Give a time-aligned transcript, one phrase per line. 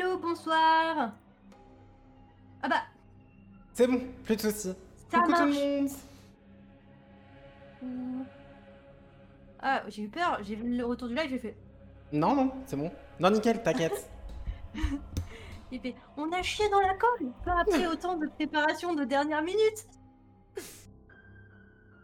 [0.00, 1.12] Hello, bonsoir.
[2.62, 2.82] Ah bah,
[3.74, 4.74] C'est bon, plus de soucis.
[5.10, 5.90] ça Coucou tout le monde.
[7.82, 8.24] Ouh.
[9.60, 11.56] Ah, j'ai eu peur, j'ai vu le retour du live, j'ai fait.
[12.12, 12.90] Non, non, c'est bon.
[13.18, 14.10] Non, nickel, t'inquiète.
[15.70, 15.94] Fait.
[16.16, 19.86] On a chié dans la colle, pas après autant de préparation de dernière minute.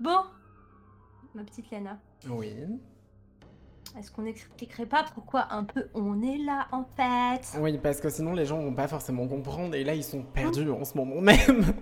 [0.01, 0.21] Bon,
[1.35, 2.55] ma petite Lana, oui.
[3.99, 8.09] Est-ce qu'on n'expliquerait pas pourquoi un peu on est là en fait Oui, parce que
[8.11, 11.21] sinon les gens vont pas forcément comprendre et là ils sont perdus en ce moment
[11.21, 11.75] même.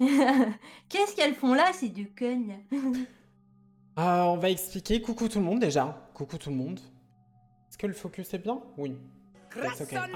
[0.88, 2.54] Qu'est-ce qu'elles font là, ces deux connes
[3.98, 5.02] Euh, on va expliquer.
[5.02, 6.08] Coucou tout le monde déjà.
[6.14, 6.80] Coucou tout le monde.
[7.68, 8.58] Est-ce que le focus est bien?
[8.78, 8.96] Oui.
[9.54, 9.96] Okay.
[9.96, 10.06] Ah,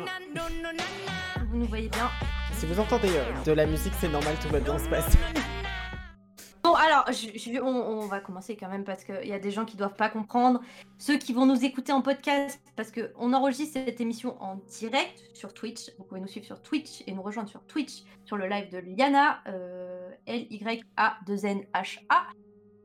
[1.51, 2.09] Vous nous voyez bien.
[2.53, 5.19] si vous entendez euh, de la musique, c'est normal, tout va bien se passer.
[6.75, 7.05] Alors,
[7.63, 10.61] on, va commencer quand même parce qu'il y a des gens qui doivent pas comprendre.
[10.99, 15.55] Ceux qui vont nous écouter en podcast, parce qu'on enregistre cette émission en direct sur
[15.55, 15.91] Twitch.
[15.99, 18.79] Vous pouvez nous suivre sur Twitch et nous rejoindre sur Twitch sur le live de
[18.79, 22.27] Liana, euh, L-Y-A-2-N-H-A.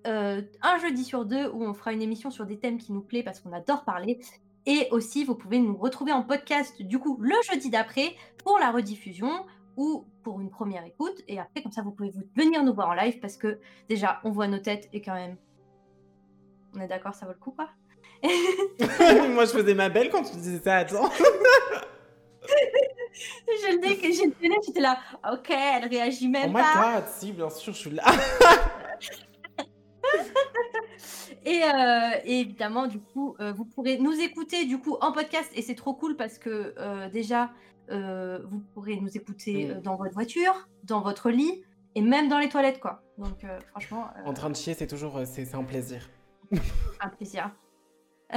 [0.08, 3.02] Euh, un jeudi sur deux où on fera une émission sur des thèmes qui nous
[3.02, 4.20] plaît parce qu'on adore parler.
[4.66, 8.72] Et aussi, vous pouvez nous retrouver en podcast du coup le jeudi d'après pour la
[8.72, 9.46] rediffusion
[9.78, 11.22] ou pour une première écoute.
[11.28, 14.20] Et après, comme ça, vous pouvez vous venir nous voir en live parce que déjà,
[14.24, 15.38] on voit nos têtes et quand même.
[16.76, 17.70] On est d'accord, ça vaut le coup, quoi
[18.24, 21.10] Moi je faisais ma belle quand tu disais ça, attends.
[23.48, 24.98] Je le dis que j'ai le télé, j'étais là,
[25.34, 26.96] ok, elle réagit Oh même my pas.
[26.96, 28.04] god, si, bien sûr, je suis là.
[31.46, 35.50] Et, euh, et évidemment, du coup, euh, vous pourrez nous écouter du coup en podcast
[35.56, 37.50] et c'est trop cool parce que euh, déjà,
[37.92, 41.64] euh, vous pourrez nous écouter euh, dans votre voiture, dans votre lit
[41.96, 43.02] et même dans les toilettes, quoi.
[43.18, 46.10] Donc, euh, franchement, En train de chier, c'est toujours c'est un plaisir.
[47.02, 47.52] un plaisir.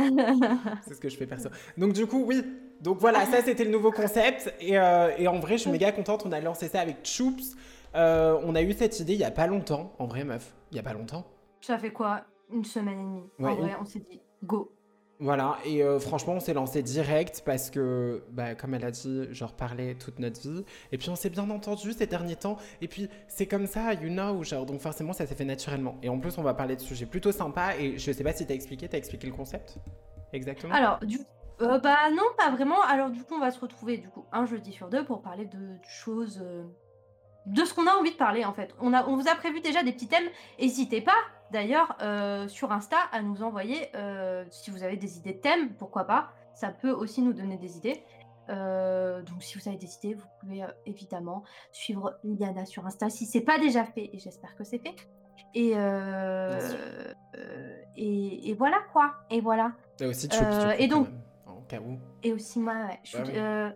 [0.84, 1.50] C'est ce que je fais perso.
[1.77, 2.42] Donc du coup, oui.
[2.80, 4.55] Donc voilà, ça c'était le nouveau concept.
[4.58, 6.24] Et, et en vrai, je suis méga contente.
[6.24, 7.55] On a lancé ça avec Choops.
[7.92, 9.95] On a eu cette idée il y a pas longtemps.
[9.98, 11.27] En vrai, meuf, il y a pas longtemps.
[11.61, 12.23] Ça fait quoi?
[12.51, 13.30] Une semaine et demie.
[13.39, 14.73] Ouais, en vrai, on s'est dit, go.
[15.22, 15.56] Voilà.
[15.64, 19.52] Et euh, franchement, on s'est lancé direct parce que, bah, comme elle a dit, genre
[19.52, 20.64] parler toute notre vie.
[20.90, 22.56] Et puis on s'est bien entendu ces derniers temps.
[22.80, 24.42] Et puis c'est comme ça, you know.
[24.42, 25.96] Genre, donc forcément, ça s'est fait naturellement.
[26.02, 27.77] Et en plus, on va parler de sujets plutôt sympas.
[27.78, 29.77] Et je sais pas si t'as expliqué, t'as expliqué le concept
[30.33, 30.74] Exactement?
[30.74, 31.18] Alors, du
[31.60, 32.83] euh, bah non, pas vraiment.
[32.83, 35.44] Alors, du coup, on va se retrouver du coup un jeudi sur deux pour parler
[35.46, 36.40] de, de choses.
[36.42, 36.64] euh,
[37.46, 38.72] de ce qu'on a envie de parler en fait.
[38.80, 40.28] On, a, on vous a prévu déjà des petits thèmes.
[40.60, 41.16] N'hésitez pas
[41.52, 45.74] d'ailleurs euh, sur Insta à nous envoyer euh, si vous avez des idées de thèmes,
[45.74, 46.30] pourquoi pas.
[46.55, 48.02] Ça peut aussi nous donner des idées.
[48.48, 53.24] Euh, donc si vous avez des idées, vous pouvez évidemment suivre Liana sur Insta si
[53.27, 54.95] c'est pas déjà fait et j'espère que c'est fait.
[55.55, 55.73] Et,
[57.96, 59.14] et, et voilà quoi.
[59.30, 59.73] Et voilà.
[60.01, 60.29] Et aussi
[60.79, 61.08] et donc-
[61.46, 61.98] En cas où.
[62.23, 62.98] Et aussi moi, ouais.
[63.05, 63.73] Chou- Bah oui.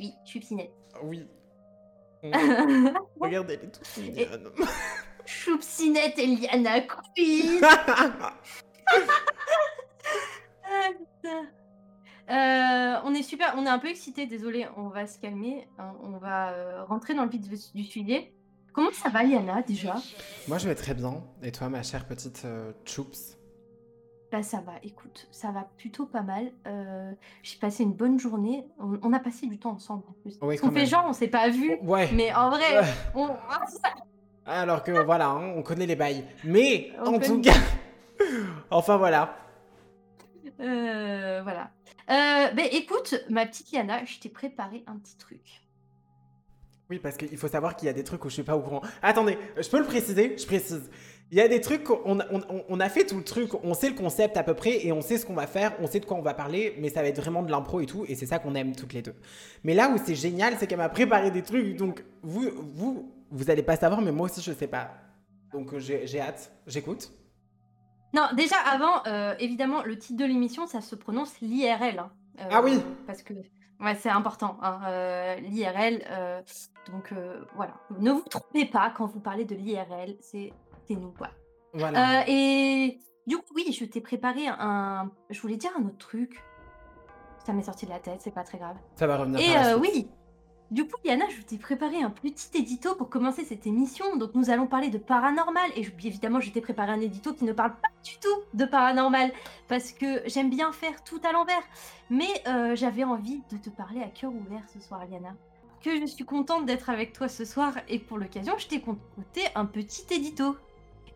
[0.00, 0.72] oui, Choupsinette.
[1.02, 1.28] Oui.
[2.22, 2.32] Mm.
[3.20, 4.50] Regardez, elle est toute mignonne.
[5.28, 7.60] Choupsinette et Liana Queen
[10.70, 11.42] Ah.
[12.30, 15.94] Euh, on est super, on est un peu excités, désolé, on va se calmer, hein,
[16.02, 18.34] on va euh, rentrer dans le vif du du sujet.
[18.72, 19.96] Comment ça va Liana déjà?
[20.46, 21.22] Moi, je vais très bien.
[21.42, 23.38] Et toi, ma chère petite euh, Choops
[24.30, 26.52] Bah ça va, écoute, ça va plutôt pas mal.
[27.42, 30.38] J'ai passé une bonne journée, on, on a passé du temps ensemble en plus.
[30.42, 32.10] Oui, quand fait genre, on s'est pas vu, Ouais.
[32.12, 32.82] mais en vrai,
[33.14, 33.28] on...
[34.48, 36.24] Alors que voilà, hein, on connaît les bails.
[36.44, 37.52] Mais On en tout cas,
[38.70, 39.36] enfin voilà.
[40.60, 41.70] Euh, voilà.
[42.10, 45.40] Euh, ben écoute, ma petite Liana, je t'ai préparé un petit truc.
[46.90, 48.60] Oui, parce qu'il faut savoir qu'il y a des trucs où je suis pas au
[48.62, 48.80] courant.
[49.02, 50.34] Attendez, je peux le préciser?
[50.38, 50.90] Je précise.
[51.30, 53.74] Il y a des trucs, on, on, on- on a fait tout le truc, on
[53.74, 56.00] sait le concept à peu près et on sait ce qu'on va faire, on sait
[56.00, 58.14] de quoi on va parler, mais ça va être vraiment de l'impro et tout, et
[58.14, 59.14] c'est ça qu'on aime toutes les deux.
[59.62, 63.50] Mais là où c'est génial, c'est qu'elle m'a préparé des trucs, donc vous, vous, vous
[63.50, 64.90] allez pas savoir, mais moi aussi je sais pas.
[65.52, 67.12] Donc euh, j'ai hâte, j'écoute.
[68.14, 71.98] Non, déjà avant, euh, évidemment, le titre de l'émission, ça se prononce l'IRL.
[71.98, 72.10] hein.
[72.40, 72.80] Euh, Ah oui.
[73.06, 76.02] Parce que ouais, c'est important, hein, euh, l'IRL.
[76.90, 77.12] donc
[77.54, 80.52] voilà, ne vous trompez pas quand vous parlez de l'IRL, c'est
[80.86, 81.28] c'est nous quoi.
[81.74, 82.24] Voilà.
[82.28, 85.10] Et du coup, oui, je t'ai préparé un.
[85.28, 86.42] Je voulais dire un autre truc.
[87.44, 88.76] Ça m'est sorti de la tête, c'est pas très grave.
[88.94, 89.38] ça va revenir.
[89.40, 89.80] Et par la suite.
[89.82, 90.08] oui,
[90.70, 94.16] du coup, Yana, je t'ai préparé un petit édito pour commencer cette émission.
[94.16, 95.70] Donc, nous allons parler de paranormal.
[95.76, 98.64] Et je- évidemment, je t'ai préparé un édito qui ne parle pas du tout de
[98.66, 99.32] paranormal.
[99.68, 101.62] Parce que j'aime bien faire tout à l'envers.
[102.10, 105.34] Mais euh, j'avais envie de te parler à cœur ouvert ce soir, Yana.
[105.82, 107.72] Que je suis contente d'être avec toi ce soir.
[107.88, 110.56] Et pour l'occasion, je t'ai concocté un petit édito.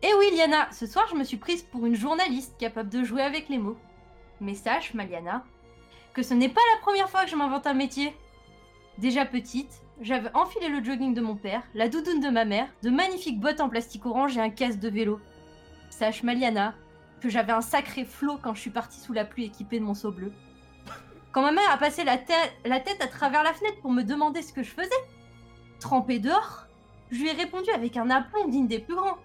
[0.01, 3.21] Et oui, Liana, ce soir, je me suis prise pour une journaliste capable de jouer
[3.21, 3.77] avec les mots.
[4.41, 5.43] Mais sache, Maliana,
[6.13, 8.13] que ce n'est pas la première fois que je m'invente un métier.
[8.99, 12.89] Déjà petite, j'avais enfilé le jogging de mon père, la doudoune de ma mère, de
[12.89, 15.19] magnifiques bottes en plastique orange et un casque de vélo.
[15.89, 16.75] Sache Maliana
[17.23, 19.93] que j'avais un sacré flot quand je suis partie sous la pluie équipée de mon
[19.93, 20.33] seau bleu.
[21.31, 24.51] Quand ma mère a passé la, tête à travers la fenêtre pour me demander ce
[24.51, 24.89] que je faisais,
[25.79, 26.67] trempée dehors,
[27.11, 29.17] je lui ai répondu avec un aplomb digne des plus grands.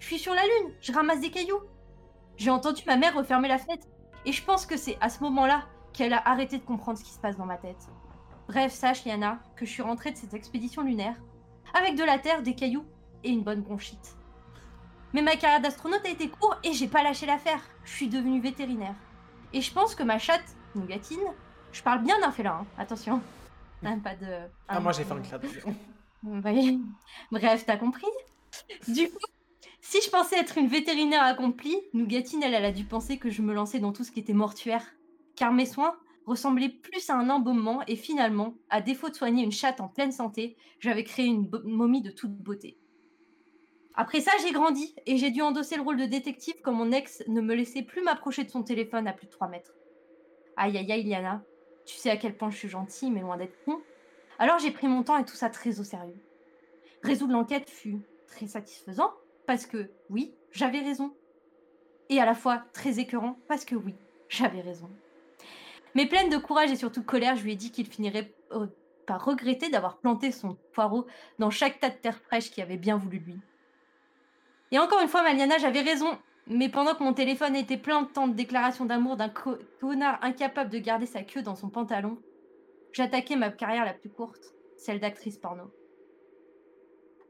[0.00, 1.60] Je suis sur la lune, je ramasse des cailloux.
[2.36, 3.86] J'ai entendu ma mère refermer la fenêtre,
[4.26, 5.62] et je pense que c'est à ce moment-là
[5.92, 7.88] qu'elle a arrêté de comprendre ce qui se passe dans ma tête.
[8.48, 11.16] Bref, sache, Liana, que je suis rentrée de cette expédition lunaire
[11.74, 12.84] avec de la terre, des cailloux
[13.24, 14.16] et une bonne bronchite.
[15.12, 17.60] Mais ma carrière d'astronaute a été courte et j'ai pas lâché l'affaire.
[17.84, 18.94] Je suis devenue vétérinaire.
[19.52, 21.24] Et je pense que ma chatte, Nougatine,
[21.72, 23.22] je parle bien d'un félin, hein, attention.
[23.84, 24.26] Hein, pas de.
[24.68, 25.38] Ah, moi j'ai fait un clin
[27.30, 28.06] Bref, t'as compris
[28.88, 29.18] Du coup,
[29.80, 33.42] si je pensais être une vétérinaire accomplie, Nougatine, elle, elle a dû penser que je
[33.42, 34.84] me lançais dans tout ce qui était mortuaire.
[35.36, 39.52] Car mes soins ressemblait plus à un embaumement et finalement, à défaut de soigner une
[39.52, 42.78] chatte en pleine santé, j'avais créé une momie de toute beauté.
[43.94, 47.22] Après ça, j'ai grandi et j'ai dû endosser le rôle de détective quand mon ex
[47.28, 49.74] ne me laissait plus m'approcher de son téléphone à plus de 3 mètres.
[50.56, 51.42] Aïe aïe aïe, Liana,
[51.84, 53.80] tu sais à quel point je suis gentille, mais loin d'être con.
[54.38, 56.20] Alors j'ai pris mon temps et tout ça très au sérieux.
[57.02, 59.12] Résoudre l'enquête fut très satisfaisant
[59.46, 61.14] parce que oui, j'avais raison.
[62.08, 63.94] Et à la fois très écœurant parce que oui,
[64.28, 64.90] j'avais raison.
[65.94, 68.66] Mais pleine de courage et surtout de colère, je lui ai dit qu'il finirait euh,
[69.06, 71.06] par regretter d'avoir planté son poireau
[71.38, 73.38] dans chaque tas de terre fraîche qui avait bien voulu lui.
[74.72, 76.18] Et encore une fois, Maliana, j'avais raison.
[76.46, 79.32] Mais pendant que mon téléphone était plein de temps de déclarations d'amour d'un
[79.80, 82.18] connard incapable de garder sa queue dans son pantalon,
[82.92, 85.70] j'attaquais ma carrière la plus courte, celle d'actrice porno.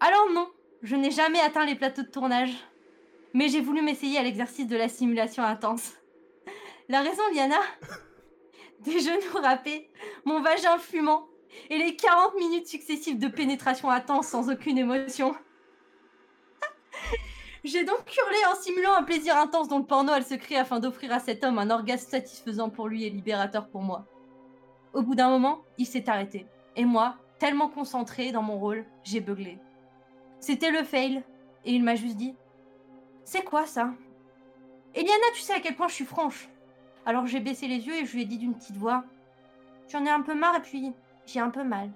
[0.01, 0.51] Alors non,
[0.83, 2.55] je n'ai jamais atteint les plateaux de tournage.
[3.35, 5.95] Mais j'ai voulu m'essayer à l'exercice de la simulation intense.
[6.89, 7.61] La raison, Liana,
[8.85, 9.91] des genoux râpés,
[10.25, 11.27] mon vagin fumant,
[11.71, 15.35] et les 40 minutes successives de pénétration intense sans aucune émotion.
[17.65, 20.81] J'ai donc hurlé en simulant un plaisir intense dont le porno elle se crée afin
[20.81, 24.07] d'offrir à cet homme un orgasme satisfaisant pour lui et libérateur pour moi.
[24.93, 26.47] Au bout d'un moment, il s'est arrêté.
[26.77, 29.59] Et moi, tellement concentrée dans mon rôle, j'ai beuglé.
[30.41, 31.23] C'était le fail,
[31.65, 32.35] et il m'a juste dit
[33.25, 33.93] C'est quoi ça?
[34.95, 36.49] Eliana, tu sais à quel point je suis franche.
[37.07, 39.05] Alors j'ai baissé les yeux et je lui ai dit d'une petite voix
[39.91, 40.93] J'en ai un peu marre et puis
[41.27, 41.91] j'ai un peu mal.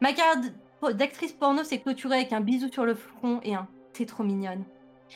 [0.00, 0.52] Ma carte
[0.92, 4.64] d'actrice porno s'est clôturée avec un bisou sur le front et un T'es trop mignonne.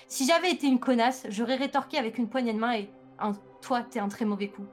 [0.07, 3.83] Si j'avais été une connasse, j'aurais rétorqué avec une poignée de main et un Toi,
[3.83, 4.65] t'es un très mauvais coup.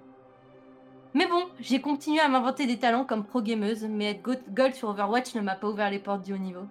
[1.13, 5.35] Mais bon, j'ai continué à m'inventer des talents comme pro-gameuse, mais être gold sur Overwatch
[5.35, 6.67] ne m'a pas ouvert les portes du haut niveau.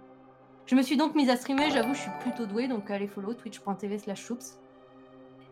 [0.67, 3.35] Je me suis donc mise à streamer, j'avoue, je suis plutôt douée, donc allez follow
[3.35, 4.61] twitch.tv slash choups.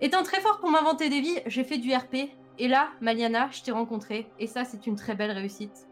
[0.04, 2.28] Étant très fort pour m'inventer des vies, j'ai fait du RP.
[2.58, 4.26] Et là, Maliana, je t'ai rencontré.
[4.38, 5.88] Et ça, c'est une très belle réussite.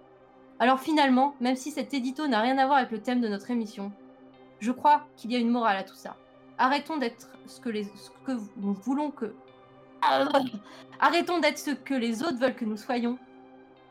[0.59, 3.51] Alors finalement, même si cet édito n'a rien à voir avec le thème de notre
[3.51, 3.91] émission,
[4.61, 6.15] je crois qu'il y a une morale à tout ça.
[6.59, 7.71] Arrêtons d'être ce que,
[8.59, 9.33] nous voulons que...
[11.01, 13.19] Arrêtons d'être ce que les autres veulent que nous soyons.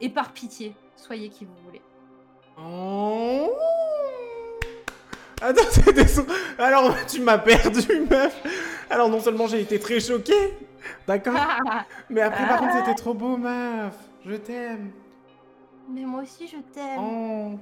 [0.02, 1.82] Et par pitié, soyez qui vous voulez.
[2.60, 3.50] Oh
[5.42, 5.64] Attends.
[6.60, 10.54] Alors, tu m'as perdu, meuf alors non seulement j'ai été très choquée,
[11.08, 11.36] d'accord
[12.10, 13.94] Mais après par contre c'était trop beau meuf.
[14.26, 14.92] Je t'aime.
[15.90, 17.00] Mais moi aussi je t'aime.
[17.00, 17.58] Oh.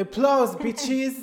[0.00, 0.88] Applause bitches.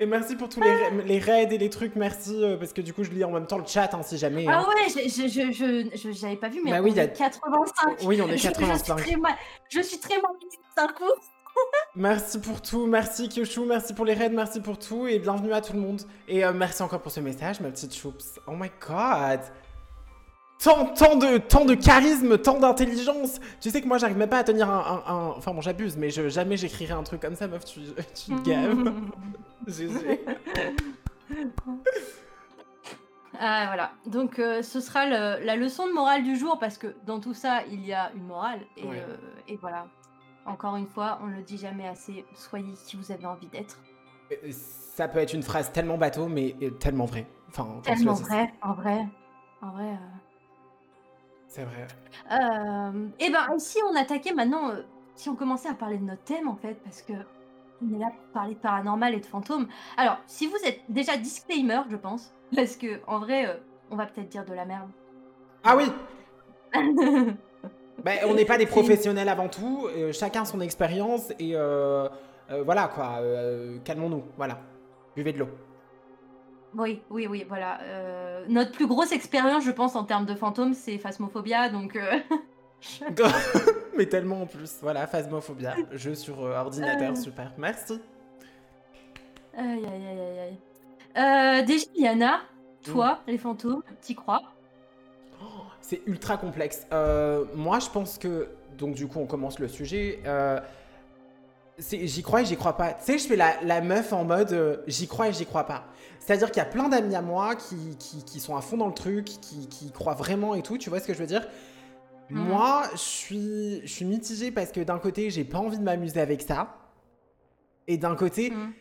[0.00, 2.92] et merci pour tous les, les, raids et les trucs, merci euh, parce que du
[2.92, 4.46] coup je lis en même temps le chat hein, si jamais.
[4.48, 4.66] Ah hein.
[4.68, 5.52] ouais, je, je,
[5.94, 7.98] je, j'avais pas vu mais bah oui, on est 85.
[8.04, 8.98] Oui, on est 85.
[8.98, 9.34] Je, suis très mal,
[9.68, 10.32] je suis très mal
[10.76, 11.04] d'un coup
[11.96, 15.60] merci pour tout, merci Kyoshu, merci pour les raids, merci pour tout et bienvenue à
[15.60, 16.02] tout le monde.
[16.28, 18.40] Et euh, merci encore pour ce message, ma petite choups.
[18.46, 19.40] Oh my god!
[20.62, 23.40] Tant, tant, de, tant de charisme, tant d'intelligence.
[23.60, 25.34] Tu sais que moi, j'arrive même pas à tenir un.
[25.36, 27.64] Enfin, bon, j'abuse, mais je, jamais j'écrirais un truc comme ça, meuf.
[27.64, 27.80] Tu,
[28.14, 28.92] tu te gaves.
[33.44, 33.90] Ah, voilà.
[34.06, 37.62] Donc, euh, ce sera la leçon de morale du jour parce que dans tout ça,
[37.68, 38.60] il y a une morale.
[38.76, 39.16] Et, euh,
[39.48, 39.88] et voilà.
[40.44, 43.78] Encore une fois, on ne le dit jamais assez, soyez qui vous avez envie d'être.
[44.32, 47.26] Euh, ça peut être une phrase tellement bateau, mais euh, tellement vrai.
[47.48, 49.06] Enfin, tellement vrai, en vrai.
[49.60, 49.90] En vrai.
[49.90, 50.16] Euh.
[51.48, 51.86] C'est vrai.
[53.20, 54.72] et ben, si on attaquait maintenant,
[55.14, 57.12] si on commençait à parler de notre thème, en fait, parce que
[57.84, 59.68] on est là pour parler de paranormal et de fantômes.
[59.96, 64.28] Alors, si vous êtes déjà disclaimer, je pense, parce que en vrai, on va peut-être
[64.28, 64.88] dire de la merde.
[65.62, 65.84] Ah oui
[68.04, 72.08] Ben, on n'est pas des professionnels avant tout, euh, chacun son expérience et euh,
[72.50, 73.20] euh, voilà quoi,
[73.84, 74.58] calmons-nous, voilà,
[75.14, 75.48] buvez de l'eau.
[76.74, 77.78] Oui, oui, oui, voilà.
[78.48, 81.98] notre plus grosse expérience, je pense, en termes de fantômes, c'est Phasmophobia, donc.
[83.96, 84.78] Mais tellement en plus.
[84.80, 85.76] Voilà, phasmophobia.
[85.92, 87.52] Jeu sur ordinateur, super.
[87.58, 88.00] Merci.
[89.56, 90.56] Aïe, aïe, aïe, aïe,
[91.18, 91.64] aïe.
[91.66, 92.40] Déjà, Liana,
[92.82, 94.42] toi, les fantômes, t'y crois?
[95.92, 96.86] C'est ultra complexe.
[96.92, 98.48] Euh, moi, je pense que.
[98.78, 100.20] Donc, du coup, on commence le sujet.
[100.24, 100.58] Euh,
[101.78, 102.94] j'y crois et j'y crois pas.
[102.94, 105.64] Tu sais, je fais la, la meuf en mode euh, j'y crois et j'y crois
[105.64, 105.84] pas.
[106.18, 108.86] C'est-à-dire qu'il y a plein d'amis à moi qui, qui, qui sont à fond dans
[108.86, 110.78] le truc, qui, qui croient vraiment et tout.
[110.78, 111.46] Tu vois ce que je veux dire?
[112.30, 112.38] Mhm.
[112.40, 116.20] Moi, je suis, je suis mitigée parce que d'un côté, j'ai pas envie de m'amuser
[116.22, 116.74] avec ça.
[117.86, 118.72] Et d'un côté, Mhm.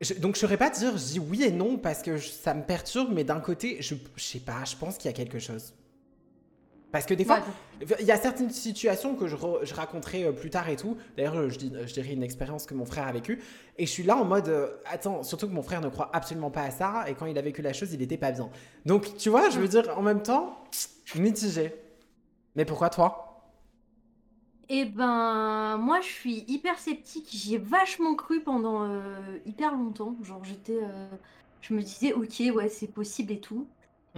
[0.00, 2.52] je- donc je saurais pas dire, je dis oui et non parce que je- ça
[2.54, 5.38] me perturbe, mais d'un côté, je, je sais pas, je pense qu'il y a quelque
[5.38, 5.74] chose.
[6.90, 10.24] Parce que des fois, Ouais, il y a certaines situations que je, re- je raconterai
[10.24, 10.96] euh, plus tard et tout.
[11.16, 13.40] D'ailleurs, euh, je, dis- je dirais une expérience que mon frère a vécue.
[13.76, 16.50] Et je suis là en mode, euh, attends, surtout que mon frère ne croit absolument
[16.50, 17.04] pas à ça.
[17.08, 18.48] Et quand il a vécu la chose, il était pas bien.
[18.86, 20.64] Donc, tu vois, je veux dire, en même temps,
[21.14, 21.74] mitigé.
[22.56, 23.24] Mais pourquoi toi?
[24.68, 27.28] Et ben, moi, je suis hyper sceptique.
[27.30, 30.16] J'y ai vachement cru pendant euh, hyper longtemps.
[30.22, 30.78] Genre, j'étais.
[30.82, 31.08] euh,
[31.62, 33.66] je me disais, ok, ouais, c'est possible et tout.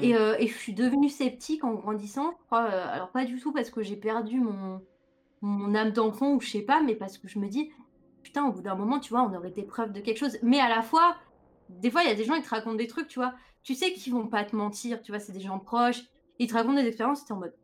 [0.01, 0.05] Mm.
[0.05, 2.33] Et, euh, et je suis devenue sceptique en grandissant.
[2.41, 4.81] je crois, euh, alors, pas du tout parce que j'ai perdu mon,
[5.43, 7.71] mon âme d'enfant ou je sais pas, mais parce que je me dis,
[8.23, 10.39] putain, au bout d'un moment, tu vois, on aurait été preuve de quelque chose.
[10.43, 11.17] Mais à la fois,
[11.69, 13.35] des fois, il y a des gens qui te racontent des trucs, tu vois.
[13.63, 16.03] Tu sais qu'ils vont pas te mentir, tu vois, c'est des gens proches.
[16.39, 17.55] Ils te racontent des expériences, t'es en mode,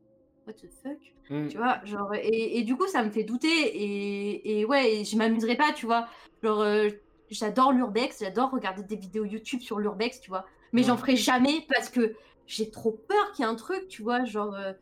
[0.47, 0.99] what the fuck
[1.31, 1.49] Mm.
[1.49, 5.17] tu vois, genre, et, et du coup, ça me fait douter, et, et ouais, je
[5.17, 6.07] m'amuserai pas, tu vois.
[6.43, 6.91] Genre, euh,
[7.31, 10.45] j'adore l'urbex, j'adore regarder des vidéos YouTube sur l'urbex, tu vois.
[10.73, 14.03] Mais j'en ferai jamais parce que j'ai trop peur qu'il y ait un truc, tu
[14.03, 14.55] vois, genre.
[14.55, 14.73] euh,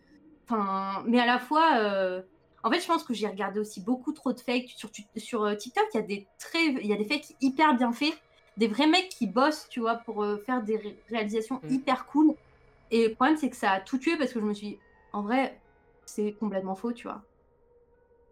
[0.49, 2.23] Enfin, mais à la fois, euh,
[2.63, 4.71] en fait, je pense que j'ai regardé aussi beaucoup trop de fakes
[5.17, 5.85] sur, euh, TikTok.
[5.95, 8.15] Il y a des très, il y a des fakes hyper bien faits,
[8.57, 11.69] des vrais mecs qui bossent, tu vois, pour euh, faire des ré- réalisations Mm.
[11.69, 12.35] hyper cool.
[12.91, 14.83] Et le problème, c'est que ça a tout tué parce que je me suis dit,
[15.13, 15.63] en vrai,
[16.07, 17.27] c'est complètement faux, tu vois.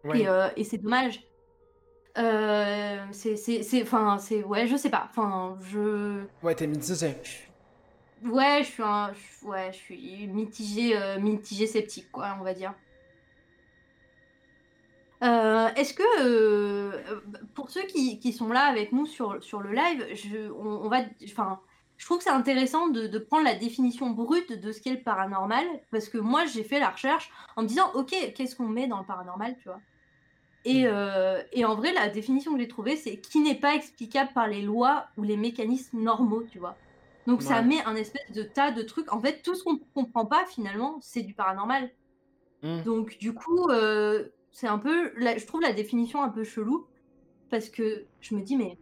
[0.03, 0.19] Ouais.
[0.19, 1.19] Et, et c'est dommage.
[2.17, 5.07] Euh, c'est, c'est, c'est, enfin, c'est, ouais, je sais pas.
[5.09, 7.15] Enfin, je, Ouais, t'es mitigé.
[8.23, 12.53] ouais, je suis un, je- ouais, je suis mitigé, euh, mitigé sceptique, quoi, on va
[12.53, 12.73] dire.
[15.23, 17.21] Euh, est-ce que, euh, euh,
[17.55, 20.89] pour ceux qui, qui sont là avec nous sur, sur le live, je, on, on
[20.89, 21.61] va, enfin,
[21.97, 25.01] je trouve que c'est intéressant de, de prendre la définition brute de ce qu'est le
[25.03, 28.87] paranormal, parce que moi, j'ai fait la recherche en me disant, ok, qu'est-ce qu'on met
[28.87, 29.79] dans le paranormal, tu vois?
[30.65, 34.31] Et, euh, et en vrai, la définition que j'ai trouvée, c'est qui n'est pas explicable
[34.33, 36.75] par les lois ou les mécanismes normaux, tu vois.
[37.27, 39.11] Donc ça met un espèce de tas de trucs.
[39.13, 41.89] En fait, tout ce qu'on comprend pas, finalement, c'est du paranormal.
[42.63, 42.81] Mm.
[42.83, 46.85] Donc du coup, euh, c'est un peu, la- je trouve la définition un peu chelou
[47.49, 48.77] parce que je me dis mais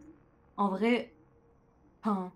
[0.56, 1.12] en vrai,
[2.02, 2.32] enfin,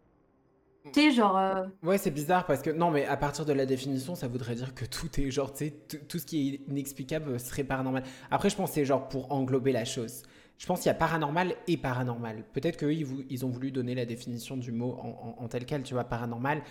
[0.92, 3.66] tu sais genre, euh, Ouais, c'est bizarre parce que non, mais à partir de la
[3.66, 5.70] définition, ça voudrait dire que tout est genre, tu sais,
[6.08, 8.02] tout- ce qui est inexplicable serait paranormal.
[8.30, 10.22] Après, je pense que c'est genre pour englober la chose.
[10.58, 12.42] Je pense qu'il y a paranormal et paranormal.
[12.54, 15.66] Peut-être qu'eux, ils, ils ont voulu donner la définition du mot en, en- en tel
[15.66, 16.62] quel, tu vois, paranormal.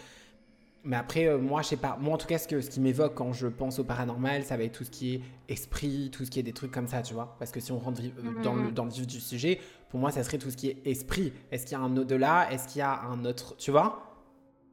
[0.86, 1.98] Mais après, euh, moi, je sais pas.
[2.00, 4.56] Moi, en tout cas, ce, que, ce qui m'évoque quand je pense au paranormal, ça
[4.58, 7.02] va être tout ce qui est esprit, tout ce qui est des trucs comme ça,
[7.02, 7.36] tu vois.
[7.40, 8.72] Parce que si on rentre euh, dans, le, Mhm.
[8.72, 11.34] dans le vif du sujet, pour moi, ça serait tout ce qui est esprit.
[11.52, 12.52] Est-ce qu'il y a un au-delà?
[12.52, 14.02] Est-ce qu'il y a un autre, tu vois?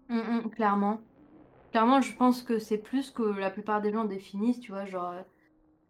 [0.09, 1.01] Hum, hum, clairement,
[1.73, 5.11] clairement, je pense que c'est plus que la plupart des gens définissent, tu vois, genre.
[5.13, 5.23] euh,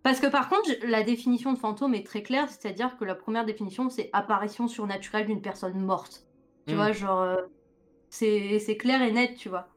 [0.04, 3.46] Parce que par contre, la définition de fantôme est très claire, c'est-à-dire que la première
[3.46, 6.26] définition, c'est apparition surnaturelle d'une personne morte.
[6.66, 6.76] Tu Mm.
[6.76, 7.36] vois, genre, euh,
[8.10, 9.71] c'est clair et net, tu vois.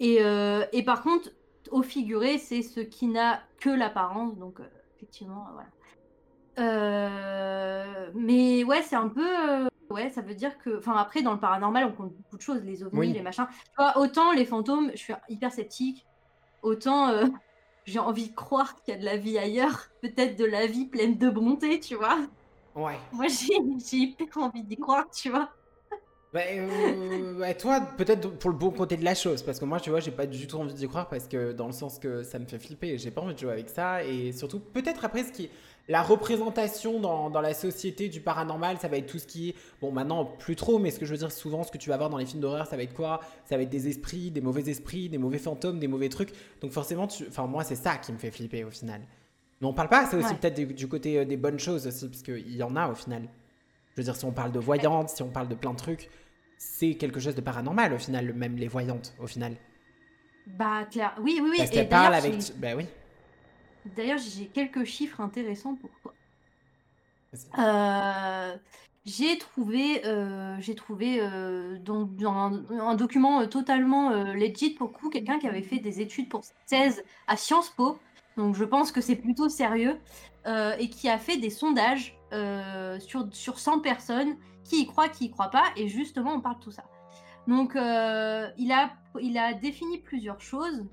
[0.00, 1.30] Et, euh, et par contre,
[1.70, 5.68] au figuré, c'est ce qui n'a que l'apparence, donc euh, effectivement, euh, voilà.
[6.58, 9.26] Euh, mais ouais, c'est un peu.
[9.50, 10.78] euh, ouais, ça veut dire que.
[10.78, 13.12] Enfin, après, dans le paranormal, on compte beaucoup de choses, les ovnis, Oui.
[13.12, 13.46] les machins.
[13.50, 16.06] Tu vois, autant les fantômes, je suis hyper sceptique,
[16.62, 17.26] autant euh,
[17.84, 20.86] j'ai envie de croire qu'il y a de la vie ailleurs, peut-être de la vie
[20.86, 22.18] pleine de bonté, tu vois.
[22.74, 22.98] Ouais.
[23.12, 25.55] Moi, j'ai hyper envie d'y croire, tu vois.
[26.36, 29.80] Bah, euh, ouais, toi, peut-être pour le bon côté de la chose, parce que moi,
[29.80, 32.22] tu vois, j'ai pas du tout envie d'y croire, parce que dans le sens que
[32.24, 35.24] ça me fait flipper, j'ai pas envie de jouer avec ça, et surtout, peut-être après,
[35.24, 35.50] ce qui est
[35.88, 39.54] la représentation dans, dans la société du paranormal, ça va être tout ce qui est,
[39.80, 41.96] bon, maintenant, plus trop, mais ce que je veux dire, souvent, ce que tu vas
[41.96, 43.20] voir dans les films d'horreur, ça va être quoi?
[43.46, 46.70] Ça va être des esprits, des mauvais esprits, des mauvais fantômes, des mauvais trucs, donc
[46.70, 47.24] forcément, tu...
[47.28, 49.00] enfin, moi, c'est ça qui me fait flipper, au final.
[49.62, 50.34] Mais on parle pas, c'est aussi Ouais.
[50.38, 52.94] peut-être du, du côté euh, des bonnes choses aussi, parce qu'il y en a, au
[52.94, 53.22] final.
[53.92, 56.10] Je veux dire, si on parle de voyantes, si on parle de plein de trucs,
[56.58, 59.56] c'est quelque chose de paranormal au final, même les voyantes au final.
[60.46, 61.14] Bah, clair.
[61.20, 61.56] Oui, oui, oui.
[61.58, 62.40] Parce et qu'elles parlent avec.
[62.40, 62.86] j'ai- Bah oui.
[63.96, 66.12] D'ailleurs, j'ai quelques chiffres intéressants pour toi.
[67.58, 68.56] Euh,
[69.04, 75.10] j'ai trouvé, euh, j'ai trouvé euh, dans, dans un, un document totalement legit pour coup,
[75.10, 77.98] quelqu'un qui avait fait des études pour 16 à Sciences Po,
[78.36, 79.98] donc je pense que c'est plutôt sérieux,
[80.78, 82.16] et qui a fait des sondages
[83.00, 84.36] sur, sur 100 personnes,
[84.66, 86.84] qui y croient, qui y croient pas, et justement on parle de tout ça.
[87.46, 90.84] Donc euh, il, a, il a défini plusieurs choses,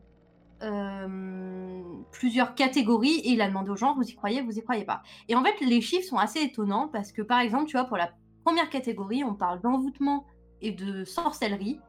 [2.12, 5.01] plusieurs catégories, et il a demandé aux gens, vous y croyez, vous y croyez pas.
[5.27, 7.98] Et en fait les chiffres sont assez étonnants, parce que par exemple, tu vois, pour
[7.98, 8.12] la
[8.46, 10.25] première catégorie, on parle d'envoûtement
[10.62, 11.80] et de sorcellerie,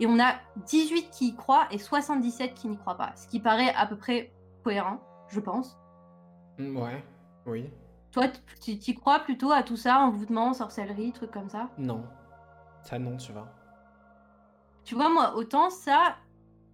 [0.00, 0.34] et on a
[0.66, 3.96] 18 qui y croient et 77 qui n'y croient pas, ce qui paraît à peu
[3.96, 4.32] près
[4.64, 5.78] cohérent, je pense.
[6.58, 7.04] Ouais,
[7.46, 7.70] oui.
[8.12, 8.24] Toi,
[8.60, 11.68] tu y crois plutôt à tout ça, envoûtement, sorcellerie, trucs comme ça?
[11.78, 12.04] Non.
[12.82, 13.48] Ça, non, tu vois.
[14.84, 16.16] Tu vois, moi, autant ça,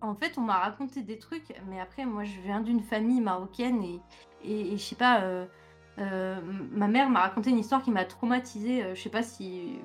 [0.01, 3.83] en fait, on m'a raconté des trucs, mais après, moi, je viens d'une famille marocaine
[3.83, 4.01] et,
[4.45, 5.47] et, je sais pas, euh,
[5.99, 6.41] euh,
[6.73, 8.85] ma mère m'a raconté une histoire qui m'a traumatisée.
[8.85, 9.79] Euh, je sais pas si,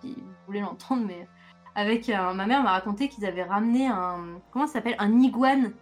[0.00, 1.28] si vous voulez l'entendre, mais
[1.74, 5.72] avec ma mère m'a raconté qu'ils avaient ramené un, comment ça s'appelle, un iguane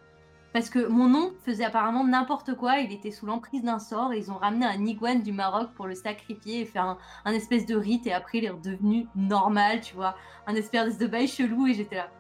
[0.52, 4.18] parce que mon oncle faisait apparemment n'importe quoi, il était sous l'emprise d'un sort et
[4.18, 7.76] ils ont ramené un iguane du Maroc pour le sacrifier et faire un, espèce de
[7.76, 10.14] rite et après il est redevenu normal, tu vois,
[10.46, 12.10] un espèce de bail chelou et j'étais là.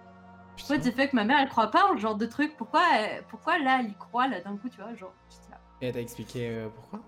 [0.68, 2.82] What the fuck, ma mère elle croit pas en ce genre de truc, pourquoi,
[3.28, 5.14] pourquoi là elle y croit là d'un coup, tu vois, genre,
[5.50, 5.58] là.
[5.80, 7.00] Et elle t'a expliqué euh, pourquoi?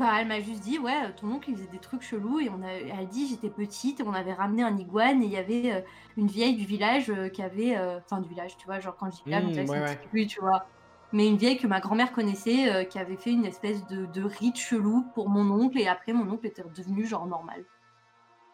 [0.00, 2.62] Bah, elle m'a juste dit, ouais, ton oncle il faisait des trucs chelous et on
[2.62, 5.36] a, elle a dit j'étais petite et on avait ramené un iguane et il y
[5.36, 5.80] avait euh,
[6.16, 9.10] une vieille du village euh, qui avait, euh, enfin du village, tu vois, genre quand
[9.10, 9.70] je dis village, mmh,
[10.14, 10.64] ouais, tu vois,
[11.12, 14.56] mais une vieille que ma grand-mère connaissait qui avait fait une espèce de, de, rite
[14.56, 17.64] chelou pour mon oncle et après mon oncle était redevenu genre normal.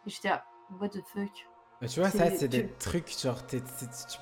[0.05, 0.45] Et j'étais là,
[0.81, 1.31] what the fuck?
[1.83, 3.61] Mais tu vois, ça, c'est des trucs, genre, tu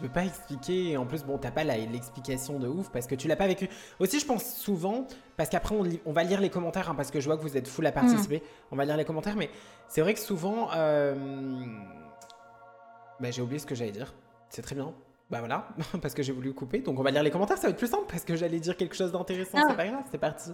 [0.00, 0.90] peux pas expliquer.
[0.90, 3.68] Et en plus, bon, t'as pas l'explication de ouf parce que tu l'as pas vécu.
[4.00, 5.06] Aussi, je pense souvent,
[5.36, 7.56] parce qu'après, on, on, va lire les commentaires, hein, parce que je vois que vous
[7.56, 7.94] êtes full à mm.
[7.94, 8.42] participer.
[8.72, 9.50] On va lire les commentaires, mais
[9.86, 10.70] c'est vrai que souvent.
[10.74, 11.14] Euh...
[13.20, 14.14] Bah, j'ai oublié ce que j'allais dire.
[14.48, 14.92] C'est très bien.
[15.30, 15.68] Bah voilà,
[16.02, 16.80] parce que j'ai voulu couper.
[16.80, 18.76] Donc, on va lire les commentaires, ça va être plus simple parce que j'allais dire
[18.76, 19.58] quelque chose d'intéressant.
[19.68, 20.50] C'est pas grave, c'est parti.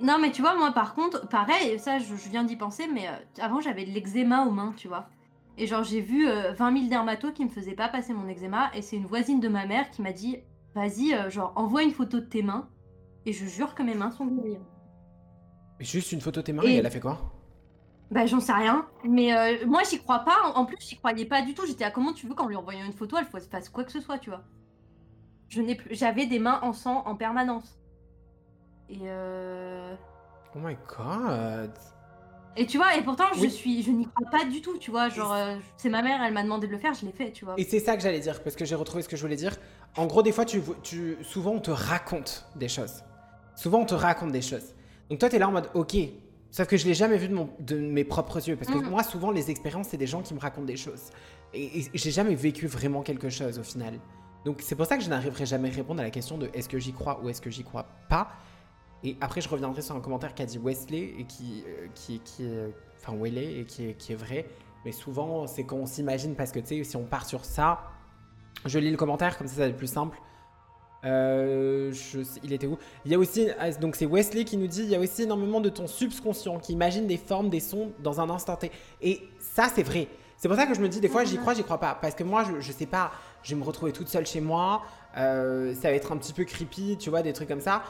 [0.00, 3.12] Non, mais tu vois, moi, par contre, pareil, ça, je, viens d'y penser, mais euh,
[3.40, 5.08] avant, j'avais de l'eczéma aux mains, tu vois.
[5.58, 8.70] Et genre, j'ai vu 20 000 dermatos qui me faisaient pas passer mon eczéma.
[8.74, 10.38] Et c'est une voisine de ma mère qui m'a dit
[10.76, 12.68] Vas-y, euh, genre, envoie une photo de tes mains.
[13.24, 14.58] Et je jure que mes mains sont guéries.
[15.80, 17.32] Juste une photo de tes mains et, elle a fait quoi?
[18.10, 18.86] Bah, j'en sais rien.
[19.02, 20.36] Mais euh, moi, j'y crois pas.
[20.54, 21.64] En plus, j'y croyais pas du tout.
[21.66, 24.02] J'étais à comment tu veux qu'en lui envoyant une photo, elle fasse quoi que ce
[24.02, 24.44] soit, tu vois?
[25.48, 27.80] Je n'ai J'avais des mains en sang en permanence.
[28.90, 29.96] Et euh.
[30.54, 31.72] Oh my god.
[32.56, 35.08] Et tu vois, et pourtant, je suis, je n'y crois pas du tout, tu vois.
[35.08, 37.44] Genre, euh, c'est ma mère, elle m'a demandé de le faire, je l'ai fait, tu
[37.44, 37.54] vois.
[37.58, 39.56] Et c'est ça que j'allais dire, parce que j'ai retrouvé ce que je voulais dire.
[39.96, 43.02] En gros, des fois, tu, tu, souvent, on te raconte des choses.
[43.54, 44.74] Souvent, on te raconte des choses.
[45.10, 45.96] Donc toi, tu es là en mode, ok.
[46.50, 48.88] Sauf que je l'ai jamais vu de, mon, de, mes propres yeux, parce que mm.
[48.88, 51.10] moi, souvent, les expériences, c'est des gens qui me racontent des choses.
[51.52, 53.98] Et, et j'ai jamais vécu vraiment quelque chose au final.
[54.46, 56.68] Donc c'est pour ça que je n'arriverai jamais à répondre à la question de est-ce
[56.68, 58.28] que j'y crois ou est-ce que j'y crois pas?
[59.04, 62.44] Et après, je reviendrai sur un commentaire qu'a dit Wesley, et qui, euh, qui, qui
[62.44, 64.46] est, enfin Wesley, et qui qui est vrai.
[64.84, 67.90] Mais souvent, c'est quand on s'imagine, parce que tu sais, si on part sur ça,
[68.64, 70.18] je lis le commentaire, comme ça, ça va être plus simple.
[71.04, 72.78] Euh, je, il était où?
[73.04, 75.22] Il y a aussi, ah, donc c'est Wesley qui nous dit, il y a aussi
[75.22, 78.72] énormément de ton subconscient qui imagine des formes, des sons dans un instant T.
[79.02, 80.08] Et ça, c'est vrai.
[80.36, 81.96] C'est pour ça que je me dis des fois, j'y crois, j'y crois pas.
[82.00, 84.82] Parce que moi, je, je sais pas, je vais me retrouver toute seule chez moi.
[85.16, 87.82] Euh, ça va être un petit peu creepy, tu vois, des trucs comme ça.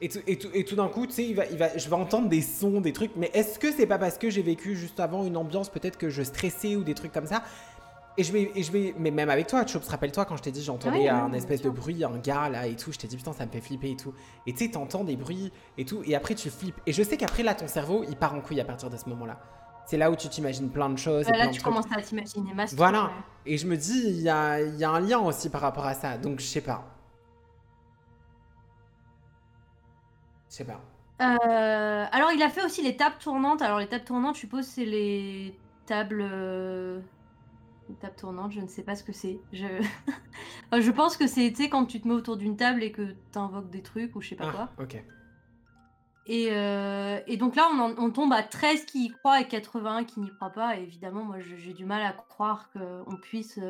[0.00, 1.88] Et tout, et tout, et tout d'un coup, tu sais, il va, il va, je
[1.88, 3.12] vais entendre des sons, des trucs.
[3.16, 6.10] Mais est-ce que c'est pas parce que j'ai vécu juste avant une ambiance, peut-être que
[6.10, 7.42] je stressais ou des trucs comme ça?
[8.16, 10.52] Et je vais, et je vais, mais même avec toi, Chops, rappelle-toi quand je t'ai
[10.52, 13.32] dit j'entendais un espèce de bruit, un gars là et tout, je t'ai dit putain
[13.32, 14.14] ça me fait flipper et tout.
[14.46, 16.80] Et tu sais, t'entends des bruits et tout, et après tu flippes.
[16.86, 19.08] Et je sais qu'après là, ton cerveau il part en couille à partir de ce
[19.08, 19.40] moment-là.
[19.86, 21.28] C'est là où tu t'imagines plein de choses.
[21.28, 23.10] là, tu commences à t'imaginer Voilà.
[23.44, 25.94] Et je me dis, il y a, y a un lien aussi par rapport à
[25.94, 26.16] ça.
[26.16, 26.93] Donc je sais pas.
[30.54, 30.80] Sais pas.
[31.20, 33.62] Euh, alors, il a fait aussi les tables tournantes.
[33.62, 36.26] Alors, les tables tournantes, je suppose, c'est les tables.
[36.28, 37.00] Euh,
[37.88, 39.38] les tables tournantes, je ne sais pas ce que c'est.
[39.52, 39.66] Je...
[40.72, 43.70] je pense que c'est, quand tu te mets autour d'une table et que tu invoques
[43.70, 44.84] des trucs ou je sais pas ah, quoi.
[44.84, 45.02] Ok.
[46.26, 50.04] Et, euh, et, donc là, on, on, tombe à 13 qui y croient et 81
[50.04, 50.78] qui n'y croient pas.
[50.78, 53.60] Et évidemment, moi, j'ai du mal à croire qu'on puisse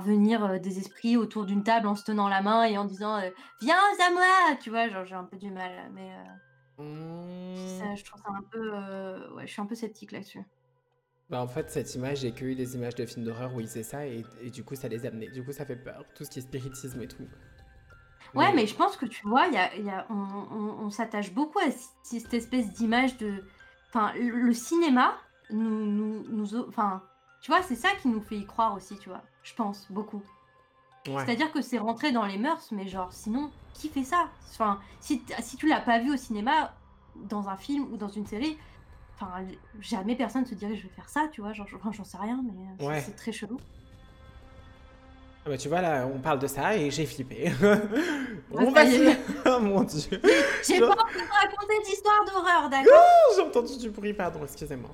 [0.00, 3.16] venir euh, des esprits autour d'une table en se tenant la main et en disant
[3.16, 4.56] euh, viens à moi!
[4.60, 6.10] Tu vois genre j'ai un peu du mal mais
[6.78, 8.70] euh, ça, je trouve ça un peu
[9.34, 10.42] ouais je suis un peu sceptique là-dessus.
[11.28, 13.82] Bah en fait cette image j'ai eu des images de films d'horreur où ils faisaient
[13.82, 15.28] ça et, et, du coup ça les amenait.
[15.28, 17.26] Du coup ça fait peur tout ce qui est spiritisme et tout.
[18.34, 21.58] Ouais mais, je pense que tu vois y a, y a, on, on, s'attache beaucoup
[21.58, 21.70] à
[22.04, 23.44] cette espèce d'image de
[23.88, 25.16] enfin le cinéma
[25.50, 27.02] nous nous, nous enfin
[27.40, 30.22] tu vois c'est ça qui nous fait y croire aussi tu vois je pense, beaucoup.
[31.08, 31.24] Ouais.
[31.24, 34.28] C'est-à-dire que c'est rentré dans les mœurs, mais genre, sinon, qui fait ça?
[34.52, 36.74] Enfin, si, si tu l'as pas vu au cinéma,
[37.16, 38.58] dans un film ou dans une série,
[39.14, 39.42] enfin,
[39.80, 41.52] jamais personne se dirait je vais faire ça, tu vois.
[41.52, 43.00] Genre, enfin, j'en sais rien, mais euh, c'est- Ouais.
[43.00, 43.58] c'est très chelou.
[45.46, 47.50] Ah bah, tu vois, là, on parle de ça et j'ai flippé.
[48.52, 49.16] on ça va y se...
[49.48, 50.20] oh mon dieu.
[50.68, 53.02] J'ai pas envie de raconter d'histoire d'horreur, d'accord?
[53.34, 54.90] J'ai entendu du bruit, pardon, excusez-moi.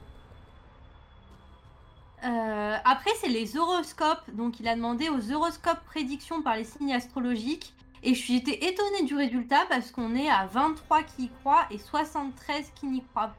[2.24, 4.30] Euh, après, c'est les horoscopes.
[4.32, 7.74] Donc, il a demandé aux horoscopes prédictions par les signes astrologiques.
[8.02, 11.66] Et je suis été étonnée du résultat parce qu'on est à 23 qui y croient
[11.70, 13.34] et 73 qui n'y croient,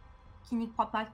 [0.48, 1.08] qui n'y croient pas.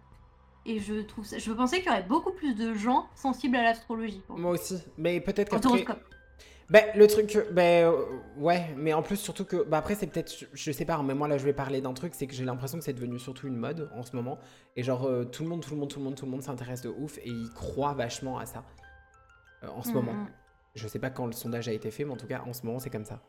[0.66, 1.38] Et je trouve ça...
[1.38, 4.22] Je pensais qu'il y aurait beaucoup plus de gens sensibles à l'astrologie.
[4.30, 5.86] Moi aussi, mais peut-être qu'après...
[6.74, 8.06] Ben, le truc, ben, euh,
[8.38, 11.04] ouais, mais en plus, surtout que, bah après, c'est peut-être, je, je sais pas, hein,
[11.04, 13.20] mais moi là, je vais parler d'un truc, c'est que j'ai l'impression que c'est devenu
[13.20, 14.40] surtout une mode en ce moment.
[14.76, 16.42] Et genre, euh, tout le monde, tout le monde, tout le monde, tout le monde
[16.42, 18.66] s'intéresse de ouf et ils croient vachement à ça
[19.64, 20.14] euh, en ce Mm, moment.
[20.14, 20.28] mm.
[20.76, 22.66] Je sais pas quand le sondage a été fait, mais en tout cas, en ce
[22.66, 23.22] moment, c'est comme ça.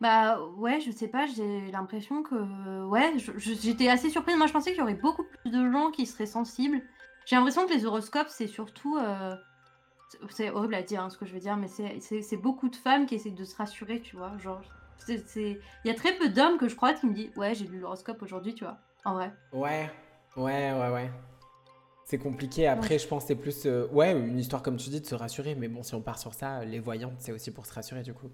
[0.00, 2.84] Bah ouais, je sais pas, j'ai l'impression que...
[2.86, 4.36] Ouais, j'étais assez surprise.
[4.36, 6.82] Moi, je pensais qu'il y aurait beaucoup plus de gens qui seraient sensibles.
[7.26, 8.96] J'ai l'impression que les horoscopes, c'est surtout...
[8.98, 9.34] euh,
[10.30, 13.06] c'est- horrible à dire hein, ce que je veux dire, mais c'est- beaucoup de femmes
[13.06, 14.36] qui essaient de se rassurer, tu vois.
[14.38, 14.60] Genre,
[15.08, 17.78] il y a très peu d'hommes que je crois qui me disent Ouais, j'ai lu
[17.80, 18.78] l'horoscope aujourd'hui, tu vois.
[19.04, 19.32] En vrai.
[19.52, 19.90] Ouais,
[20.36, 21.10] ouais, ouais, ouais.
[22.04, 22.66] C'est compliqué.
[22.66, 25.14] Après, je pense que c'est plus, euh, ouais, une histoire comme tu dis, de se
[25.14, 25.54] rassurer.
[25.54, 28.14] Mais bon, si on part sur ça, les voyantes, c'est aussi pour se rassurer du
[28.14, 28.30] coup.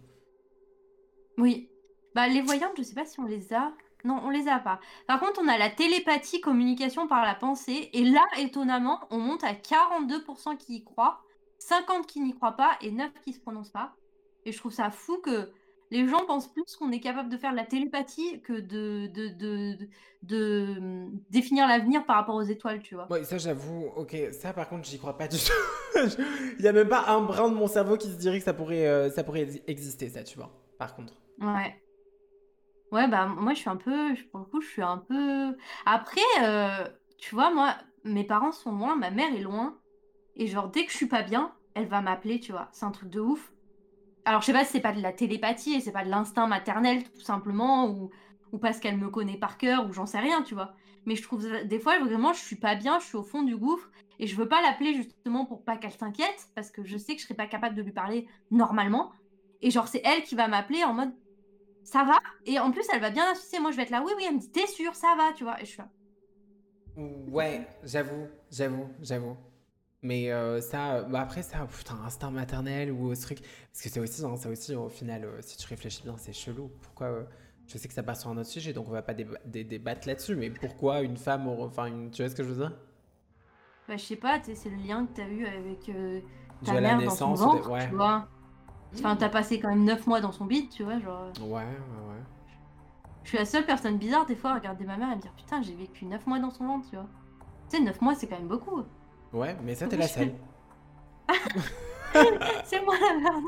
[1.39, 1.69] Oui.
[2.15, 3.73] Bah, les voyantes, je sais pas si on les a.
[4.05, 4.79] Non, on les a pas.
[5.09, 7.91] Par contre, on a la télépathie, communication par la pensée.
[7.95, 11.23] Et là, étonnamment, on monte à 42% qui y croient,
[11.59, 13.95] 50 qui n'y croient pas et 9 qui se prononcent pas.
[14.45, 15.51] Et je trouve ça fou que
[15.91, 19.79] les gens pensent plus qu'on est capable de faire de la télépathie que de, de,
[20.23, 23.11] de, définir l'avenir par rapport aux étoiles, tu vois.
[23.11, 25.95] Ouais, ça j'avoue, ok, ça par contre j'y crois pas du tout.
[26.59, 28.55] Il y a même pas un brin de mon cerveau qui se dirait que ça
[28.55, 30.51] pourrait, euh, ça pourrait exister, ça, tu vois.
[30.79, 31.15] Par contre.
[31.41, 31.81] Ouais.
[32.91, 35.57] Ouais, bah moi je suis un peu, pour le coup, je suis un peu.
[35.87, 36.89] Après, euh,
[37.19, 39.79] tu vois, moi, mes parents sont loin, ma mère est loin,
[40.37, 42.69] et genre dès que je suis pas bien, elle va m'appeler, tu vois.
[42.73, 43.53] C'est un truc de ouf.
[44.25, 46.47] Alors je sais pas si c'est pas de la télépathie et c'est pas de l'instinct
[46.47, 48.11] maternel tout simplement, ou,
[48.53, 50.75] ou parce qu'elle me connaît par cœur, ou j'en sais rien, tu vois.
[51.07, 53.57] Mais je trouve des fois vraiment je suis pas bien, je suis au fond du
[53.57, 57.15] gouffre, et je veux pas l'appeler justement pour pas qu'elle s'inquiète, parce que je sais
[57.15, 59.13] que je serais pas capable de lui parler normalement.
[59.63, 61.13] Et genre c'est elle qui va m'appeler en mode
[61.85, 62.19] ça va?
[62.47, 63.61] Et en plus, elle va bien insister.
[63.61, 65.45] Moi, je vais être là, oui, oui, elle me dit, t'es sûre, ça va, tu
[65.45, 65.61] vois.
[65.61, 65.89] Et je suis là.
[66.97, 69.37] Ouais, j'avoue, j'avoue, j'avoue.
[70.05, 73.41] Mais euh, ça, bah après ça, putain, instinct maternel ou ce truc.
[73.73, 76.33] Parce que c'est aussi, hein, ça aussi, au final, euh, si tu réfléchis bien, c'est
[76.35, 76.71] chelou.
[76.83, 77.25] Pourquoi euh,
[77.69, 79.65] Je sais que ça passe sur un autre sujet, donc on va pas déba- dé-
[79.65, 82.73] débattre là-dessus, mais pourquoi une femme, enfin, une, tu vois ce que je veux dire?
[83.89, 85.91] Bah, je sais pas, c'est le lien que t'as eu avec
[86.65, 87.89] ta à la mère dans son naissance ventre, ouais.
[87.89, 88.27] tu vois.
[88.95, 90.99] Enfin, t'as passé quand même 9 mois dans son bide, tu vois.
[91.01, 92.23] Genre, Ouais, ouais, ouais.
[93.25, 95.33] je suis la seule personne bizarre, des fois, à regarder ma mère et me dire,
[95.35, 97.09] putain, j'ai vécu 9 mois dans son ventre, tu vois.
[97.71, 98.83] Tu sais, 9 mois, c'est quand même beaucoup.
[99.35, 100.33] Ouais, mais ça, t'es la seule.
[102.65, 103.45] c'est moi la merde.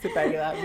[0.00, 0.56] C'est pas grave.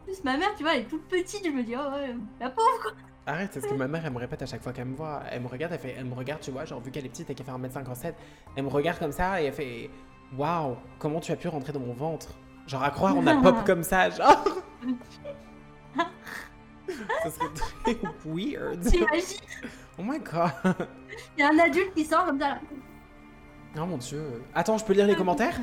[0.00, 2.16] En plus, ma mère, tu vois, elle est toute petite, je me dis, oh, ouais,
[2.40, 2.90] la pauvre, quoi.
[3.26, 5.22] Arrête, c'est ce que ma mère, elle me répète à chaque fois qu'elle me voit.
[5.30, 7.30] Elle me regarde, elle fait, elle me regarde, tu vois, genre vu qu'elle est petite
[7.30, 8.14] et qu'elle fait 1m57,
[8.56, 9.90] elle me regarde comme ça et elle fait,
[10.36, 12.34] waouh, comment tu as pu rentrer dans mon ventre?
[12.66, 14.44] Genre à croire on a pop comme ça, genre.
[17.22, 18.80] ça serait très weird.
[18.80, 19.38] T'imagines?
[19.98, 20.52] Oh my god.
[21.36, 22.58] Il y a un adulte qui sort comme ça.
[23.76, 24.42] Oh mon dieu.
[24.54, 25.58] Attends, je peux lire les commentaires?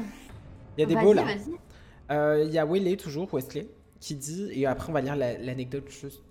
[0.78, 1.26] Il y a des beaux là.
[2.12, 3.68] Euh, Il y a Wesley, toujours, Wesley,
[4.00, 6.22] qui dit, et après on va lire la- l'anecdote juste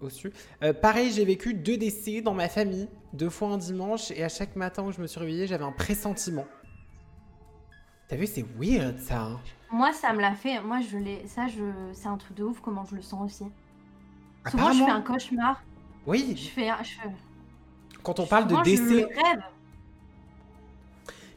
[0.00, 0.32] au-dessus.
[0.62, 4.28] Euh, pareil, j'ai vécu deux décès dans ma famille, deux fois un dimanche, et à
[4.28, 6.46] chaque matin où je me suis réveillée, j'avais un pressentiment.
[8.08, 9.22] T'as vu, c'est weird ça.
[9.22, 9.40] hein.
[9.70, 10.60] Moi, ça me l'a fait.
[10.62, 11.24] Moi, je l'ai.
[11.28, 11.62] Ça, je.
[11.92, 13.50] C'est un truc de ouf comment je le sens aussi.
[14.44, 15.64] Souvent, je fais un cauchemar.
[16.06, 16.68] Je Oui, fais.
[16.82, 17.08] Je fais...
[18.02, 19.04] quand on parle de souvent, je décès.
[19.04, 19.42] rêve.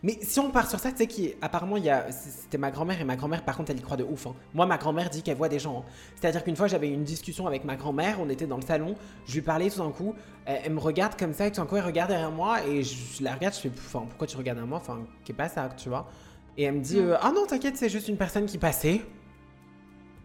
[0.05, 2.11] Mais si on part sur ça, tu sais qu'apparemment, il y a...
[2.11, 4.27] c'était ma grand-mère, et ma grand-mère, par contre, elle y croit de ouf.
[4.27, 4.35] hein.
[4.53, 5.79] Moi, ma grand-mère dit qu'elle voit des gens.
[5.87, 5.91] hein.
[6.15, 9.33] C'est-à-dire qu'une fois, j'avais une discussion avec ma grand-mère, on était dans le salon, je
[9.35, 10.13] lui parlais tout d'un coup,
[10.45, 12.83] elle, elle me regarde comme ça, et tout d'un coup, elle regarde derrière moi, et
[12.83, 14.79] je, je la regarde, je fais, enfin, pourquoi tu regardes à moi?
[14.79, 16.09] Enfin, qu'est pas ça, tu vois?
[16.57, 17.11] Et elle me dit, Mm.
[17.11, 19.01] euh, ah non, t'inquiète, c'est juste une personne qui passait.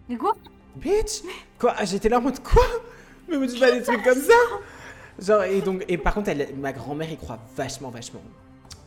[0.08, 0.32] Mais quoi?
[0.78, 1.22] Bitch
[1.58, 2.62] Quoi J'étais là en mode quoi?
[3.28, 4.32] Mais me dis pas des trucs comme ça
[5.20, 8.20] Genre, et donc, et par contre, elle, ma grand-mère y croit vachement, vachement.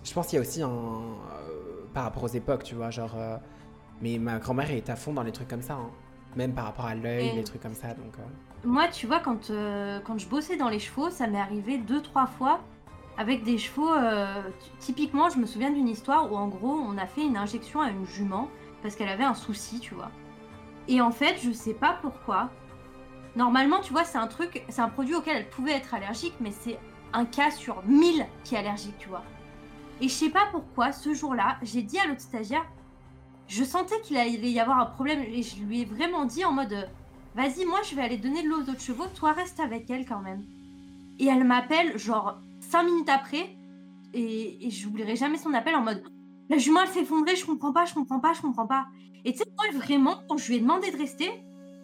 [0.04, 0.70] Je pense qu'il y a aussi un.
[0.70, 3.14] euh, par rapport aux époques, tu vois, genre.
[3.18, 3.36] euh,
[4.02, 5.90] mais ma grand-mère est à fond dans les trucs comme ça, hein.
[6.38, 8.14] Même par rapport à l'œil, les trucs comme ça, donc.
[8.18, 9.52] euh, Moi, tu vois, quand,
[10.06, 12.62] quand je bossais dans les chevaux, ça m'est arrivé deux, trois fois
[13.18, 13.92] avec des chevaux.
[14.80, 17.90] typiquement, je me souviens d'une histoire où en gros, on a fait une injection à
[17.90, 18.48] une jument
[18.82, 20.10] parce qu'elle avait un souci, tu vois.
[20.92, 22.50] Et en fait, je sais pas pourquoi.
[23.38, 26.52] Normalement, tu vois, c'est un truc, c'est un produit auquel elle pouvait être allergique, mais
[26.52, 26.78] c'est
[27.14, 29.24] un cas sur 1000 qui est allergique, tu vois.
[30.02, 32.66] Et je sais pas pourquoi, ce jour-là, j'ai dit à l'autre stagiaire,
[33.48, 36.52] je sentais qu'il allait y avoir un problème, et je lui ai vraiment dit en
[36.52, 36.90] mode,
[37.36, 40.06] vas-y, moi je vais aller donner de l'eau aux autres chevaux, toi reste avec elle
[40.06, 40.44] quand même.
[41.20, 43.56] Et elle m'appelle, genre, 5 minutes après,
[44.14, 46.04] et, et j'oublierai jamais son appel en mode,
[46.50, 48.88] la jument elle s'est effondrée, je comprends pas, je comprends pas, je comprends pas.
[49.26, 51.30] Et tu sais, moi vraiment, quand je lui ai demandé de rester,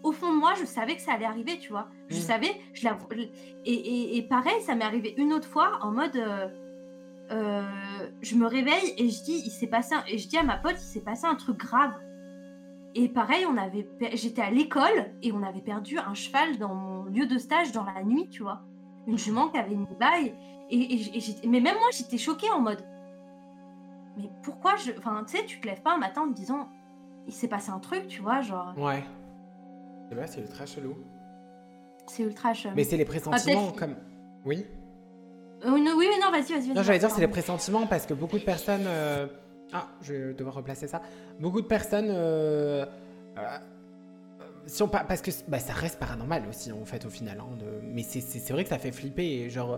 [0.04, 1.88] au fond de moi, je savais que ça allait arriver, tu vois.
[2.10, 2.21] Je Mm.
[2.21, 2.97] savais, je la...
[3.65, 6.15] et, et, et pareil, ça m'est arrivé une autre fois en mode.
[6.15, 6.47] euh,
[7.30, 7.62] euh,
[8.21, 10.56] je me réveille et je dis, il s'est passé un- et je dis à ma
[10.58, 11.91] pote, il s'est passé un truc grave.
[12.95, 17.04] Et pareil, on avait, j'étais à l'école et on avait perdu un cheval dans mon
[17.04, 18.62] lieu de stage dans la nuit, tu vois.
[19.08, 20.34] Une jument qui avait une baille.
[20.69, 22.82] Et, et- et j'étais- mais même moi, j'étais choquée en mode,
[24.17, 26.69] mais pourquoi je, enfin, tu sais, tu te lèves pas un matin en te disant,
[27.27, 29.03] il s'est passé un truc, tu vois, genre, Ouais.
[30.09, 30.95] Je sais pas, c'est ultra chelou.
[32.07, 32.71] c'est ultra chum.
[32.75, 33.95] Mais c'est les pressentiments peut-être- comme.
[34.45, 34.65] Oui
[35.65, 36.67] Euh, oui, oui, non, vas-y, vas-y.
[36.67, 38.85] vas-y, Non, j'allais dire, c'est les pressentiments parce que beaucoup de personnes.
[38.87, 39.27] euh,
[39.73, 41.01] Ah, je vais devoir replacer ça.
[41.41, 42.07] Beaucoup de personnes.
[42.09, 42.85] euh,
[43.37, 43.57] euh,
[44.65, 47.79] Si on parce que bah, ça reste paranormal aussi en fait au final hein, de-
[47.83, 48.19] mais c'est-
[48.51, 49.77] vrai que ça fait flipper genre euh,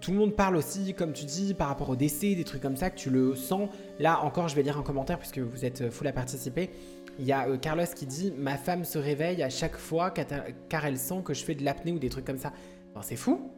[0.00, 2.76] tout le monde parle aussi comme tu dis par rapport au décès des trucs comme
[2.76, 3.68] ça que tu le sens
[3.98, 6.70] là encore je vais lire un commentaire puisque vous êtes full à participer
[7.18, 10.84] il y a euh, Carlos qui dit ma femme se réveille à chaque fois car
[10.84, 12.52] elle sent que je fais de l'apnée ou des trucs comme ça
[12.92, 13.50] Enfin, c'est fou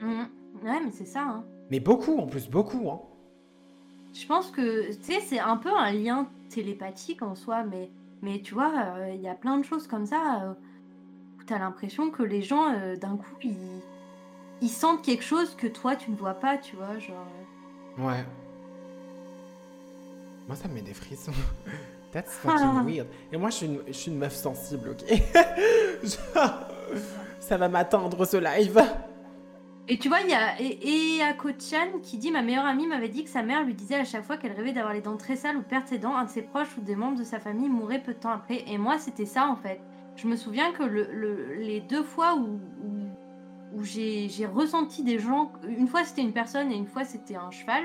[0.00, 0.26] Mhm.
[0.64, 1.44] Ouais, mais c'est ça, hein.
[1.70, 3.00] mais beaucoup en plus beaucoup hein.
[4.14, 7.88] Je pense que, tu sais, c'est un peu un lien télépathique en soi, mais,
[8.20, 10.52] mais tu vois, euh, il y a plein de choses comme ça euh,
[11.40, 13.56] où tu as l'impression que les gens, euh, d'un coup, ils,
[14.62, 17.26] ils sentent quelque chose que toi, tu ne vois pas, tu vois, genre...
[17.98, 18.06] euh.
[18.06, 18.24] Ouais.
[20.46, 21.32] Moi, ça me met des frissons.
[22.12, 23.06] That's fucking weird.
[23.32, 25.04] Et moi, je suis une, je suis une meuf sensible, ok?
[26.02, 26.50] Genre,
[27.40, 28.82] Ça va m'attendre ce live.
[29.88, 32.86] Et tu vois, il y a et, et à Chan qui dit Ma meilleure amie
[32.86, 35.16] m'avait dit que sa mère lui disait à chaque fois qu'elle rêvait d'avoir les dents
[35.16, 37.40] très sales ou perdre ses dents, un de ses proches ou des membres de sa
[37.40, 38.62] famille mourrait peu de temps après.
[38.68, 39.80] Et moi, c'était ça en fait.
[40.16, 43.01] Je me souviens que le, le- les deux fois où, où,
[43.74, 47.50] où j'ai ressenti des gens, une fois c'était une personne et une fois c'était un
[47.50, 47.82] cheval,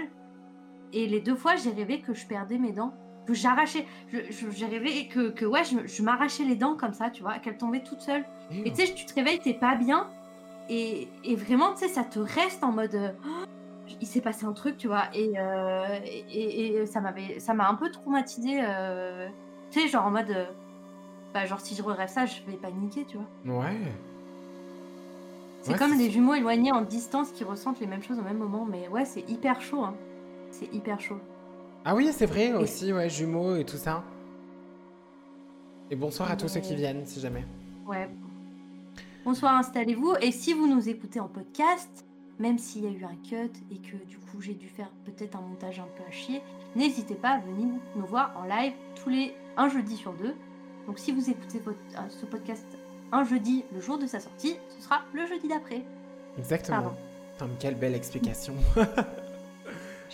[0.94, 2.94] et les deux fois j'ai rêvé que je perdais mes dents,
[3.26, 7.24] que j'arrachais, j'ai rêvé que, que ouais, je, je m'arrachais les dents comme ça, tu
[7.24, 8.24] vois, qu'elles tombaient toutes seules.
[8.52, 10.08] Et tu sais, tu te réveilles, t'es pas bien.
[10.70, 13.16] Et, et vraiment, tu sais, ça te reste en mode.
[13.26, 13.44] Oh,
[14.00, 15.06] il s'est passé un truc, tu vois.
[15.14, 18.60] Et, euh, et, et ça m'avait, ça m'a un peu traumatisé.
[18.62, 19.28] euh,
[19.72, 20.30] tu sais, genre en mode.
[20.32, 20.46] euh,
[21.34, 23.60] bah, genre, si je rêve ça, je vais paniquer, tu vois.
[23.60, 23.78] Ouais.
[25.62, 28.38] C'est Ouais, comme des jumeaux éloignés en distance qui ressentent les mêmes choses au même
[28.38, 28.66] moment.
[28.66, 29.84] Mais ouais, c'est hyper chaud.
[29.84, 29.96] Hein.
[30.52, 31.20] C'est hyper chaud.
[31.84, 34.04] Ah oui, c'est vrai aussi, ouais, jumeaux et tout ça.
[35.90, 37.46] Et bonsoir à tous ceux qui viennent, si jamais.
[37.86, 38.10] Ouais.
[39.26, 40.16] Bonsoir, installez-vous.
[40.22, 42.06] Et si vous nous écoutez en podcast,
[42.40, 45.36] même s'il y a eu un cut et que du coup j'ai dû faire peut-être
[45.38, 46.42] un montage un peu à chier,
[46.76, 50.36] n'hésitez pas à venir nous voir en live tous les un jeudi sur deux.
[50.86, 52.77] Donc si vous écoutez votre- euh, ce podcast
[53.12, 55.84] un jeudi, le jour de sa sortie, ce sera le jeudi d'après.
[56.38, 56.94] Exactement.
[57.34, 58.56] Putain, quelle belle explication.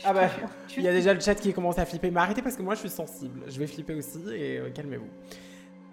[0.05, 0.29] Ah bah,
[0.75, 2.11] Il y a déjà le chat qui commence à flipper.
[2.11, 3.43] Mais arrêtez parce que moi, je suis sensible.
[3.47, 5.07] Je vais flipper aussi et euh, calmez-vous.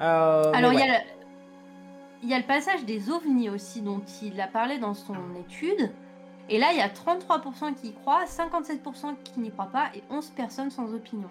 [0.01, 0.91] Euh, Alors mais il y ouais.
[0.91, 1.05] a le...
[2.23, 5.91] il y a le passage des ovnis aussi dont il a parlé dans son étude.
[6.49, 10.03] Et là, il y a 33% qui y croient, 57% qui n'y croient pas et
[10.11, 11.29] 11 personnes sans opinion.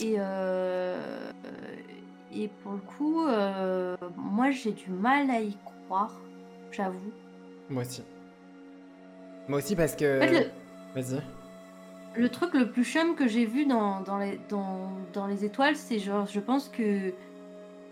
[0.00, 1.30] Et, euh,
[2.34, 6.12] et pour le coup, euh, moi j'ai du mal à y croire,
[6.70, 7.12] j'avoue.
[7.70, 8.02] Moi aussi.
[9.48, 10.18] Moi aussi parce que.
[10.18, 10.52] En fait,
[10.94, 11.22] Vas-y.
[12.16, 15.76] le, truc le plus chum que j'ai vu dans, dans, les, dans, dans les étoiles,
[15.76, 17.12] c'est genre, je pense que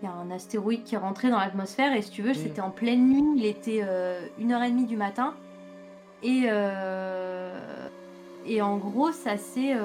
[0.01, 2.61] il y a un astéroïde qui est rentré dans l'atmosphère et si tu veux, c'était
[2.61, 5.33] en pleine nuit, il était euh, 1h30 du matin.
[6.21, 7.87] Et, euh,
[8.45, 9.75] et en gros, ça s'est.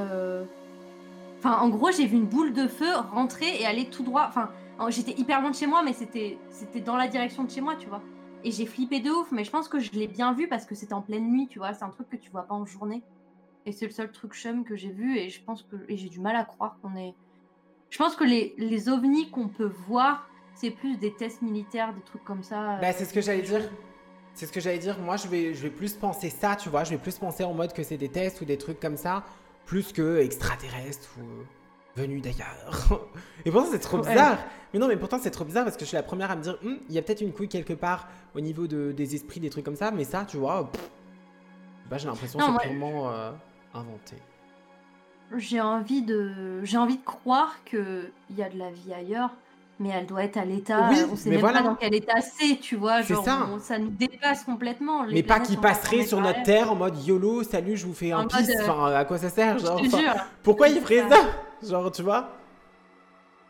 [1.44, 4.26] Enfin, en gros, j'ai vu une boule de feu rentrer et aller tout droit.
[4.28, 7.50] Enfin, en- j'étais hyper loin de chez moi, mais c'était c'était dans la direction de
[7.50, 8.00] chez moi, tu vois.
[8.44, 10.74] Et j'ai flippé de ouf, mais je pense que je l'ai bien vu parce que
[10.76, 11.74] c'était en pleine nuit, tu vois.
[11.74, 13.02] C'est un truc que tu vois pas en journée.
[13.66, 16.20] Et c'est le seul truc chum que j'ai vu et je pense que j'ai du
[16.20, 17.14] mal à croire qu'on est.
[17.90, 22.00] Je pense que les, les ovnis qu'on peut voir, c'est plus des tests militaires, des
[22.02, 22.78] trucs comme ça.
[22.81, 23.68] Bah, euh, c'est ce que j'allais dire.
[24.35, 24.98] C'est ce que j'allais dire.
[24.98, 26.85] Moi, je vais, je vais plus penser ça, tu vois.
[26.85, 29.24] Je vais plus penser en mode que c'est des tests ou des trucs comme ça,
[29.72, 31.44] plus que extraterrestres ou euh,
[31.96, 33.08] venus d'ailleurs.
[33.46, 34.11] Et pourtant, c'est trop Ouais.
[34.11, 34.37] bizarre.
[34.74, 36.42] Mais non, mais pourtant, c'est trop bizarre parce que je suis la première à me
[36.42, 39.40] dire, Hum, il y a peut-être une couille quelque part au niveau de, des esprits,
[39.40, 39.90] des trucs comme ça.
[39.90, 40.90] Mais ça, tu vois, pff,
[41.88, 43.32] pas, j'ai l'impression que c'est purement euh,
[43.72, 44.16] inventé.
[45.38, 49.30] J'ai envie de, j'ai envie de croire que il y a de la vie ailleurs,
[49.80, 50.88] mais elle doit être à l'état.
[50.90, 51.62] Oui, on sait mais même voilà.
[51.62, 53.02] pas dans quel état c'est, tu vois.
[53.02, 53.48] Genre, ça.
[53.52, 55.02] on- ça nous dépasse complètement.
[55.04, 58.12] les Mais pas passeraient formées sur notre terre en mode YOLO, salut, je vous fais
[58.12, 58.48] un pisse.
[58.48, 60.14] euh, Enfin, à quoi ça sert Je genre, te enfin, jure.
[60.42, 62.28] Pourquoi ils feraient Ça- Genre, tu vois?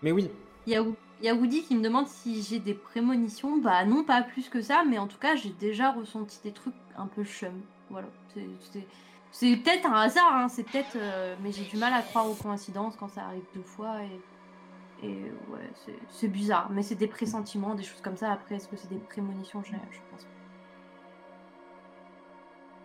[0.03, 0.31] Mais oui.
[0.67, 3.57] Il y, a, Wou- il y a Woody qui me demande si j'ai des prémonitions.
[3.59, 6.75] Bah non, pas plus que ça, mais en tout cas, j'ai déjà ressenti des trucs
[6.97, 7.53] un peu chum.
[7.91, 8.09] Voilà.
[8.35, 8.87] C'est- C'est
[9.35, 10.95] c'est peut-être un hasard, hein, c'est peut-être.
[10.97, 13.97] euh, mais j'ai du mal à croire aux coïncidences quand ça arrive deux fois.
[14.03, 14.21] Et,
[15.03, 16.71] et ouais, c'est- c'est bizarre.
[16.71, 18.33] Mais c'est des pressentiments, des choses comme ça.
[18.33, 19.63] Après, est-ce que c'est des prémonitions?
[19.65, 20.31] Je, je pense pas.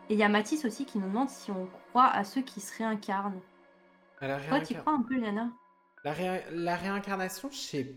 [0.10, 2.62] Et il y a Mathis aussi qui nous demande si on croit à ceux qui
[2.62, 3.41] se réincarnent.
[4.19, 5.51] À la, Toi, tu crois un peu, Liana?
[6.03, 7.95] La, ré- la réincarnation, je sais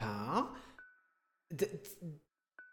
[0.00, 0.50] pas.
[1.50, 2.20] D- d-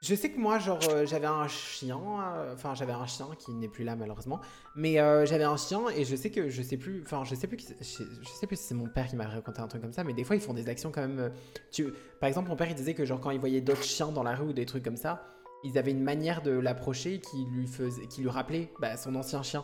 [0.08, 3.52] Je sais que moi, genre, euh, j'avais un chien, euh, enfin, j'avais un chien qui
[3.54, 4.40] n'est plus là malheureusement,
[4.76, 7.48] mais euh, j'avais un chien et je sais que je sais plus, enfin, je sais
[7.48, 9.68] plus, qui c'est- je, je sais plus si c'est mon père qui m'a raconté un
[9.68, 11.32] truc comme ça, mais des fois ils font des actions quand même.
[11.72, 11.92] Tu...
[12.20, 14.36] Par exemple, mon père il disait que genre quand il voyait d'autres chiens dans la
[14.36, 15.24] rue ou des trucs comme ça,
[15.64, 19.42] ils avaient une manière de l'approcher qui lui faisait, qui lui rappelait bah, son ancien
[19.42, 19.64] chien.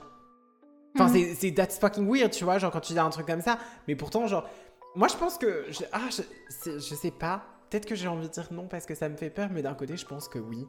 [0.96, 1.36] Enfin, Mhm.
[1.36, 3.96] c'est- that's fucking weird, tu vois, genre quand tu dis un truc comme ça, mais
[3.96, 4.50] pourtant, genre,
[4.96, 7.44] moi je pense que, je, ah, je, je sais pas.
[7.72, 9.74] Peut-être que j'ai envie de dire non parce que ça me fait peur, mais d'un
[9.74, 10.68] côté, je pense que oui.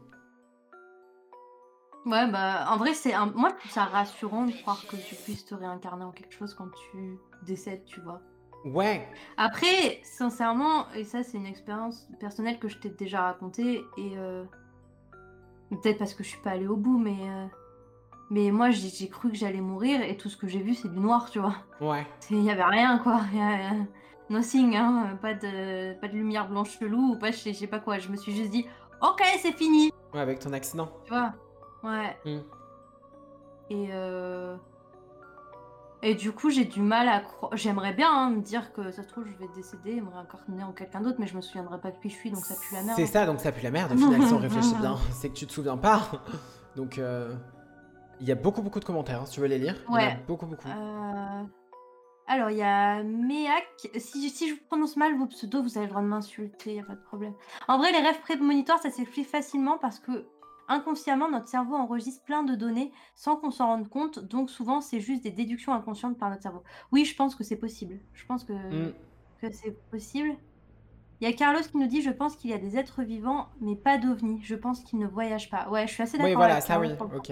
[2.07, 3.27] Ouais, bah, en vrai, c'est un...
[3.27, 6.55] moi, je trouve ça rassurant de croire que tu puisses te réincarner en quelque chose
[6.55, 8.21] quand tu décèdes, tu vois.
[8.65, 14.17] Ouais, Après, sincèrement, et ça, c'est une expérience personnelle que je t'ai déjà racontée, et
[14.17, 14.45] euh,
[15.71, 17.47] peut-être parce que je suis pas allée au bout, mais, euh,
[18.31, 21.01] mais moi, j'ai cru que j'allais mourir, et tout ce que j'ai vu, c'est du
[21.01, 21.57] noir, tu vois.
[21.81, 22.07] ouais.
[22.31, 23.21] Il y avait rien, quoi.
[23.33, 23.87] Y a-
[24.33, 25.19] Nothing, hein.
[25.21, 27.99] Pas de, pas de lumière blanche chelou, ou pas je sais, pas quoi.
[27.99, 28.67] Je me suis juste dit,
[29.01, 29.91] ok, c'est fini.
[30.13, 30.89] Ouais, avec ton accident.
[31.05, 31.33] Tu vois?
[31.83, 32.17] Ouais.
[32.25, 32.41] Mm.
[33.71, 34.57] Et euh...
[36.05, 37.57] Et du coup, j'ai du mal à croire.
[37.57, 40.65] J'aimerais bien hein, me dire que ça se trouve, je vais décéder et me réincarner
[40.65, 42.75] en quelqu'un d'autre, mais je me souviendrai pas de qui je suis, donc ça pue
[42.75, 42.97] la merde.
[42.97, 44.97] C'est ça, donc ça pue la merde au final, si on réfléchit bien.
[45.13, 46.03] C'est que tu te souviens pas.
[46.75, 47.35] Donc, euh,
[48.19, 49.77] il y a beaucoup, beaucoup de commentaires, hein, si tu veux les lire.
[49.89, 50.25] Il y en a Ouais.
[50.27, 50.67] beaucoup, beaucoup.
[50.69, 51.43] Euh,
[52.27, 53.67] Alors, il y a Méac.
[53.97, 56.85] Si, si je prononce mal vos pseudos, vous avez le droit de m'insulter, il a
[56.85, 57.35] pas de problème.
[57.69, 60.27] En vrai, les rêves prémonitoires, ça s'explique facilement parce que
[60.69, 64.19] inconsciemment, notre cerveau enregistre plein de données sans qu'on s'en rende compte.
[64.21, 66.63] Donc, souvent, c'est juste des déductions inconscientes par notre cerveau.
[66.93, 68.01] Oui, je pense que c'est possible.
[68.15, 68.93] Je pense que, Mm.
[69.41, 70.37] que c'est possible.
[71.21, 73.49] Il y a Carlos qui nous dit Je pense qu'il y a des êtres vivants,
[73.61, 74.41] mais pas d'ovnis.
[74.43, 75.69] Je pense qu'ils ne voyagent pas.
[75.69, 76.31] Ouais, je suis assez d'accord.
[76.31, 76.89] Oui, voilà, avec ça oui.
[77.15, 77.31] Ok.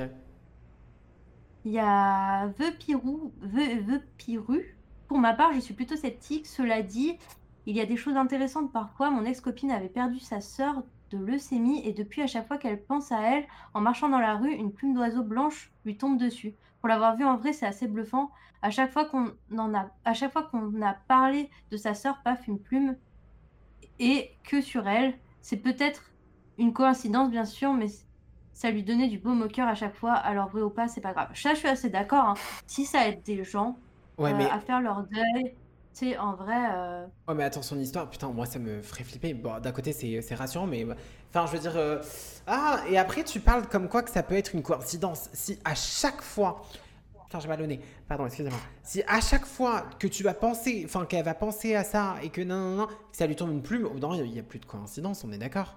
[1.64, 4.76] il y a Vepirou, Ve- Vepiru.
[5.11, 6.46] Pour ma part, je suis plutôt sceptique.
[6.46, 7.18] Cela dit,
[7.66, 9.11] il y a des choses intéressantes parfois.
[9.11, 13.11] Mon ex-copine avait perdu sa sœur de leucémie et depuis, à chaque fois qu'elle pense
[13.11, 13.44] à elle,
[13.75, 16.55] en marchant dans la rue, une plume d'oiseau blanche lui tombe dessus.
[16.79, 18.31] Pour l'avoir vu en vrai, c'est assez bluffant.
[18.62, 22.23] À chaque fois qu'on en a, à chaque fois qu'on a parlé de sa sœur,
[22.23, 22.96] paf, une plume
[23.99, 25.18] et que sur elle.
[25.40, 26.12] C'est peut-être
[26.57, 27.87] une coïncidence, bien sûr, mais
[28.53, 30.12] ça lui donnait du baume au cœur à chaque fois.
[30.12, 31.31] Alors, vrai ou pas, c'est pas grave.
[31.35, 32.27] Ça, je suis assez d'accord.
[32.27, 32.35] hein.
[32.68, 33.77] Si ça aide des gens
[34.20, 35.54] Ouais, euh, mais, à faire leur deuil,
[35.94, 36.56] tu sais, en vrai.
[36.74, 39.35] euh, ouais, mais attends, son histoire, putain, moi ça me ferait flipper.
[39.35, 40.87] Bon, d'un côté, c'est rassurant, mais.
[41.30, 41.76] Enfin, je veux dire.
[41.76, 42.00] euh,
[42.46, 45.28] Ah, et après, tu parles comme quoi que ça peut être une coïncidence.
[45.33, 46.62] Si à chaque fois.
[47.24, 47.80] Putain, j'ai mal au nez.
[48.09, 48.59] Pardon, excusez-moi.
[48.83, 52.30] Si à chaque fois que tu vas penser, enfin, qu'elle va penser à ça et
[52.30, 54.59] que non, non, non, que ça lui tombe une plume, moment, il n'y a plus
[54.59, 55.76] de coïncidence, on est d'accord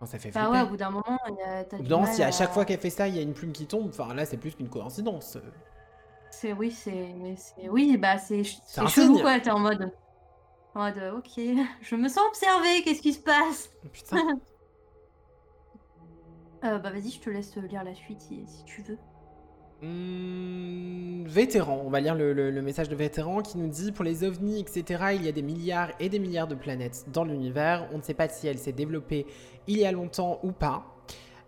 [0.00, 0.40] Non, ça fait flipper.
[0.40, 2.66] Bah ouais, au bout d'un moment, a- Au bout d'un moment, si à chaque fois
[2.66, 4.68] qu'elle fait ça, il y a une plume qui tombe, enfin là, c'est plus qu'une
[4.68, 5.38] coïncidence.
[6.30, 7.14] C'est oui, c'est
[7.68, 9.40] oui, bah c'est chelou quoi.
[9.40, 9.92] T'es en mode,
[10.74, 11.30] en mode, ok,
[11.82, 12.82] je me sens observée.
[12.84, 13.70] Qu'est-ce qui se passe?
[13.92, 14.18] Putain.
[16.64, 18.98] Euh, Bah vas-y, je te laisse lire la suite si, si tu veux.
[19.82, 24.04] Hmm, vétéran, on va lire le, le- le message de vétéran qui nous dit pour
[24.06, 27.86] les ovnis, etc., il y a des milliards et des milliards de planètes dans l'univers.
[27.92, 29.26] On ne sait pas si elle s'est développée
[29.66, 30.95] il y a longtemps ou pas.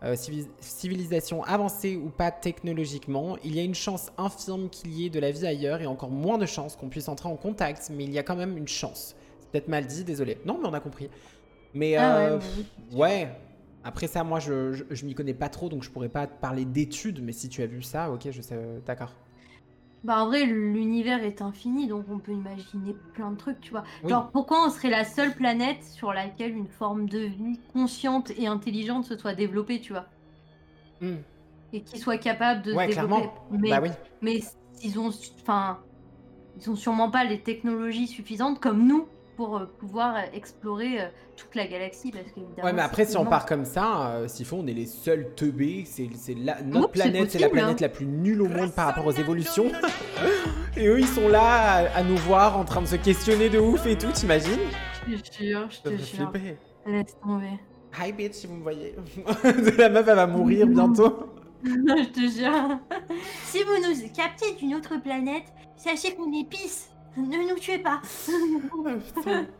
[0.04, 5.06] Euh, civilis- civilisation avancée ou pas technologiquement, il y a une chance infime qu'il y
[5.06, 7.90] ait de la vie ailleurs et encore moins de chances qu'on puisse entrer en contact,
[7.92, 9.16] mais il y a quand même une chance.
[9.40, 10.38] C'est peut-être mal dit, désolé.
[10.46, 11.08] Non, mais on a compris.
[11.74, 12.38] Mais Ah ouais, euh.
[12.92, 13.28] Ouais.
[13.82, 16.40] Après ça, moi, je, je, je m'y connais pas trop, donc je pourrais pas te
[16.40, 19.12] parler d'études, mais si tu as vu ça, ok, je sais, euh, d'accord.
[20.04, 23.82] Bah en vrai, l'univers est infini, donc on peut imaginer plein de trucs, tu vois.
[24.04, 24.10] Oui.
[24.10, 28.46] Genre pourquoi on serait la seule planète sur laquelle une forme de vie consciente et
[28.46, 30.06] intelligente se soit développée, tu vois,
[31.00, 31.16] Hmm.
[31.72, 33.14] et qui soit capable de Ouais, se développer.
[33.22, 33.46] clairement.
[33.50, 33.90] Mais, Bah oui.
[34.22, 34.40] mais
[34.82, 35.10] ils ont,
[35.42, 35.78] enfin,
[36.56, 39.06] ils ont sûrement pas les technologies suffisantes comme nous
[39.38, 42.10] pour euh, pouvoir euh, explorer euh, toute la galaxie.
[42.10, 44.72] Parce que, Ouais, mais après, si on part comme ça, euh, s'il faut, on est
[44.72, 45.84] les seuls teubés.
[45.86, 47.82] C'est c'est la- notre Oups, c'est planète, c'est la planète hein.
[47.82, 49.70] la plus nulle au monde par rapport aux évolutions.
[50.76, 53.60] et eux, ils sont là à, à nous voir en train de se questionner de
[53.60, 54.58] ouf et tout, t'imagines?
[55.08, 56.32] Je te jure, je te jure.
[56.84, 57.60] Laisse tomber.
[57.96, 58.96] Hi bitch, si vous me voyez.
[59.78, 61.30] la meuf, elle va mourir bientôt.
[61.64, 62.78] je te jure.
[63.44, 65.44] Si vous nous captez d'une autre planète,
[65.76, 66.90] sachez qu'on est pisse.
[67.18, 68.00] Ne nous tuez pas.
[69.14, 69.46] Putain.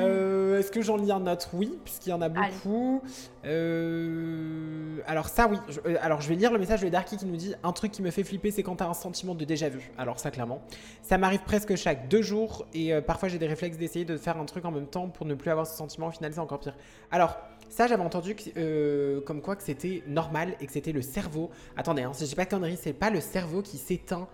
[0.00, 3.02] Euh, Est-ce que j'en lis un autre Oui, puisqu'il y en a beaucoup.
[3.44, 5.58] Euh, Alors ça, oui.
[5.68, 5.80] Je...
[5.86, 8.00] euh, Alors je vais lire le message de Darky qui nous dit un truc qui
[8.00, 9.90] me fait flipper, c'est quand t'as un sentiment de déjà vu.
[9.98, 10.62] Alors ça, clairement,
[11.02, 14.38] ça m'arrive presque chaque deux jours et euh, parfois j'ai des réflexes d'essayer de faire
[14.38, 16.06] un truc en même temps pour ne plus avoir ce sentiment.
[16.06, 16.74] Au final, c'est encore pire.
[17.10, 17.36] Alors
[17.68, 21.50] ça, j'avais entendu que, euh, comme quoi que c'était normal et que c'était le cerveau.
[21.76, 24.26] Attendez, hein, si je dis pas de conneries, c'est pas le cerveau qui s'éteint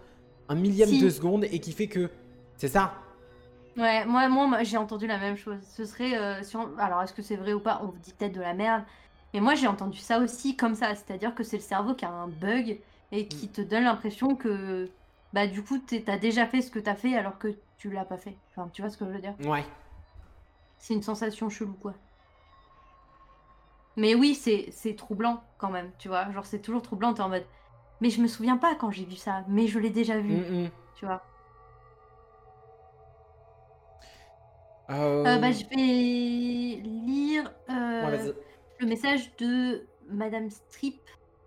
[0.52, 1.00] un millième Si.
[1.00, 2.10] de seconde et qui fait que
[2.56, 2.94] c'est ça.
[3.76, 5.58] Ouais, moi, moi, j'ai entendu la même chose.
[5.62, 7.80] Ce serait, euh, si on- alors est-ce que c'est vrai ou pas?
[7.82, 8.84] On vous dit peut-être de la merde.
[9.32, 12.10] Mais moi, j'ai entendu ça aussi comme ça, c'est-à-dire que c'est le cerveau qui a
[12.10, 12.78] un bug
[13.12, 14.90] et qui te donne l'impression que,
[15.32, 17.48] bah, du coup, t'as déjà fait ce que t'as fait alors que
[17.78, 18.36] tu l'as pas fait.
[18.50, 19.34] Enfin, tu vois ce que je veux dire?
[19.46, 19.64] Ouais.
[20.76, 21.94] C'est une sensation chelou, quoi.
[23.96, 26.30] Mais oui, c'est c'est troublant quand même, tu vois.
[26.32, 27.44] Genre, c'est toujours troublant, t'es en mode.
[28.02, 30.64] Mais je me souviens pas quand j'ai vu ça, mais je l'ai déjà vu, Mm,
[30.64, 30.70] mm.
[30.96, 31.22] tu vois.
[34.90, 38.34] Euh, Euh, bah, je vais lire euh, ouais,
[38.80, 41.00] le message de Madame Strip.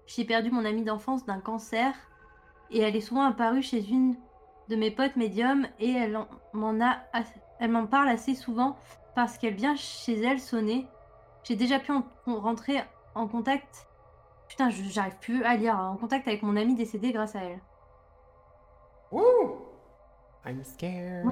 [0.08, 1.93] J'ai perdu mon amie d'enfance d'un cancer
[2.72, 4.16] et elle est souvent apparue chez une
[4.70, 6.99] de mes potes médiums et elle en- m'en a,
[7.60, 8.78] elle m'en parle assez souvent
[9.14, 10.88] parce qu'elle vient chez elle sonner.
[11.43, 12.82] J'ai déjà pu en- en rentrer
[13.14, 13.88] en contact.
[14.58, 15.76] Putain, je- j'arrive plus à lire.
[15.76, 17.60] hein, En contact avec mon amie décédée grâce à elle.
[19.12, 19.22] Ouh
[20.45, 21.26] I'm scared.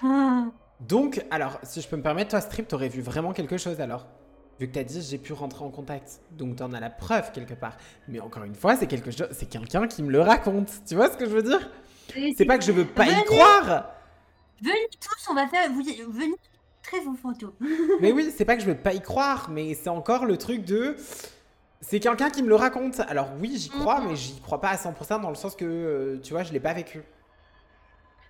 [0.80, 4.06] Donc, alors, si je peux me permettre, toi, Strip, t'aurais vu vraiment quelque chose alors?
[4.60, 6.20] Vu que t'as dit j'ai pu rentrer en contact.
[6.30, 7.76] Donc t'en as la preuve quelque part.
[8.08, 10.70] Mais encore une fois, c'est quelque chose, c'est quelqu'un qui me le raconte.
[10.86, 11.70] Tu vois ce que je veux dire?
[12.36, 13.24] C'est pas que je veux pas y Venez.
[13.24, 13.90] croire.
[14.62, 15.68] Venez tous, on va faire.
[15.72, 16.34] Vous, venez
[16.82, 17.52] très vos photos.
[18.00, 20.64] Mais oui, c'est pas que je veux pas y croire, mais c'est encore le truc
[20.64, 20.96] de.
[21.82, 23.00] C'est quelqu'un qui me le raconte.
[23.00, 24.08] Alors oui, j'y crois, Mhm.
[24.08, 26.60] mais j'y crois pas à 100% dans le sens que, euh, tu vois, je l'ai
[26.60, 27.02] pas vécu.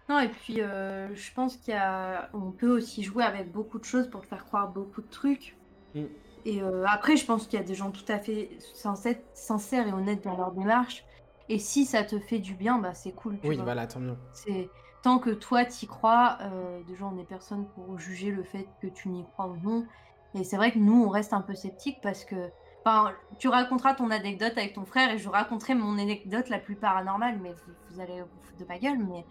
[0.09, 2.29] Non, et puis euh, je pense y a...
[2.59, 5.57] peut aussi jouer avec beaucoup de choses pour te faire croire beaucoup de trucs.
[5.95, 6.05] Mm.
[6.45, 9.87] Et euh, après, je pense qu'il y a des gens tout à fait sincères, sincères
[9.87, 11.05] et honnêtes dans leur démarche.
[11.49, 13.39] Et si ça te fait du bien, bah c'est cool.
[13.41, 13.65] tu Oui, vois.
[13.65, 14.17] voilà, tant mieux.
[14.33, 14.69] C'est
[15.03, 18.87] tant que toi t'y crois, euh, déjà on est personne pour juger le fait que
[18.89, 19.87] tu n'y crois ou non.
[20.35, 22.51] Et c'est vrai que nous on reste un peu sceptiques parce que,
[22.85, 26.77] enfin, tu raconteras ton anecdote avec ton frère et je raconterai mon anecdote la plus
[26.77, 27.55] paranormale, mais
[27.91, 29.25] vous, allez vous foutre de ma gueule, mais,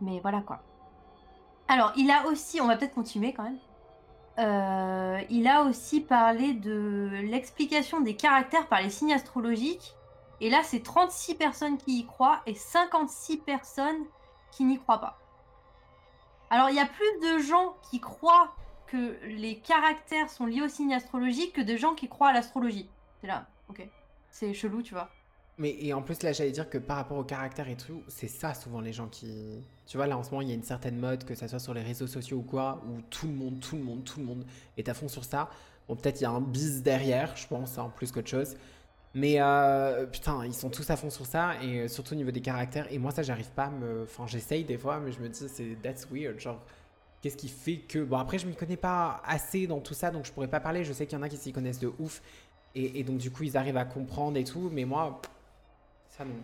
[0.00, 0.62] mais voilà quoi.
[1.68, 3.58] Alors il a aussi, on va peut-être continuer quand même.
[4.38, 9.94] Euh, il a aussi parlé de l'explication des caractères par les signes astrologiques.
[10.40, 14.06] Et là, c'est 36 personnes qui y croient et 56 personnes
[14.50, 15.18] qui n'y croient pas.
[16.48, 18.54] Alors, il y a plus de gens qui croient
[18.90, 22.88] que les caractères sont liés aux signes astrologiques que de gens qui croient à l'astrologie.
[23.20, 23.86] C'est là, ok.
[24.30, 25.08] C'est chelou, tu vois.
[25.58, 28.28] Mais et en plus là j'allais dire que par rapport au caractère et tout, c'est
[28.28, 29.62] ça souvent les gens qui...
[29.86, 31.58] Tu vois là en ce moment il y a une certaine mode, que ça soit
[31.58, 34.26] sur les réseaux sociaux ou quoi, où tout le monde, tout le monde, tout le
[34.26, 34.46] monde
[34.78, 35.50] est à fond sur ça.
[35.86, 38.56] Bon peut-être il y a un bise derrière, je pense, en plus qu'autre chose.
[39.12, 42.30] Mais euh, putain, ils sont tous à fond sur ça, et euh, surtout au niveau
[42.30, 42.90] des caractères.
[42.90, 44.04] Et moi ça j'arrive pas à me...
[44.04, 46.64] Enfin j'essaye des fois, mais je me dis c'est that's weird, genre...
[47.20, 47.98] Qu'est-ce qui fait que...
[48.02, 50.84] Bon après je m'y connais pas assez dans tout ça, donc je pourrais pas parler.
[50.84, 52.22] Je sais qu'il y en a qui s'y connaissent de ouf.
[52.74, 55.20] Et, et donc du coup ils arrivent à comprendre et tout, mais moi...
[56.08, 56.34] Ça non.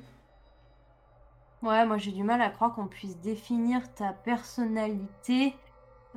[1.62, 5.54] Ouais, moi j'ai du mal à croire qu'on puisse définir ta personnalité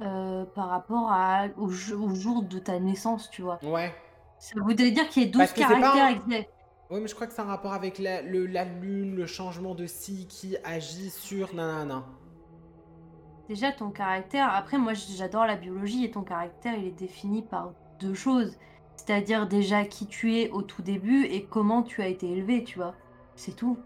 [0.02, 3.60] euh, par rapport à, au, jo- au jour de ta naissance, tu vois.
[3.64, 3.94] Ouais.
[4.38, 6.54] Ça voudrait dire qu'il y ait 12 Parce que c'est pas caractères un- exacts.
[6.92, 9.76] Oui, mais je crois que c'est un rapport avec la, le- la lune, le changement
[9.76, 12.04] de si qui agit sur nanana.
[13.50, 17.74] Déjà, ton caractère, après, moi j'adore la biologie et ton caractère, il est défini par
[18.00, 18.56] deux choses.
[18.96, 22.78] C'est-à-dire déjà qui tu es au tout début et comment tu as été élevé, tu
[22.78, 22.94] vois.
[23.36, 23.80] C'est tout.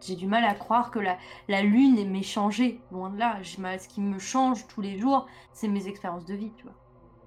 [0.00, 2.80] J'ai du mal à croire que la, lune m'ait changé.
[2.90, 3.38] Loin de là.
[3.44, 6.74] Ce qui me change tous les jours, c'est mes expériences de vie, tu vois.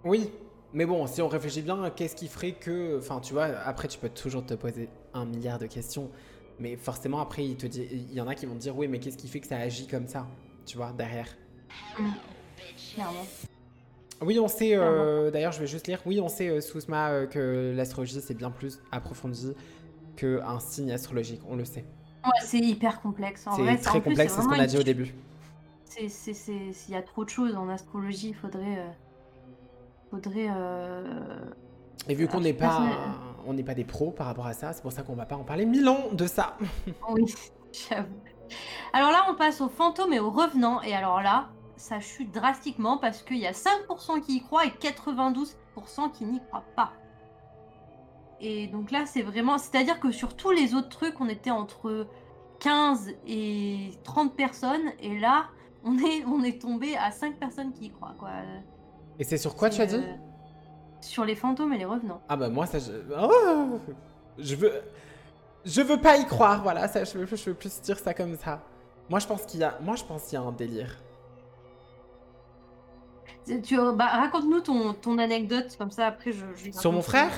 [0.04, 0.30] Oui,
[0.74, 2.98] mais bon, si on réfléchit bien, qu'est-ce qui ferait que...
[2.98, 6.12] Enfin, tu vois, après, tu peux toujours te poser un milliard de questions.
[6.60, 9.18] Mais forcément, après, il, il y en a qui vont te dire, oui, mais qu'est-ce
[9.18, 10.28] qui fait que ça agit comme ça
[10.66, 11.30] Tu vois, derrière?
[12.94, 13.26] Clairement.
[14.22, 16.02] Oui, on sait, euh, d'ailleurs, je vais juste lire.
[16.06, 19.54] Oui, on sait, euh, Sousma, euh, que l'astrologie, c'est bien plus approfondi
[20.18, 21.42] qu'un signe astrologique.
[21.50, 21.86] On le sait.
[22.26, 23.48] Ouais, c'est hyper complexe.
[23.48, 25.14] En C'est très en plus, complexe, c'est ce qu'on a dit au une- début.
[25.86, 28.90] c'est, c'est, c'est- s'il y a trop de choses en astrologie, il faudrait, euh,
[30.12, 30.50] faudrait.
[32.10, 32.82] Et vu qu'on n'est pas,
[33.48, 35.36] on n'est pas des pros par rapport à ça, c'est pour ça qu'on va pas
[35.38, 36.58] en parler mille ans de ça.
[37.10, 37.34] Oui,
[37.90, 38.08] j'avoue.
[38.92, 40.82] Alors là, on passe aux fantômes et aux revenants.
[40.82, 41.50] Et alors là,
[41.80, 45.56] ça chute drastiquement parce qu'il y a 5% qui y croient et 92%
[46.12, 46.92] qui n'y croient pas.
[48.42, 49.58] Et donc là, c'est vraiment...
[49.58, 52.08] C'est-à-dire que sur tous les autres trucs, on était entre
[52.60, 54.92] 15 et 30 personnes.
[55.02, 55.48] Et là,
[55.84, 58.16] on est, on est tombé à 5 personnes qui y croient.
[58.20, 58.32] Quoi.
[59.18, 60.14] Et c'est sur quoi tu as dit euh,
[61.02, 62.22] Sur les fantômes et les revenants.
[62.28, 62.92] Ah bah moi ça je...
[63.22, 63.80] Oh
[64.38, 64.82] je veux
[65.66, 68.38] je veux pas y croire voilà ça je veux, je veux plus dire ça comme
[68.38, 68.64] ça.
[69.10, 70.96] Moi je pense qu'il y a moi je pense qu'il y a un délire.
[73.64, 76.46] Tu, bah, raconte-nous ton, ton anecdote, comme ça après je...
[76.56, 77.32] je Sur mon frère.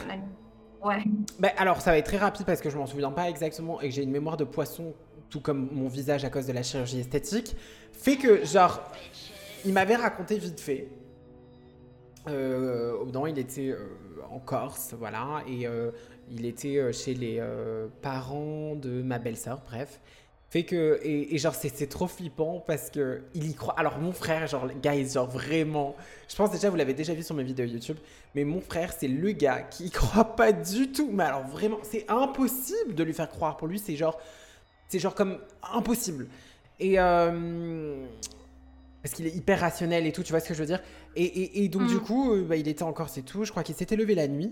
[0.84, 1.04] Ouais.
[1.38, 3.90] Bah alors ça va être très rapide parce que je m'en souviens pas exactement et
[3.90, 4.96] que j'ai une mémoire de poisson
[5.30, 7.56] tout comme mon visage à cause de la chirurgie esthétique
[7.94, 8.82] fait que genre
[9.64, 10.90] il m'avait raconté vite fait.
[12.28, 13.88] Euh, moment, il était euh,
[14.30, 15.92] en Corse, voilà, et euh,
[16.30, 17.42] il était euh, chez les
[18.02, 20.00] parents de ma belle-sœur, bref.
[20.52, 23.74] Fait que, et, et genre, c'est c'est trop flippant parce que il y croit.
[23.80, 25.96] Alors, mon frère, genre, guys, genre vraiment,
[26.28, 27.96] je pense déjà, vous l'avez déjà vu sur mes vidéos YouTube,
[28.36, 31.10] mais mon frère, c'est le gars qui y croit pas du tout.
[31.10, 33.56] Mais alors, vraiment, c'est impossible de lui faire croire.
[33.56, 34.20] Pour lui, c'est genre,
[34.90, 35.38] c'est genre comme
[35.74, 36.28] impossible.
[36.82, 38.06] Et, euh,
[39.02, 40.82] parce qu'il est hyper rationnel et tout, tu vois ce que je veux dire?
[41.16, 41.88] Et, et- et donc, Mm.
[41.88, 43.46] du coup, euh, bah, il était en Corse et tout.
[43.46, 44.52] Je crois qu'il s'était levé la nuit.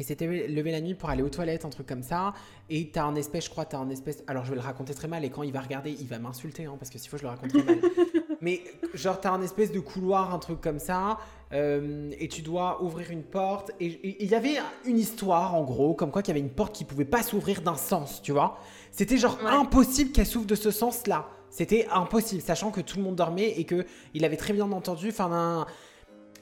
[0.00, 2.32] Il s'était levé la nuit pour aller aux toilettes, un truc comme ça.
[2.70, 4.24] Et t'as un espèce, je crois, t'as un espèce.
[4.26, 5.24] Alors, je vais le raconter très mal.
[5.24, 7.28] Et quand il va regarder, il va m'insulter, hein, parce que s'il faut, je le
[7.28, 7.78] raconte très mal.
[8.40, 8.62] Mais,
[8.94, 11.18] genre, t'as un espèce de couloir, un truc comme ça.
[11.52, 13.72] euh, et tu dois ouvrir une porte.
[13.80, 16.74] Et il y avait une histoire, en gros, comme quoi qu'il y avait une porte
[16.74, 18.58] qui pouvait pas s'ouvrir d'un sens, tu vois.
[18.92, 19.50] C'était genre Ouais.
[19.50, 21.28] impossible qu'elle s'ouvre de ce sens-là.
[21.50, 23.84] C'était impossible, sachant que tout le monde dormait et que
[24.14, 25.08] il avait très bien entendu.
[25.08, 25.66] Enfin, un-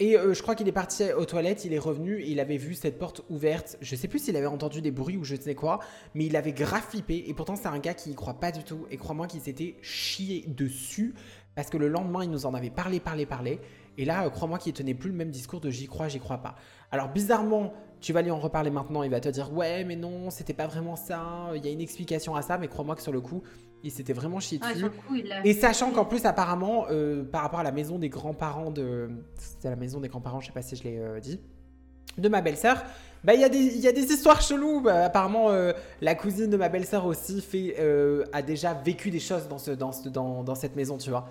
[0.00, 2.74] et euh, je crois qu'il est parti aux toilettes, il est revenu il avait vu
[2.74, 3.76] cette porte ouverte.
[3.80, 5.80] Je sais plus s'il avait entendu des bruits ou je ne sais quoi,
[6.14, 7.24] mais il avait grave flippé.
[7.26, 8.86] Et pourtant, c'est un gars qui y croit pas du tout.
[8.90, 11.14] Et crois-moi qu'il s'était chié dessus
[11.54, 13.60] parce que le lendemain, il nous en avait parlé, parlé, parlé.
[13.96, 16.38] Et là, euh, crois-moi qu'il tenait plus le même discours de j'y crois, j'y crois
[16.38, 16.54] pas.
[16.92, 19.02] Alors, bizarrement, tu vas lui en reparler maintenant.
[19.02, 21.50] Il va te dire ouais, mais non, c'était pas vraiment ça.
[21.56, 23.42] Il y a une explication à ça, mais crois-moi que sur le coup,
[23.84, 24.80] il s'était vraiment chié dessus.
[24.90, 25.32] coup, il.
[25.44, 29.08] Et sachant qu'en plus, apparemment, euh, par rapport à la maison des grands-parents de.
[29.36, 31.40] C'était la maison des grands-parents, je sais pas si je l'ai euh, dit.
[32.16, 32.82] De ma belle-sœur,
[33.22, 34.80] bah il y, a des- il y a des histoires cheloues.
[34.80, 37.76] Bah, apparemment, euh, la cousine de ma belle-sœur aussi fait,
[38.32, 41.28] a déjà vécu des choses dans, ce, dans, ce- dans, dans cette maison, tu vois.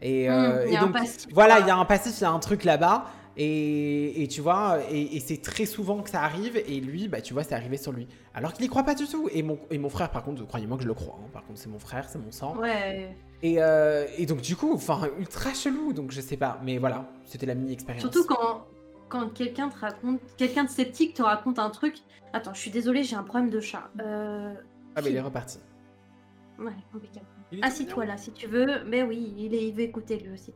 [0.00, 2.38] Et, Mmh, et donc, passif, voilà, il y a un passif, il y a un
[2.38, 3.06] truc là-bas.
[3.40, 6.56] Et, et tu vois, et, et c'est très souvent que ça arrive.
[6.56, 8.08] Et lui, bah tu vois, c'est arrivé sur lui.
[8.34, 9.28] Alors qu'il y croit pas du tout.
[9.32, 11.18] Et mon, et mon frère, par contre, croyez-moi que je le crois.
[11.22, 11.28] hein.
[11.32, 12.56] Par contre, c'est mon frère, c'est mon sang.
[12.58, 13.16] Ouais.
[13.42, 16.60] Et, euh, et donc du coup, enfin, ultra chelou, donc je sais pas.
[16.64, 18.02] Mais voilà, c'était la mini-expérience.
[18.02, 18.66] Surtout quand,
[19.08, 21.94] quand quelqu'un te raconte, quelqu'un de sceptique te raconte un truc.
[22.32, 23.88] Attends, je suis désolée, j'ai un problème de chat.
[24.00, 24.52] Euh...
[24.96, 25.60] Ah bah il est reparti.
[26.58, 27.26] Ouais, impeccable.
[27.62, 28.14] Assis-toi mignon.
[28.14, 28.82] là si tu veux.
[28.84, 30.52] Mais oui, il, est, il veut écouter lui aussi.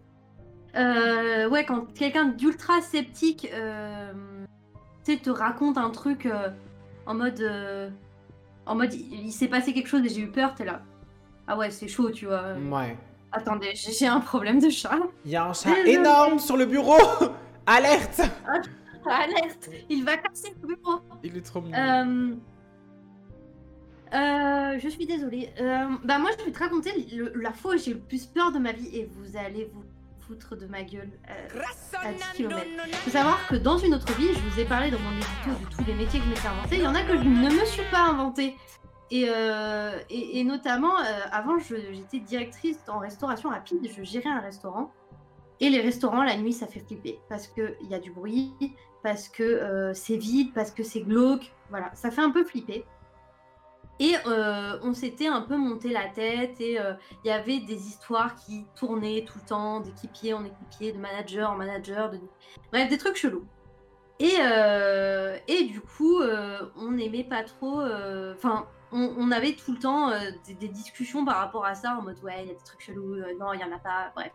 [0.76, 4.12] Euh, ouais, quand quelqu'un d'ultra sceptique euh,
[5.04, 6.48] tu sais, te raconte un truc euh,
[7.06, 7.40] en mode.
[7.40, 7.90] euh,
[8.64, 10.82] en mode, il, il s'est passé quelque chose et j'ai eu peur, t'es là.
[11.48, 12.54] Ah ouais, c'est chaud, tu vois.
[12.70, 12.96] Ouais.
[13.32, 14.98] Attendez, j'ai un problème de chat.
[15.24, 16.96] Il y a un chat énorme sur le bureau
[17.66, 18.20] Alerte
[19.06, 21.76] Alerte Il va casser le bureau Il est trop mignon.
[21.76, 22.34] Euh,
[24.14, 25.50] euh, je suis désolée.
[25.60, 28.52] Euh, bah moi, je vais te raconter le- la fois où j'ai le plus peur
[28.52, 29.82] de ma vie et vous allez vous
[30.32, 31.60] foutre de ma gueule euh,
[32.02, 32.66] à 10 km.
[33.04, 35.76] faut savoir que dans une autre vie, je vous ai parlé dans mon édito de
[35.76, 36.76] tous les métiers que je m'étais inventé.
[36.76, 38.56] Il y en a que je ne me suis pas inventé.
[39.10, 43.86] Et, euh, et, et notamment, euh, avant, j'étais directrice en restauration rapide.
[43.94, 44.90] Je gérais un restaurant.
[45.60, 47.20] Et les restaurants, la nuit, ça fait flipper.
[47.28, 48.54] Parce qu'il y a du bruit,
[49.02, 51.52] parce que c'est vide, parce que c'est glauque.
[51.70, 52.84] Voilà, ça fait un peu flipper.
[54.02, 56.94] Et euh, on s'était un peu monté la tête et euh,
[57.24, 61.52] il y avait des histoires qui tournaient tout le temps, d'équipier en équipier, de manager
[61.52, 62.18] en manager, de...
[62.72, 63.46] bref, des trucs chelous.
[64.18, 67.80] Et, euh, et du coup, euh, on n'aimait pas trop.
[67.80, 70.18] euh, Enfin, on, avait tout le temps euh,
[70.58, 73.14] des, discussions par rapport à ça, en mode ouais, il y a des trucs chelous,
[73.14, 74.32] euh, non, il y en a pas, bref.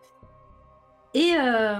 [1.12, 1.76] Et, euh,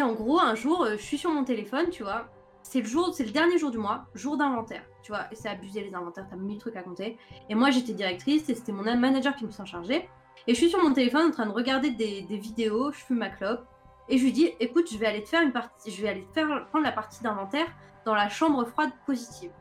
[0.00, 2.28] en gros, un jour, euh, je suis sur mon téléphone, tu vois.
[2.64, 5.26] C'est le dernier jour du mois, jour d'inventaire, tu vois.
[5.32, 7.18] C'est abusé les inventaires, t'as mille trucs à compter.
[7.50, 10.08] Et moi, j'étais directrice et c'était mon manager qui me s'en chargeait.
[10.46, 13.18] Et je suis sur mon téléphone en train de regarder des, des vidéos, je fume
[13.18, 13.64] ma clope.
[14.08, 16.26] Et je lui dis, écoute, je vais aller te faire une partie, je vais aller
[16.26, 17.66] te faire prendre la partie d'inventaire
[18.04, 19.52] dans la chambre froide positive.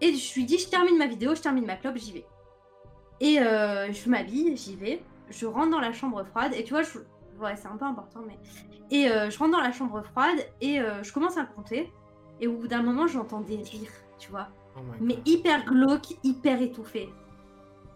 [0.00, 2.26] Et je lui dis, je termine ma vidéo, je termine ma clope, j'y vais.
[3.20, 5.02] Et euh, je m'habille, j'y vais.
[5.30, 6.98] je rentre dans la chambre froide et tu vois, je...
[7.42, 8.38] ouais, c'est un peu important, mais.
[8.90, 11.92] Et euh, je rentre dans la chambre froide et euh, je commence à compter.
[12.40, 14.48] Et au bout d'un moment, j'entends des rires, tu vois.
[14.76, 17.08] Oh Mais hyper glauque, hyper étouffé.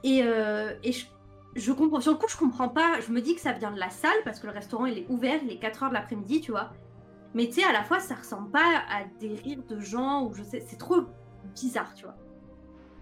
[0.05, 1.07] Et, euh, et je,
[1.55, 2.01] je comprends.
[2.01, 3.01] Sur le coup, je comprends pas.
[3.01, 5.07] Je me dis que ça vient de la salle parce que le restaurant il est
[5.09, 6.71] ouvert, il est 4h de l'après-midi, tu vois.
[7.35, 10.35] Mais tu sais, à la fois, ça ressemble pas à des rires de gens ou
[10.35, 10.61] je sais.
[10.67, 11.03] C'est trop
[11.55, 12.17] bizarre, tu vois.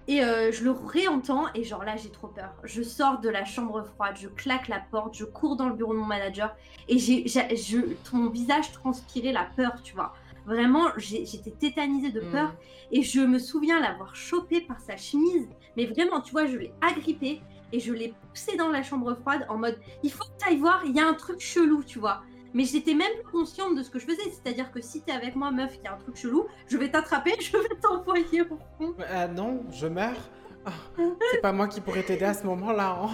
[0.07, 2.53] Et euh, je le réentends et genre là j'ai trop peur.
[2.63, 5.95] Je sors de la chambre froide, je claque la porte, je cours dans le bureau
[5.95, 6.55] de mon manager
[6.89, 7.79] et j'ai, j'ai- je,
[8.13, 10.13] mon visage transpirait la peur, tu vois.
[10.45, 12.57] Vraiment, j'ai- j'étais tétanisée de peur Mm.
[12.93, 15.49] et je me souviens l'avoir chopé par sa chemise.
[15.77, 17.41] Mais vraiment, tu vois, je l'ai agrippé
[17.73, 20.59] et je l'ai poussé dans la chambre froide en mode il faut que tu ailles
[20.59, 22.21] voir, il y a un truc chelou, tu vois.
[22.55, 24.31] Mais j'étais même plus consciente de ce que je faisais.
[24.31, 26.91] C'est-à-dire que si t'es avec moi, meuf, il y a un truc chelou, je vais
[26.91, 28.95] t'attraper, je vais t'envoyer au fond.
[29.11, 30.17] Ah non, je meurs.
[30.65, 30.71] Ah,
[31.33, 32.97] c'est pas moi qui pourrais t'aider à ce moment-là.
[33.03, 33.11] hein.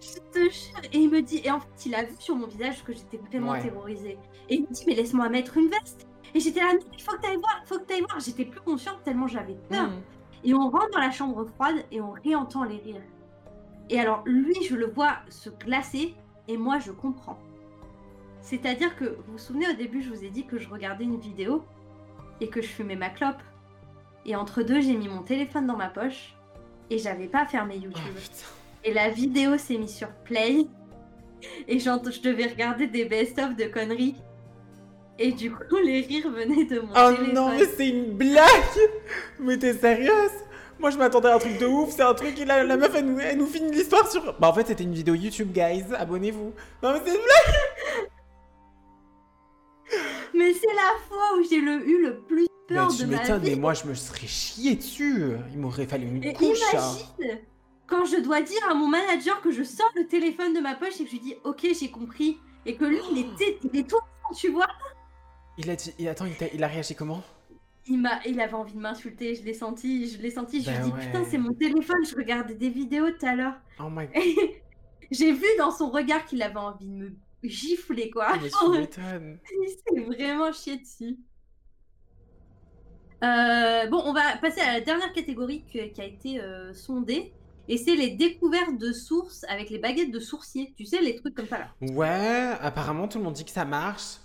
[0.00, 0.80] Je te jure.
[0.92, 3.16] Et il me dit, et en fait, il a vu sur mon visage que j'étais
[3.16, 3.62] vraiment Ouais.
[3.62, 4.18] terrorisée.
[4.48, 6.06] Et il me dit, mais laisse-moi mettre une veste.
[6.34, 8.20] Et j'étais là, non, il faut que t'ailles voir, il faut que t'ailles voir.
[8.20, 9.88] J'étais plus consciente tellement j'avais peur.
[9.88, 10.02] Mm.
[10.44, 13.02] Et on rentre dans la chambre froide et on réentend les rires.
[13.90, 16.14] Et alors, lui, je le vois se glacer
[16.46, 17.38] et moi, je comprends.
[18.46, 21.18] C'est-à-dire que, vous vous souvenez, au début, je vous ai dit que je regardais une
[21.18, 21.64] vidéo
[22.40, 23.42] et que je fumais ma clope.
[24.24, 26.36] Et entre deux, j'ai mis mon téléphone dans ma poche
[26.88, 28.14] et j'avais pas fermé Oh, YouTube.
[28.84, 30.66] Et la vidéo s'est mise sur Play.
[31.68, 31.90] Et je
[32.22, 34.14] devais regarder des best-of de conneries.
[35.18, 37.34] Et du coup, les rires venaient de mon Oh téléphone.
[37.34, 38.46] non, mais c'est une blague
[39.40, 40.30] Mais t'es sérieuse?
[40.78, 42.92] Moi je m'attendais à un truc de ouf, c'est un truc, et la, la meuf
[42.94, 44.34] elle nous, elle nous finit l'histoire sur...
[44.38, 46.52] Bah en fait c'était une vidéo YouTube guys, abonnez-vous.
[46.82, 48.10] Non mais c'est une blague
[50.34, 53.50] Mais c'est la fois où j'ai le, eu le plus peur Tu de ma vie.
[53.50, 56.94] mais moi je me serais chié dessus Il m'aurait fallu une Et couche hein.
[57.18, 57.38] imagine
[57.86, 61.00] quand je dois dire à mon manager que je sors le téléphone de ma poche
[61.00, 63.88] et que je lui dis ok j'ai compris et que lui il était il est
[63.88, 64.00] tout
[64.36, 64.66] tu vois
[65.56, 65.94] Il a dit...
[66.00, 67.22] Et attends, il, t'a- il a réagi comment?
[67.86, 70.78] Il m'a il avait envie de m'insulter je l'ai senti je l'ai senti je lui
[70.80, 71.00] dis ouais.
[71.06, 74.22] putain c'est mon téléphone je regardais des vidéos tout à l'heure Oh my god,
[75.12, 77.12] j'ai vu dans son regard qu'il avait envie de me
[77.42, 81.16] gifler quoi il s'est vraiment chié dessus
[83.24, 87.32] Euh, bon, on va passer à la dernière catégorie que- qui a été euh, sondée.
[87.68, 90.74] Et c'est les découvertes de sources avec les baguettes de sourcier.
[90.76, 91.68] Tu sais, les trucs comme ça là.
[91.80, 94.18] Ouais, apparemment tout le monde dit que ça marche.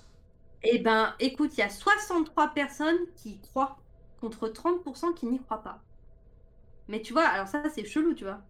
[0.63, 3.77] Eh ben, écoute, il y a 63 personnes qui y croient
[4.19, 5.79] contre 30% qui n'y croient pas.
[6.87, 8.41] Mais tu vois, alors ça, c'est chelou, tu vois.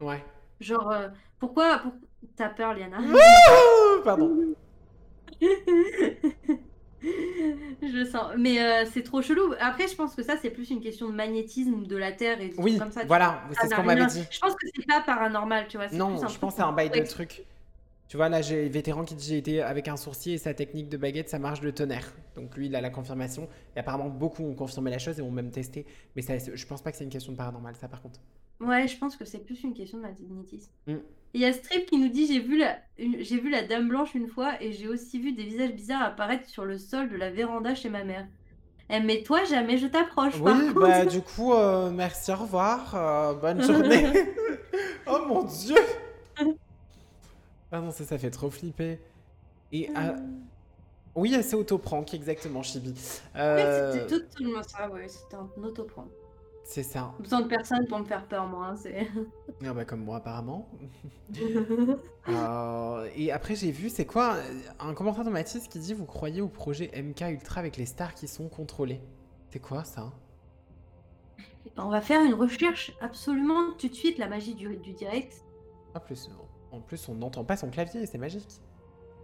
[0.00, 0.24] Ouais.
[0.60, 1.92] Genre, euh, pourquoi, pour-
[2.36, 2.98] T'as peur, Liana?
[4.04, 4.54] Pardon.
[7.82, 8.32] Je le sens.
[8.38, 9.52] Mais euh, c'est trop chelou.
[9.60, 12.50] Après, je pense que ça, c'est plus une question de magnétisme de la Terre et
[12.50, 13.04] trucs Oui, comme ça.
[13.04, 14.24] voilà, c'est ce n'a qu'on m'avait rien- dit.
[14.30, 15.88] Je pense que c'est pas paranormal, tu vois.
[15.88, 17.44] Non, un je pense que c'est un bail de truc.
[18.08, 20.88] Tu vois, là, j'ai vétéran qui dit j'ai été avec un sourcier et sa technique
[20.88, 22.12] de baguette, ça marche de tonnerre.
[22.36, 23.48] Donc lui, il a la confirmation.
[23.76, 25.84] Et apparemment, beaucoup ont confirmé la chose et ont même testé.
[26.14, 28.20] Mais ça, je pense pas que c'est une question de paranormal, ça, par contre.
[28.60, 30.70] Ouais, je pense que c'est plus une question de magnétisme.
[30.86, 30.94] Mm.
[31.34, 34.14] Il y a Strip qui nous dit j'ai vu la j'ai vu la dame blanche
[34.14, 37.30] une fois et j'ai aussi vu des visages bizarres apparaître sur le sol de la
[37.30, 38.26] véranda chez ma mère.
[38.88, 40.34] Eh, mais toi jamais je t'approche.
[40.40, 42.94] Oui, bah, du coup, euh, merci, au revoir.
[42.94, 44.12] euh, bonne journée.
[45.06, 45.76] oh mon dieu!
[47.72, 49.00] Ah non, ça, ça fait trop flipper.
[49.72, 49.88] Et.
[49.96, 50.14] ah,
[51.16, 52.94] oui, c'est autoprank, exactement, Chibi.
[53.36, 56.10] Euh, C'était totalement ça, ouais, c'était un autoprendre.
[56.64, 57.12] C'est ça.
[57.20, 58.68] Besoin de personne pour me faire peur, moi.
[58.68, 59.06] hein, c'est...
[59.64, 60.68] Ah bah, comme moi, apparemment.
[62.26, 66.06] Euh, et après, j'ai vu, c'est quoi euh, Un commentaire de Mathis qui dit Vous
[66.06, 69.02] croyez au projet MK Ultra avec les stars qui sont contrôlées?
[69.50, 70.10] C'est quoi ça?
[71.76, 75.44] On va faire une recherche absolument tout de suite, la magie du, du direct.
[75.94, 76.30] en plus,
[76.72, 78.60] en plus, on n'entend pas son clavier, c'est magique.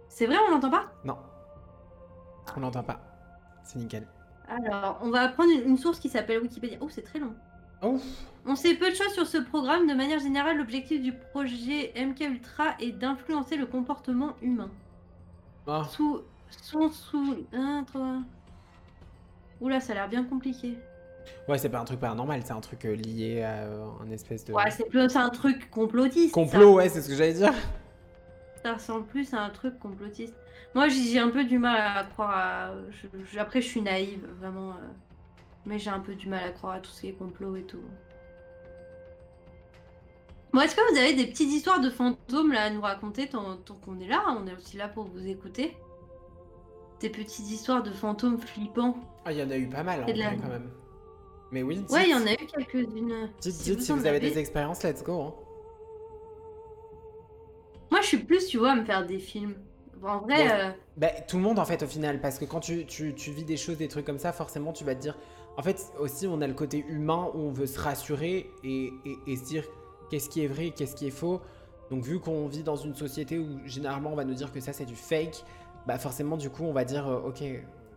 [0.07, 0.91] C'est vrai, on l'entend pas?
[1.03, 1.17] Non.
[2.55, 2.99] On n'entend pas.
[3.63, 4.07] C'est nickel.
[4.51, 6.77] Alors, on va prendre une, une source qui s'appelle Wikipédia.
[6.81, 7.33] Oh, c'est très long.
[7.81, 7.99] Oh
[8.45, 9.87] On sait peu de choses sur ce programme.
[9.87, 14.69] De manière générale, l'objectif du projet MK Ultra est d'influencer le comportement humain.
[15.67, 16.21] Ah, Sous.
[16.49, 17.45] Sont sous.
[17.53, 18.17] Un, trois.
[19.61, 20.77] Oula, ça a l'air bien compliqué.
[21.47, 24.43] Ouais, c'est pas un truc paranormal, c'est un truc euh, lié à euh, un espèce
[24.43, 24.53] de.
[24.53, 26.33] Ouais, c'est plus un truc complotiste.
[26.33, 27.53] Complot, ouais, c'est ce que j'allais dire.
[27.53, 27.59] Ça,
[28.63, 30.33] ça ressemble plus à un truc complotiste.
[30.73, 32.71] Moi, j'ai un peu du mal à croire à.
[32.91, 34.71] je- je- Après, je suis naïve, vraiment.
[34.71, 34.87] euh,
[35.65, 37.61] Mais j'ai un peu du mal à croire à tout ce qui est complot et
[37.63, 37.81] tout.
[40.53, 43.57] Bon, est-ce que vous avez des petites histoires de fantômes là à nous raconter tant,
[43.57, 45.77] tant qu'on est là On est aussi là pour vous écouter?
[46.99, 48.97] Des petites histoires de fantômes flippants.
[49.23, 50.69] Ah, il y en a eu pas mal en de la- quand même.
[51.51, 53.29] Mais oui, dites, Ouais, il y en a eu quelques-unes.
[53.39, 55.21] dites, Si dites vous si vous avez des expériences, let's go.
[55.21, 55.33] hein.
[58.01, 59.55] suis plus, tu vois, à me faire des films.
[60.03, 60.51] En vrai.
[60.51, 63.31] Euh, Bah, tout le monde en fait au final, parce que quand tu, tu, tu
[63.31, 65.17] vis des choses, des trucs comme ça, forcément tu vas te dire.
[65.57, 69.17] En fait, aussi on a le côté humain où on veut se rassurer et, et,
[69.27, 69.65] et se dire
[70.09, 71.41] qu'est-ce qui est vrai, qu'est-ce qui est faux.
[71.89, 74.71] Donc vu qu'on vit dans une société où généralement on va nous dire que ça
[74.71, 75.43] c'est du fake,
[75.87, 77.43] bah forcément du coup on va dire euh, ok,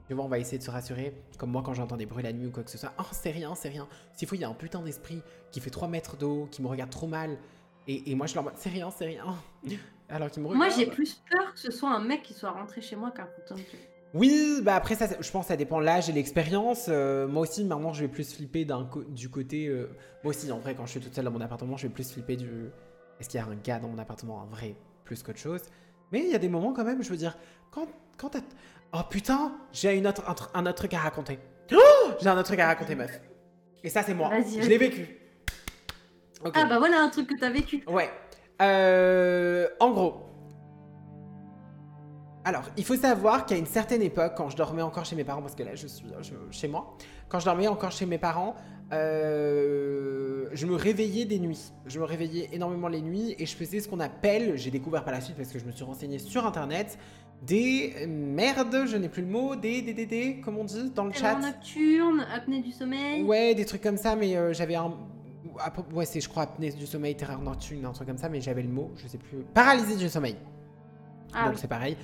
[0.09, 1.15] tu vois on va essayer de se rassurer.
[1.39, 3.31] Comme moi quand j'entends des bruits la nuit ou quoi que ce soit, oh c'est
[3.31, 3.87] rien, c'est rien.
[4.13, 6.67] S'il faut il y a un putain d'esprit qui fait 3 mètres d'eau, qui me
[6.67, 7.39] regarde trop mal.
[7.87, 9.37] Et, et moi je mode c'est rien, c'est rien.
[10.09, 10.67] Alors qu'il me regarde.
[10.67, 13.27] Moi, j'ai plus peur que ce soit un mec qui soit rentré chez moi qu'un
[13.27, 13.65] fantôme.
[13.71, 13.87] tu vois.
[14.15, 16.87] Oui, bah après ça, je pense que ça dépend de l'âge et l'expérience.
[16.89, 19.67] Euh, moi aussi, maintenant, je vais plus flipper d'un du côté.
[19.67, 19.89] euh,
[20.23, 22.13] moi aussi, en vrai, quand je suis toute seule dans mon appartement, je vais plus
[22.13, 22.71] flipper du.
[23.19, 25.63] Est-ce qu'il y a un gars dans mon appartement, un vrai, plus qu'autre chose.
[26.13, 27.37] Mais il y a des moments quand même, je veux dire,
[27.73, 28.41] quand, quand t'as.
[28.93, 31.41] Oh putain, j'ai une autre, un, tr- un autre truc à raconter.
[31.73, 33.21] Oh j'ai un autre truc à raconter, meuf.
[33.83, 34.29] Et ça, c'est moi.
[34.29, 35.19] Vas-y, Je l'ai vécu.
[36.55, 37.83] Ah bah voilà un truc que t'as vécu.
[37.89, 38.11] Ouais.
[38.63, 40.15] Euh, en gros.
[42.47, 45.41] Alors, il faut savoir qu'à une certaine époque, quand je dormais encore chez mes parents,
[45.41, 46.95] parce que là je suis je- chez moi,
[47.29, 48.55] quand je dormais encore chez mes parents,
[48.93, 51.73] euh, je me réveillais des nuits.
[51.87, 55.15] Je me réveillais énormément les nuits et je faisais ce qu'on appelle, j'ai découvert par
[55.15, 56.99] la suite parce que je me suis renseigné sur internet,
[57.43, 61.05] des merdes, je n'ai plus le mot, des, des, des, des, comme on dit dans
[61.05, 61.37] le chat.
[61.39, 63.23] Nocturne, apnée du sommeil.
[63.23, 64.93] Ouais, des trucs comme ça, mais euh, j'avais un.
[65.71, 68.41] Peu- Ouais, c'est, je crois, apnée du sommeil, terreur nocturne, un truc comme ça, mais
[68.41, 69.39] j'avais le mot, je sais plus.
[69.55, 70.37] Paralysie du sommeil.
[71.33, 71.59] Ah Donc oui.
[71.61, 71.97] c'est pareil.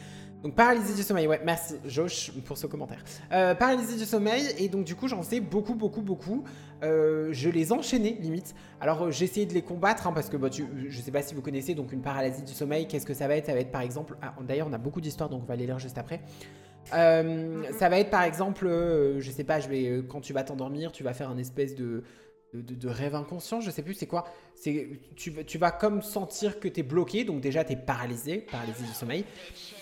[0.43, 3.05] Donc paralysie du sommeil, ouais, merci Josh pour ce commentaire.
[3.30, 6.45] Euh, paralysie du sommeil, et donc du coup j'en sais beaucoup, beaucoup, beaucoup.
[6.82, 8.55] Euh, je les enchaînais limite.
[8.80, 11.20] Alors euh, j'ai essayé de les combattre, hein, parce que bah, tu, je sais pas
[11.20, 13.47] si vous connaissez, donc une paralysie du sommeil, qu'est-ce que ça va être?
[13.47, 15.66] Ça va être par exemple, ah, d'ailleurs on a beaucoup d'histoires, donc on va les
[15.66, 16.22] lire juste après.
[16.95, 20.43] Euh, ça va être par exemple, euh, je sais pas, je vais, quand tu vas
[20.43, 22.03] t'endormir, tu vas faire un espèce de,
[22.53, 24.24] de, rêve inconscient, je sais plus c'est quoi?
[24.55, 28.38] C'est tu, tu vas comme sentir que tu es bloqué, donc déjà tu es paralysé,
[28.38, 29.24] paralysie du sommeil.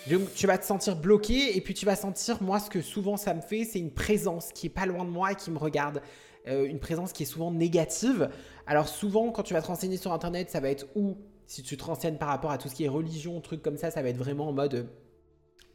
[0.09, 3.17] Donc tu vas te sentir bloqué et puis tu vas sentir, moi ce que souvent
[3.17, 5.57] ça me fait, c'est une présence qui est pas loin de moi et qui me
[5.57, 6.01] regarde.
[6.47, 8.29] Euh, une présence qui est souvent négative.
[8.65, 11.17] Alors souvent quand tu vas te renseigner sur internet, ça va être ou
[11.47, 13.91] si tu te renseignes par rapport à tout ce qui est religion, trucs comme ça,
[13.91, 14.87] ça va être vraiment en mode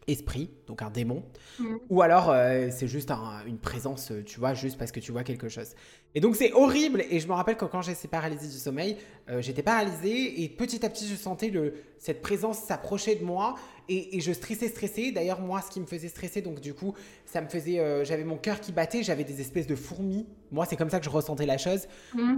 [0.07, 1.22] esprit, donc un démon.
[1.59, 1.78] Mhm.
[1.90, 5.12] Ou alors euh, c'est juste un- une présence, euh, tu vois, juste parce que tu
[5.12, 5.74] vois quelque chose.
[6.14, 7.02] Et donc c'est horrible.
[7.11, 8.96] Et je me rappelle que quand j'ai ces paralysies du sommeil,
[9.28, 13.55] euh, j'étais paralysée et petit à petit je sentais le, cette présence s'approcher de moi
[13.88, 15.11] et, et je stressais, stressais.
[15.12, 16.94] D'ailleurs moi, ce qui me faisait stresser, donc du coup,
[17.26, 20.26] ça me faisait, euh, j'avais mon cœur qui battait, j'avais des espèces de fourmis.
[20.52, 21.88] Moi, c'est comme ça que je ressentais la chose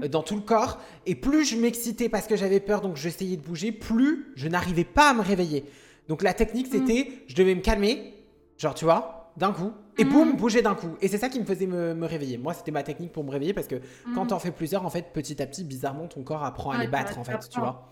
[0.03, 0.81] euh, dans tout le corps.
[1.05, 4.85] Et plus je m'excitais parce que j'avais peur, donc j'essayais de bouger, plus je n'arrivais
[4.85, 5.65] pas à me réveiller.
[6.09, 8.15] Donc la technique, c'était, je devais me calmer,
[8.59, 10.11] genre tu vois, d'un coup, et Mhm.
[10.11, 10.97] boum, bouger d'un coup.
[11.01, 12.39] Et c'est ça qui me faisait me, me réveiller.
[12.39, 13.77] Moi, c'était ma technique pour me réveiller parce que
[14.15, 14.27] quand Mhm.
[14.29, 16.89] t'en fais plusieurs, en fait, petit à petit, bizarrement, ton corps apprend à Ouais, les
[16.89, 17.91] battre, en fait, tu vois.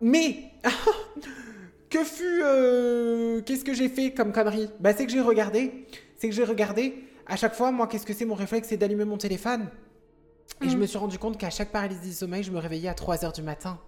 [0.00, 0.50] Mais
[1.90, 4.68] que fut euh, qu'est-ce que j'ai fait comme connerie?
[4.80, 7.04] Bah c'est que j'ai regardé, c'est que j'ai regardé.
[7.26, 9.68] À chaque fois, moi, qu'est-ce que c'est mon réflexe, c'est d'allumer mon téléphone.
[10.62, 10.80] Et je Mm.
[10.80, 13.42] me suis rendu compte qu'à chaque paralysie du sommeil, je me réveillais à 3h du
[13.42, 13.78] matin.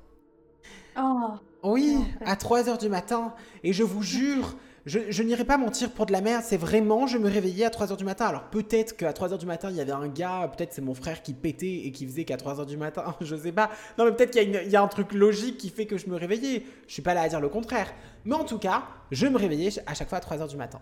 [0.98, 1.30] Oh.
[1.64, 3.34] Oui, à 3h du matin.
[3.64, 4.56] Et je vous jure,
[4.86, 7.68] je, je n'irai pas mentir pour de la merde, c'est vraiment, je me réveillais à
[7.70, 8.26] 3h du matin.
[8.26, 11.22] Alors peut-être qu'à 3h du matin, il y avait un gars, peut-être c'est mon frère
[11.22, 13.70] qui pétait et qui faisait qu'à 3h du matin, je sais pas.
[13.98, 16.16] Non mais peut-être qu'il y, a y un truc logique qui fait que je me
[16.16, 16.62] réveillais.
[16.86, 17.92] Je suis pas là à dire le contraire.
[18.24, 20.80] Mais en tout cas, je me réveillais à chaque fois à 3h du matin.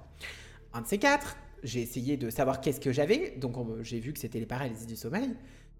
[0.75, 3.35] Un de ces quatre, j'ai essayé de savoir qu'est-ce que j'avais.
[3.39, 5.35] Donc on- j'ai vu que c'était les paralysies du sommeil.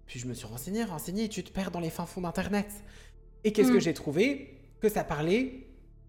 [0.07, 2.67] Puis je me suis renseigné, renseigné, et tu te perds dans les fins fonds d'Internet.
[3.43, 3.81] Et qu'est-ce que Mm.
[3.81, 5.65] j'ai trouvé Que ça parlait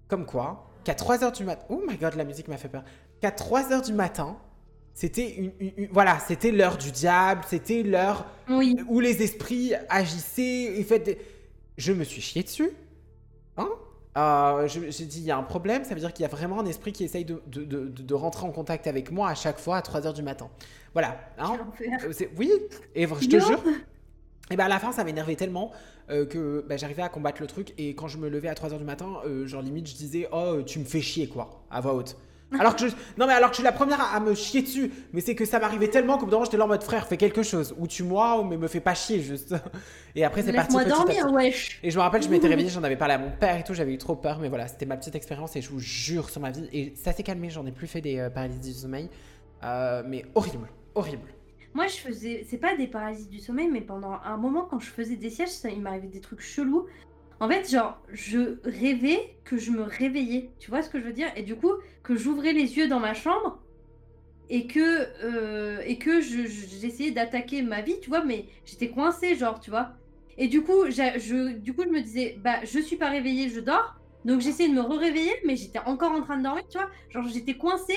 [0.09, 1.65] comme quoi qu'à 3h du matin...
[1.69, 2.83] Oh my god, la musique m'a fait peur.
[3.21, 4.39] Qu'à 3h du matin,
[4.95, 8.77] c'était une, une- une- Voilà, c'était l'heure du diable, c'était l'heure Oui.
[8.89, 11.19] où les esprits agissaient et des...
[11.77, 12.71] Je me suis chié dessus.
[13.57, 13.69] Hein?
[14.17, 16.59] Euh, J'ai dit, il y a un problème, ça veut dire qu'il y a vraiment
[16.61, 19.59] un esprit qui essaye de, de- de- de- rentrer en contact avec moi à chaque
[19.59, 20.49] fois à 3h du matin.
[20.93, 21.21] Voilà.
[21.39, 21.57] hein?
[22.05, 22.51] Euh, Oui,
[22.97, 23.47] et je te Non.
[23.47, 23.63] jure.
[24.51, 25.73] Et ben à la fin, ça m'énervait tellement
[26.11, 27.75] euh, que bah, j'arrivais à combattre le truc.
[27.79, 30.63] Et quand je me levais à 3h du matin, euh, genre limite, je disais Oh,
[30.65, 32.17] tu me fais chier, quoi, à voix haute.
[32.59, 32.95] Alors que je...
[33.19, 34.91] Non, mais alors que je suis la première à, à me chier dessus.
[35.13, 37.07] Mais c'est que ça m'arrivait tellement qu'au bout d'un moment, j'étais là en mode frère,
[37.07, 37.75] fais quelque chose.
[37.79, 39.55] Ou tue-moi, mais me fais pas chier, juste.
[40.15, 41.35] Et après, c'est parti petit dormir, petit.
[41.35, 41.81] wesh.
[41.83, 43.75] Et je me rappelle, je m'étais réveillée, j'en avais parlé à mon père et tout,
[43.75, 46.41] j'avais eu trop peur, mais voilà, c'était ma petite expérience et je vous jure sur
[46.41, 46.67] ma vie.
[46.73, 49.11] Et ça s'est calmé, j'en ai plus fait des euh, paralysies du sommeil.
[49.63, 51.29] Euh, mais horrible, horrible.
[51.75, 52.45] Moi, je faisais.
[52.49, 55.51] C'est pas des paralysies du sommeil, mais pendant un moment, quand je faisais des sièges,
[55.51, 56.87] ça, il m'arrivait des trucs chelous.
[57.41, 60.55] En fait, genre, je rêvais que je me réveillais.
[60.59, 61.31] Tu vois ce que je veux dire?
[61.37, 63.65] Et du coup, que j'ouvrais les yeux dans ma chambre
[64.49, 64.81] et que,
[65.25, 69.61] euh, et que je- je- j'essayais d'attaquer ma vie, tu vois, mais j'étais coincée, genre,
[69.61, 69.93] tu vois.
[70.39, 73.61] Et du coup, je, du coup, je me disais, bah, je suis pas réveillée, je
[73.61, 73.95] dors.
[74.25, 76.91] Donc j'essayais de me réveiller, mais j'étais encore en train de dormir, tu vois.
[77.11, 77.97] Genre j'étais coincée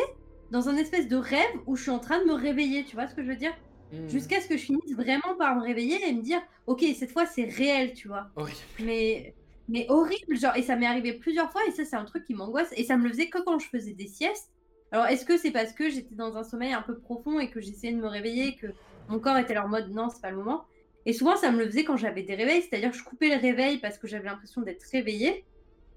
[0.51, 3.07] dans un espèce de rêve où je suis en train de me réveiller, tu vois
[3.07, 3.53] ce que je veux dire?
[3.91, 4.07] Hmm.
[4.07, 7.25] Jusqu'à ce que je finisse vraiment par me réveiller et me dire, ok, cette fois
[7.25, 8.29] c'est réel, tu vois.
[8.35, 8.57] Horrible.
[8.79, 9.33] Mais,
[9.67, 12.33] mais horrible, genre, et ça m'est arrivé plusieurs fois, et ça c'est un truc qui
[12.33, 14.49] m'angoisse, et ça me le faisait que quand je faisais des siestes.
[14.91, 17.61] Alors est-ce que c'est parce que j'étais dans un sommeil un peu profond et que
[17.61, 18.67] j'essayais de me réveiller, que
[19.07, 20.65] mon corps était en mode non, c'est pas le moment?
[21.05, 23.41] Et souvent ça me le faisait quand j'avais des réveils, c'est-à-dire que je coupais le
[23.41, 25.45] réveil parce que j'avais l'impression d'être réveillée,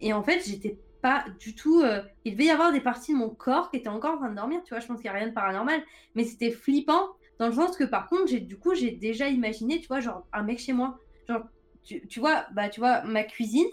[0.01, 1.83] et en fait j'étais pas du tout.
[1.83, 4.31] euh, Il devait y avoir des parties de mon corps qui étaient encore en train
[4.31, 5.83] de dormir, tu vois, je pense qu'il n'y a rien de paranormal,
[6.15, 9.81] mais c'était flippant dans le sens que par contre, j'ai du coup, j'ai déjà imaginé,
[9.83, 10.99] tu vois, genre un mec chez moi.
[11.29, 11.43] Genre,
[11.83, 13.69] tu, tu vois, bah tu vois, ma cuisine,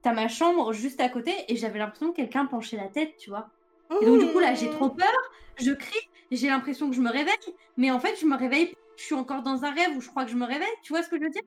[0.00, 3.28] t'as ma chambre juste à côté et j'avais l'impression que quelqu'un penchait la tête, tu
[3.28, 3.50] vois.
[4.00, 5.12] Et donc du coup là, j'ai trop peur,
[5.56, 9.02] je crie, j'ai l'impression que je me réveille, mais en fait, je me réveille, je
[9.02, 11.10] suis encore dans un rêve où je crois que je me réveille, tu vois ce
[11.10, 11.42] que je veux dire?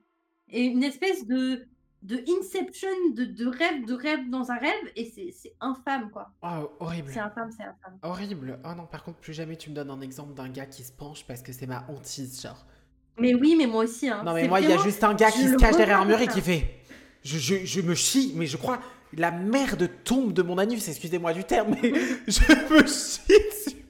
[0.49, 1.65] Et une espèce de
[2.05, 6.29] de inception, de, de rêve, de rêve dans un rêve, et c'est c'est infâme, quoi.
[6.43, 7.09] Oh, horrible.
[7.11, 7.97] C'est infâme, c'est infâme.
[8.03, 8.59] Horrible.
[8.63, 10.91] Oh non, par contre, plus jamais tu me donnes un exemple d'un gars qui se
[10.91, 12.63] penche parce que c'est ma hantise, genre.
[13.17, 14.21] Mais oui, mais moi aussi, hein.
[14.23, 16.19] Non, mais moi, il y a juste un gars qui se cache derrière un mur
[16.21, 16.79] et qui fait.
[17.23, 18.79] Je, je, je me chie, mais je crois.
[19.17, 21.91] La merde tombe de mon anus, excusez-moi du terme, mais
[22.27, 23.83] je me chie dessus.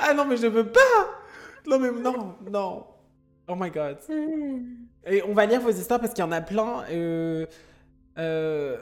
[0.00, 0.80] Ah non, mais je veux pas
[1.66, 2.84] Non, mais non, non.
[3.48, 3.98] Oh my god.
[5.06, 6.84] Et on va lire vos histoires parce qu'il y en a plein.
[6.90, 7.46] Euh,
[8.18, 8.76] euh,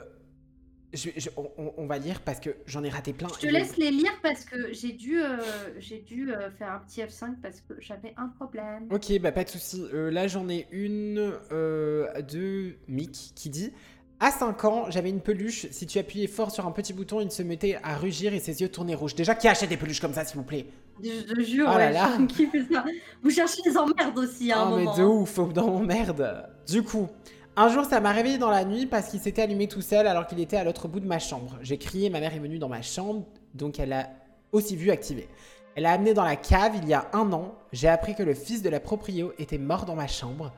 [0.93, 1.29] je- je-
[1.77, 3.27] on, va lire parce que j'en ai raté plein.
[3.35, 5.37] Je te laisse les lire parce que j'ai dû, euh,
[5.79, 8.87] j'ai dû faire un petit F5 parce que j'avais un problème.
[8.91, 9.83] Ok, bah pas de souci.
[9.93, 13.73] Là, j'en ai une de Mick qui dit
[14.19, 15.67] À 5 ans, j'avais une peluche.
[15.69, 18.61] Si tu appuyais fort sur un petit bouton, il se mettait à rugir et ses
[18.61, 19.13] yeux tournaient rouges.
[19.13, 20.65] Déjà, qui achète des peluches comme ça, s'il vous plaît?
[21.03, 22.17] Je te jure, Oh là ouais, là.
[22.27, 22.83] qui fait ça
[23.21, 25.05] Vous cherchez les emmerdes aussi à un Ah, mais de hein.
[25.07, 26.49] ouf, dans mon merde.
[26.67, 27.07] Du coup,
[27.55, 30.25] un jour, ça m'a réveillé dans la nuit parce qu'il s'était allumé tout seul alors
[30.25, 31.55] qu'il était à l'autre bout de ma chambre.
[31.61, 34.09] J'ai crié, ma mère est venue dans ma chambre, donc elle a
[34.51, 35.27] aussi vu activer.
[35.75, 37.53] Elle l'a amené dans la cave il y a un an.
[37.71, 40.51] J'ai appris que le fils de la proprio était mort dans ma chambre.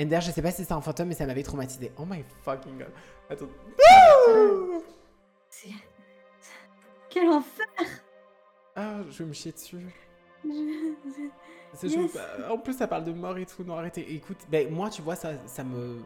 [0.00, 1.92] Ender, je sais pas si c'est un fantôme, mais ça m'avait traumatisé.
[1.98, 2.88] Oh my fucking god.
[3.28, 3.48] Attends.
[7.08, 7.66] Quel enfer
[8.76, 9.78] Ah, je vais me chier dessus.
[10.44, 10.50] Je-
[11.74, 12.12] C'est Yes.
[12.12, 12.18] chaud.
[12.50, 13.62] En plus, ça parle de mort et tout.
[13.62, 14.14] Non, arrêtez.
[14.14, 16.00] Écoute, ben, moi, tu vois, ça, ça me.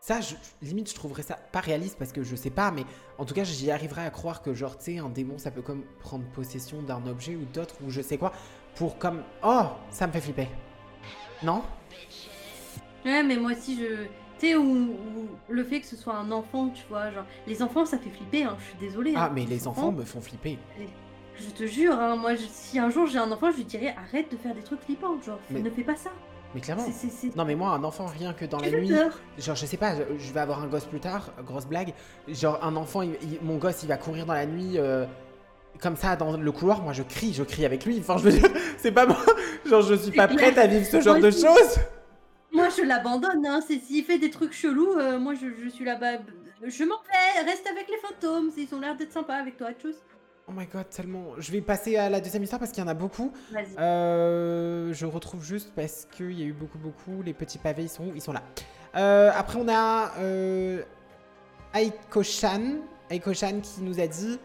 [0.00, 2.84] Ça, je- limite, je trouverais ça pas réaliste parce que je sais pas, mais
[3.18, 5.62] en tout cas, j'y arriverais à croire que, genre, tu sais, un démon, ça peut
[5.62, 8.32] comme prendre possession d'un objet ou d'autre ou je sais quoi,
[8.76, 9.22] pour comme.
[9.44, 10.48] Oh, ça me fait flipper.
[11.42, 11.62] Non?
[13.08, 14.04] Ouais, mais moi aussi, je.
[14.38, 17.24] Tu sais, ou, ou le fait que ce soit un enfant, tu vois, genre.
[17.46, 19.14] Les enfants, ça fait flipper, hein, je suis désolée.
[19.16, 19.32] Ah, hein.
[19.34, 20.58] mais les enfants me font flipper.
[21.40, 23.94] Je te jure, hein, moi, je- si un jour j'ai un enfant, je lui dirais
[23.96, 26.10] arrête de faire des trucs flippants, genre, Mais- ne fais pas ça.
[26.54, 26.84] Mais clairement.
[27.36, 28.88] Non, mais moi, un enfant, rien que dans la nuit.
[28.88, 29.12] peur.
[29.38, 31.92] Genre, je sais pas, je, vais avoir un gosse plus tard, grosse blague.
[32.26, 35.04] Genre, un enfant, il- il- mon gosse, il va courir dans la nuit, euh,
[35.80, 36.82] comme ça, dans le couloir.
[36.82, 37.98] Moi, je crie, je crie avec lui.
[38.00, 38.48] Enfin, je veux dire,
[38.78, 39.18] c'est pas moi.
[39.66, 41.78] Genre, je suis pas prête à vivre ce genre de choses.
[42.52, 43.60] Moi, je l'abandonne, hein.
[43.66, 46.18] c'est s'il fait des trucs chelous, euh, moi, je, je suis là-bas.
[46.62, 49.96] Je m'en vais, reste avec les fantômes, ils ont l'air d'être sympas avec toi, chose.
[50.48, 51.34] Oh my god, tellement.
[51.36, 53.32] Je vais passer à la deuxième histoire parce qu'il y en a beaucoup.
[53.78, 57.22] Euh, je retrouve juste parce qu'il y a eu beaucoup, beaucoup.
[57.22, 58.42] Les petits pavés, ils sont où Ils sont là.
[58.96, 60.82] Euh, après, on a euh,
[61.74, 62.78] Aiko-chan.
[63.10, 64.38] Aiko-chan qui nous a dit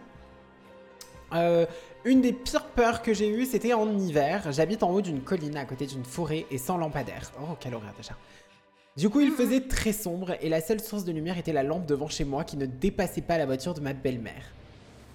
[1.34, 1.66] euh,
[2.06, 4.52] Une des pires peurs que j'ai eues, c'était en hiver.
[4.52, 7.32] J'habite en haut d'une colline à côté d'une forêt et sans lampadaire.
[7.42, 8.18] Oh, quelle horreur déjà.
[8.98, 11.86] Du coup, il faisait très sombre et la seule source de lumière était la lampe
[11.86, 14.54] devant chez moi qui ne dépassait pas la voiture de ma belle-mère.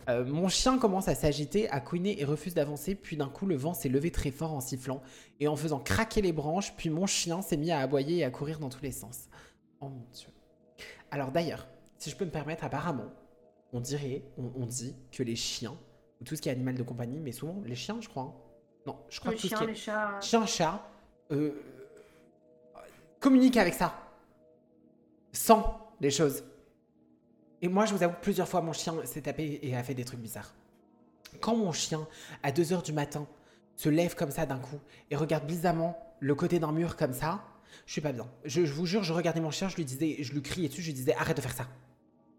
[0.09, 3.57] Euh, mon chien commence à s'agiter, à couiner et refuse d'avancer, puis d'un coup le
[3.57, 5.03] vent s'est levé très fort en sifflant
[5.41, 8.31] et en faisant craquer les branches, puis mon chien s'est mis à aboyer et à
[8.31, 9.29] courir dans tous les sens.
[9.83, 10.29] Oh mon dieu.
[11.11, 11.69] Alors d'ailleurs,
[11.99, 13.13] si je peux me permettre, apparemment,
[13.75, 15.77] on dirait, on, on dit que les chiens,
[16.21, 18.23] ou tout ce qui est animal de compagnie, mais souvent les chiens je crois.
[18.25, 18.35] hein.
[18.87, 20.21] Non, je crois Les que tout chiens, ce qui les est chats.
[20.21, 20.91] chien, chat,
[21.33, 21.53] euh,
[23.21, 23.95] communique avec ça.
[25.33, 25.63] Sent
[26.01, 26.43] les choses.
[27.61, 30.05] Et moi, je vous avoue, plusieurs fois, mon chien s'est tapé et a fait des
[30.05, 30.55] trucs bizarres.
[31.41, 32.07] Quand mon chien,
[32.43, 33.27] à 2h du matin,
[33.77, 34.79] se lève comme ça d'un coup
[35.11, 37.45] et regarde bizarrement le côté d'un mur comme ça,
[37.85, 38.27] je suis pas bien.
[38.45, 40.83] Je, je vous jure, je regardais mon chien, je lui disais, je lui criais dessus,
[40.83, 41.67] je lui disais arrête de faire ça.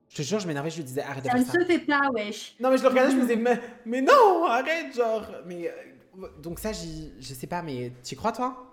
[0.09, 2.09] Je te jure, je m'énervais, je lui disais arrête de Ça ne se fait pas,
[2.11, 2.55] wesh.
[2.59, 5.27] Non, mais je le regardais, je me disais mais, mais non, arrête, genre.
[5.45, 8.65] Mais euh, donc ça, je sais pas, mais tu crois toi?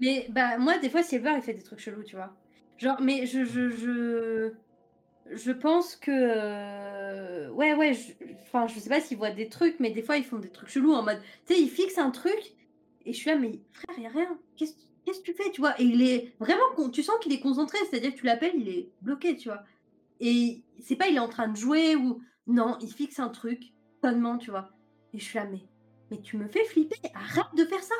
[0.00, 2.32] Mais bah moi des fois Silver il fait des trucs chelous tu vois.
[2.78, 4.52] Genre mais je je je
[5.30, 8.12] je pense que euh, ouais ouais je...
[8.42, 10.70] enfin je sais pas s'ils voient des trucs mais des fois ils font des trucs
[10.70, 12.40] chelous en mode tu sais ils fixent un truc
[13.04, 14.72] et je suis là mais frère y a rien qu'est-ce
[15.20, 15.78] que tu fais tu vois?
[15.78, 18.88] Et il est vraiment tu sens qu'il est concentré c'est-à-dire que tu l'appelles il est
[19.02, 19.62] bloqué tu vois
[20.20, 23.72] Et c'est pas il est en train de jouer ou non, il fixe un truc,
[24.02, 24.70] connement, tu vois.
[25.12, 25.60] Et je suis là, mais,
[26.10, 27.94] mais tu me fais flipper, arrête de faire ça.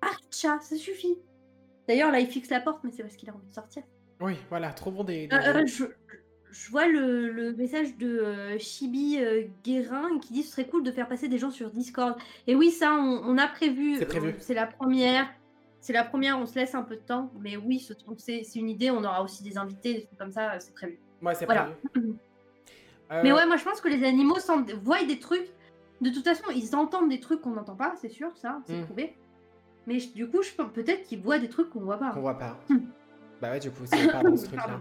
[0.00, 1.16] Arrête, chat, ça suffit.
[1.88, 3.82] D'ailleurs, là, il fixe la porte, mais c'est parce qu'il a envie de sortir.
[4.20, 5.26] Oui, voilà, trop bon des.
[5.26, 5.84] des- Euh, euh, je,
[6.50, 9.18] je vois le, le message de euh, Chibi
[9.64, 12.16] Guérin qui dit ce serait cool de faire passer des gens sur Discord.
[12.46, 13.96] Et oui, ça, on, on a prévu.
[13.96, 14.34] C'est prévu.
[14.38, 15.28] C'est la première.
[15.80, 17.30] C'est la première, on se laisse un peu de temps.
[17.40, 17.86] Mais oui,
[18.18, 18.90] c'est une idée.
[18.90, 20.98] On aura aussi des invités, des trucs comme ça, c'est prévu.
[21.24, 21.68] Ouais, c'est Voilà.
[21.92, 22.14] prévu.
[23.10, 24.36] Mais Euh, ouais, moi je pense que les animaux
[24.82, 25.48] voient des trucs.
[26.00, 28.84] De toute façon, ils entendent des trucs qu'on n'entend pas, c'est sûr, ça, c'est Mm.
[28.86, 29.16] prouvé.
[29.86, 32.10] Mais je- du coup, je pense peut-être qu'ils voient des trucs qu'on voit pas.
[32.10, 32.58] Qu'on voit pas.
[32.68, 32.78] Hmm.
[33.40, 34.80] bah ouais, du coup, si on part dans ce truc-là.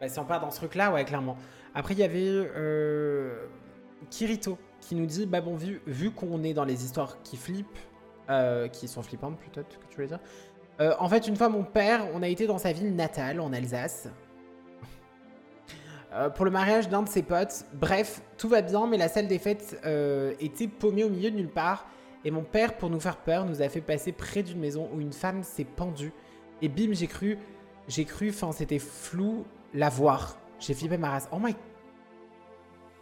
[0.00, 1.36] Bah, si on part dans ce truc-là, ouais, clairement.
[1.74, 2.26] Après, il y avait
[2.56, 3.46] euh,
[4.08, 7.78] Kirito qui nous dit Bah bon, vu, vu qu'on est dans les histoires qui flippent,
[8.30, 10.20] euh, qui sont flippantes, peut-être que tu voulais dire.
[10.80, 13.52] euh, en fait, une fois, mon père, on a été dans sa ville natale, en
[13.52, 14.08] Alsace.
[16.12, 17.64] Euh, pour le mariage d'un de ses potes.
[17.74, 21.36] Bref, tout va bien, mais la salle des fêtes euh, était paumée au milieu de
[21.36, 21.86] nulle part.
[22.24, 25.00] Et mon père, pour nous faire peur, nous a fait passer près d'une maison où
[25.00, 26.12] une femme s'est pendue.
[26.60, 27.38] Et bim, j'ai cru,
[27.88, 30.36] j'ai cru, enfin, c'était flou, la voir.
[30.58, 31.28] J'ai flippé ma race.
[31.32, 31.56] Oh my.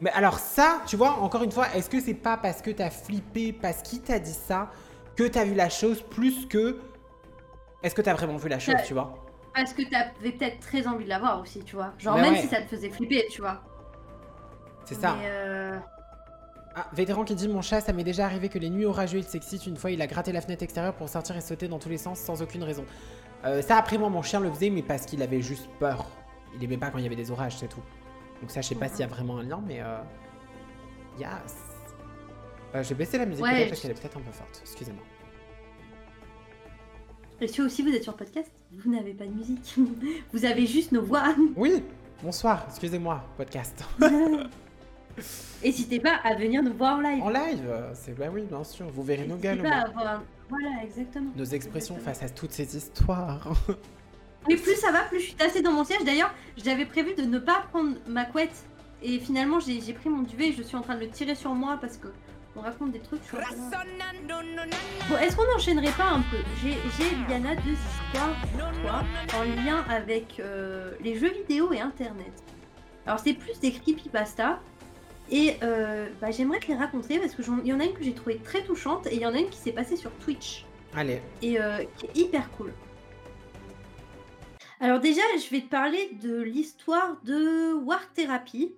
[0.01, 2.91] Mais alors, ça, tu vois, encore une fois, est-ce que c'est pas parce que t'as
[2.91, 4.71] flippé, parce qu'il t'a dit ça,
[5.17, 6.79] que t'as vu la chose plus que.
[7.83, 8.85] Est-ce que t'as vraiment vu la chose, Ouais.
[8.87, 9.15] tu vois?
[9.59, 11.93] Parce que t'avais peut-être très envie de la voir aussi, tu vois.
[11.99, 12.41] Genre, Bah même ouais.
[12.43, 13.61] si ça te faisait flipper, tu vois.
[14.85, 15.17] C'est ça.
[15.19, 15.79] Mais, euh,
[16.77, 19.29] Ah, vétéran qui dit Mon chat, ça m'est déjà arrivé que les nuits orageuses, il
[19.29, 19.67] s'excite.
[19.67, 21.99] Une fois, il a gratté la fenêtre extérieure pour sortir et sauter dans tous les
[21.99, 22.85] sens sans aucune raison.
[23.45, 26.07] Euh, ça, après, moi, mon chien le faisait, mais parce qu'il avait juste peur.
[26.57, 27.83] Il aimait pas quand il y avait des orages, c'est tout.
[28.41, 29.81] Donc, ça, je sais pas s'il y a vraiment un lien, mais.
[29.81, 29.99] Euh...
[31.19, 31.29] Yes.
[32.77, 34.61] Euh, je vais baisser la musique Ouais, parce qu'elle est peut-être un peu forte.
[34.63, 35.03] Excusez-moi.
[37.41, 39.75] Et si aussi vous êtes sur podcast, vous n'avez pas de musique.
[40.33, 41.35] vous avez juste nos voix.
[41.57, 41.83] Oui
[42.23, 43.85] Bonsoir, excusez-moi, podcast.
[45.65, 47.23] N'hésitez pas à venir nous voir en live.
[47.23, 48.87] en live C'est bah oui, bien sûr.
[48.89, 49.71] Vous verrez nos moins.
[49.71, 51.31] avoir- Voilà, exactement.
[51.37, 52.15] nos expressions Exactement.
[52.21, 53.53] face à toutes ces histoires.
[54.49, 56.05] Et plus ça va, plus je suis tassée dans mon siège.
[56.05, 58.65] D'ailleurs, j'avais prévu de ne pas prendre ma couette.
[59.03, 61.35] Et finalement, j'ai j'ai pris mon duvet et je suis en train de le tirer
[61.35, 62.09] sur moi parce que
[62.59, 63.21] on raconte des trucs.
[65.09, 69.03] Bon, est-ce qu'on n'enchaînerait pas un peu J'ai, j'ai, Liana, deux histoires pour toi
[69.37, 72.33] en lien avec euh, les jeux vidéo et Internet.
[73.07, 74.61] Alors, c'est plus des creepypasta.
[75.31, 78.15] Et euh, bah, j'aimerais te les raconter parce qu'il y en a une que j'ai
[78.15, 80.65] trouvée très touchante et il y en a une qui s'est passée sur Twitch
[80.97, 82.73] Allez, et euh, qui est hyper cool.
[84.81, 88.73] Alors déjà, je vais te parler de l'histoire de War Therapy,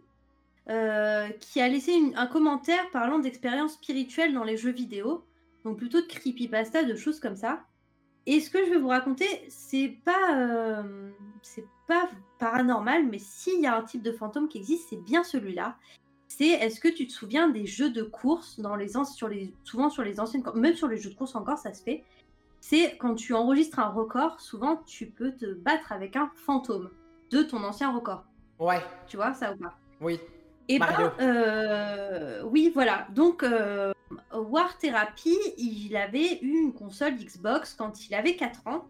[0.69, 5.25] euh, qui a laissé une- un commentaire parlant d'expériences spirituelles dans les jeux vidéo,
[5.65, 7.65] donc plutôt de creepypasta, de choses comme ça.
[8.27, 11.11] Et ce que je vais vous raconter, c'est pas, euh,
[11.43, 12.09] c'est pas
[12.39, 15.77] paranormal, mais s'il y a un type de fantôme qui existe, c'est bien celui-là.
[16.29, 19.91] C'est est-ce que tu te souviens des jeux de course dans les, sur les souvent
[19.91, 22.05] sur les anciennes, même sur les jeux de course encore, ça se fait
[22.61, 26.91] c'est quand tu enregistres un record, souvent tu peux te battre avec un fantôme
[27.31, 28.25] de ton ancien record.
[28.59, 29.79] ouais, Tu vois ça ou pas?
[30.01, 30.21] Oui.
[30.71, 31.09] Et Mario.
[31.19, 33.09] ben, euh, oui, voilà.
[33.11, 33.93] Donc, euh,
[34.33, 38.87] War Therapy, il avait eu une console Xbox quand il avait 4 ans.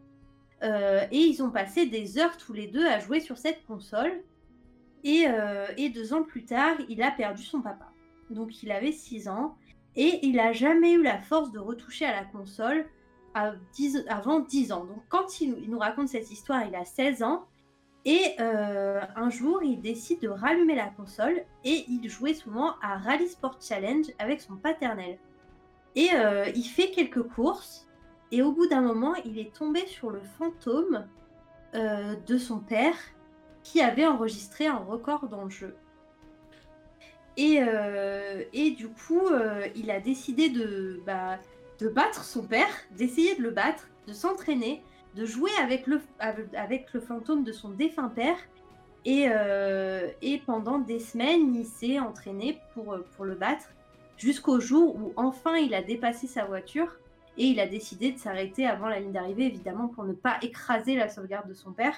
[0.62, 4.12] Euh, et ils ont passé des heures tous les deux à jouer sur cette console.
[5.04, 5.24] Et,
[5.78, 7.90] et deux ans plus tard, il a perdu son papa.
[8.28, 9.56] Donc, il avait 6 ans.
[9.96, 12.84] Et il n'a jamais eu la force de retoucher à la console
[13.32, 14.84] à 10 avant 10 ans.
[14.84, 17.46] Donc, quand il, il nous raconte cette histoire, il a 16 ans.
[18.04, 22.96] Et euh, un jour, il décide de rallumer la console et il jouait souvent à
[22.96, 25.18] Rally Sport Challenge avec son paternel.
[25.94, 27.86] Et euh, il fait quelques courses
[28.32, 31.06] et au bout d'un moment, il est tombé sur le fantôme
[31.74, 32.96] euh, de son père
[33.62, 35.76] qui avait enregistré un record dans le jeu.
[37.36, 39.22] Et, du coup,
[39.74, 40.52] il a décidé
[41.06, 41.38] bah,
[41.78, 44.82] de battre son père, d'essayer de le battre, de s'entraîner,
[45.14, 48.36] de jouer avec le, avec, le fantôme de son défunt père.
[49.04, 53.70] Et, euh, et pendant des semaines, il s'est entraîné pour, euh, pour le battre,
[54.18, 56.98] jusqu'au jour où enfin il a dépassé sa voiture
[57.38, 60.96] et il a décidé de s'arrêter avant la ligne d'arrivée, évidemment, pour ne pas écraser
[60.96, 61.94] la sauvegarde de son père.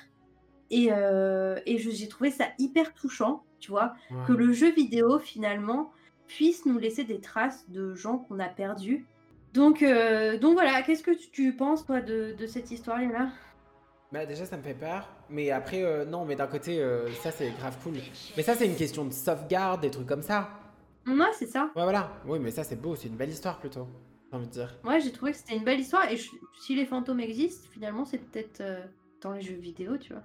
[0.71, 3.95] Et, euh, et j'ai trouvé ça hyper touchant, tu vois,
[4.27, 5.91] que le jeu vidéo, finalement,
[6.29, 9.05] puisse nous laisser des traces de gens qu'on a perdus.
[9.53, 13.31] Donc, euh, donc voilà, qu'est-ce que tu, tu penses, toi, de, de cette histoire-là?
[14.11, 17.31] Bah déjà ça me fait peur, mais après euh, non, mais d'un côté euh, ça
[17.31, 17.95] c'est grave cool.
[18.37, 20.51] Mais ça c'est une question de sauvegarde, des trucs comme ça.
[21.07, 21.71] Moi, c'est ça.
[21.75, 23.89] Ouais voilà, oui mais ça c'est beau, c'est une belle histoire plutôt,
[24.31, 24.75] j'ai envie de dire.
[24.85, 26.11] Moi, j'ai trouvé que c'était une belle histoire.
[26.13, 26.31] Et je-
[26.61, 28.85] si les fantômes existent, finalement, c'est peut-être euh,
[29.23, 30.23] dans les jeux vidéo, tu vois.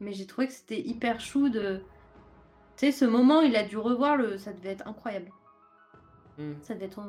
[0.00, 1.80] Mais j'ai trouvé que c'était hyper chou de,
[2.76, 4.38] Tu sais, ce moment, il a dû revoir le.
[4.38, 5.30] Ça devait être incroyable.
[6.38, 6.54] Hmm.
[6.62, 7.00] Ça devait être.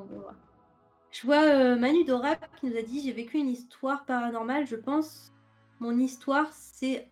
[1.16, 4.68] Je vois euh, Manu Dorap qui nous a dit J'ai vécu une histoire paranormale.
[4.68, 5.32] Je pense.
[5.80, 7.08] Mon histoire, c'est.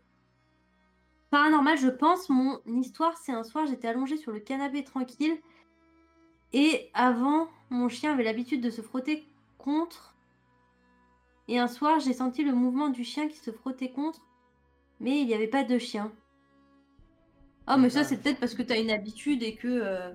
[1.29, 2.27] Paranormal, je pense.
[2.27, 5.37] Mon histoire, c'est un soir, j'étais allongée sur le canapé tranquille.
[6.51, 9.25] Et avant, mon chien avait l'habitude de se frotter
[9.57, 10.13] contre.
[11.47, 14.19] Et un soir, j'ai senti le mouvement du chien qui se frottait contre.
[14.99, 16.11] Mais il n'y avait pas de chien.
[17.69, 19.69] Oh, mais ça, c'est peut-être parce que tu as une habitude et que.
[19.69, 20.13] euh,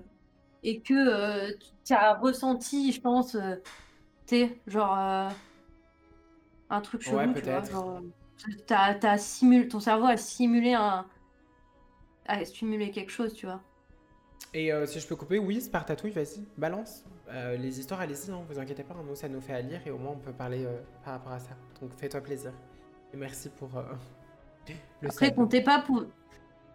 [0.63, 1.53] et que euh,
[1.85, 3.35] tu as ressenti, je pense.
[3.35, 3.55] euh,
[4.27, 4.97] tu sais, genre.
[4.97, 5.29] euh,
[6.71, 7.63] un truc chelou, Ouais, tu vois.
[7.69, 11.07] Genre, euh, t'as, t'as simulé, ton cerveau a simulé un.
[12.27, 13.61] a simulé quelque chose, tu vois.
[14.53, 17.05] Et euh, si je peux couper, oui, Spartatouille, vas-y, balance.
[17.31, 19.99] Les histoires, allez-y, non, vous inquiétez pas, nous, ça nous fait à lire et au
[19.99, 20.65] moins on peut parler
[21.03, 21.51] par rapport à ça.
[21.79, 22.51] Donc fais-toi plaisir.
[23.13, 23.69] Et merci pour
[25.01, 26.05] le Après, comptez pas pour.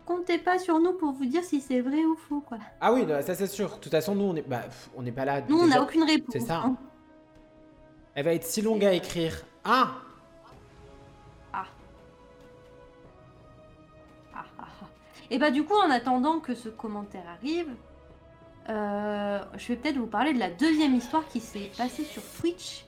[0.06, 2.58] Comptez pas sur nous pour vous dire si c'est vrai ou faux, quoi.
[2.80, 3.70] Ah oui, non, ça c'est sûr.
[3.76, 4.62] De toute façon, nous, on est, bah,
[4.94, 5.40] on n'est pas là.
[5.48, 6.28] Nous, on n'a aucune réponse.
[6.32, 6.58] c'est ça.
[6.64, 6.76] hein.
[8.14, 9.34] Elle va être si longue à écrire.
[9.64, 9.92] Ah
[11.52, 11.64] Ah,
[14.34, 14.64] ah, ah.
[15.30, 17.74] Et bah, du coup, en attendant que ce commentaire arrive,
[18.68, 22.84] euh, je vais peut-être vous parler de la deuxième histoire qui s'est passée sur Twitch.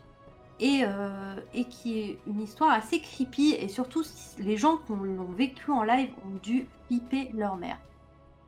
[0.59, 3.55] Et, euh, et qui est une histoire assez creepy.
[3.59, 4.03] Et surtout,
[4.39, 7.79] les gens qui l'ont vécu en live ont dû flipper leur mère.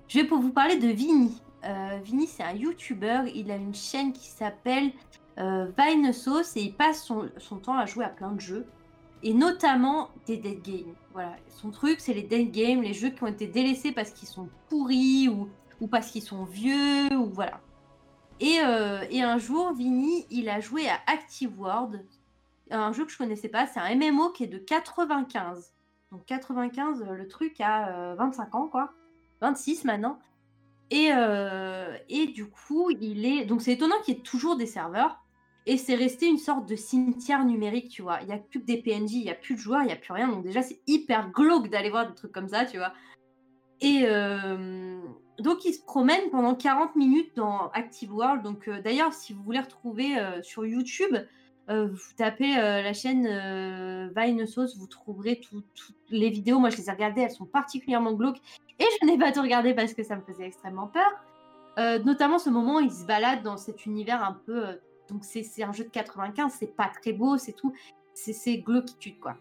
[0.09, 1.43] Je vais pour vous parler de Vinny.
[1.65, 3.25] Euh, Vinny, c'est un YouTuber.
[3.35, 4.93] Il a une chaîne qui s'appelle
[5.39, 8.67] euh, Vine Sauce et il passe son, son temps à jouer à plein de jeux.
[9.23, 10.95] Et notamment des dead games.
[11.13, 11.37] Voilà.
[11.49, 14.49] Son truc, c'est les dead games, les jeux qui ont été délaissés parce qu'ils sont
[14.69, 15.49] pourris ou,
[15.81, 17.61] ou parce qu'ils sont vieux ou voilà.
[18.41, 22.05] Et, euh, et un jour, Vinny, il a joué à Active World,
[22.71, 23.67] un jeu que je connaissais pas.
[23.67, 25.73] C'est un MMO qui est de 95.
[26.13, 28.93] Donc 95, euh, le truc a euh, 25 ans, quoi.
[29.41, 30.19] 26 maintenant.
[30.91, 33.45] Et, euh, et du coup, il est.
[33.45, 35.23] Donc c'est étonnant qu'il y ait toujours des serveurs.
[35.67, 38.21] Et c'est resté une sorte de cimetière numérique, tu vois.
[38.23, 39.93] Il n'y a plus que des PNJ, il n'y a plus de joueurs, il n'y
[39.93, 40.29] a plus rien.
[40.29, 42.95] Donc déjà, c'est hyper glauque d'aller voir des trucs comme ça, tu vois.
[43.83, 44.99] Et euh,
[45.41, 48.43] donc, il se promène pendant 40 minutes dans Active World.
[48.43, 51.17] Donc euh, d'ailleurs, si vous voulez retrouver euh, sur YouTube,
[51.71, 53.27] euh, vous tapez la chaîne
[54.17, 56.59] Vine Sauce, vous trouverez tout- toutes les vidéos.
[56.59, 58.41] Moi, je les ai regardées, elles sont particulièrement glauques.
[58.79, 61.11] Et je n'ai pas tout regardé parce que ça me faisait extrêmement peur.
[62.05, 64.65] Notamment ce moment où il se balade dans cet univers un peu...
[65.09, 67.73] donc c'est un jeu de 95, c'est pas très beau, c'est tout.
[68.15, 69.37] C'est glauquitude, quoi.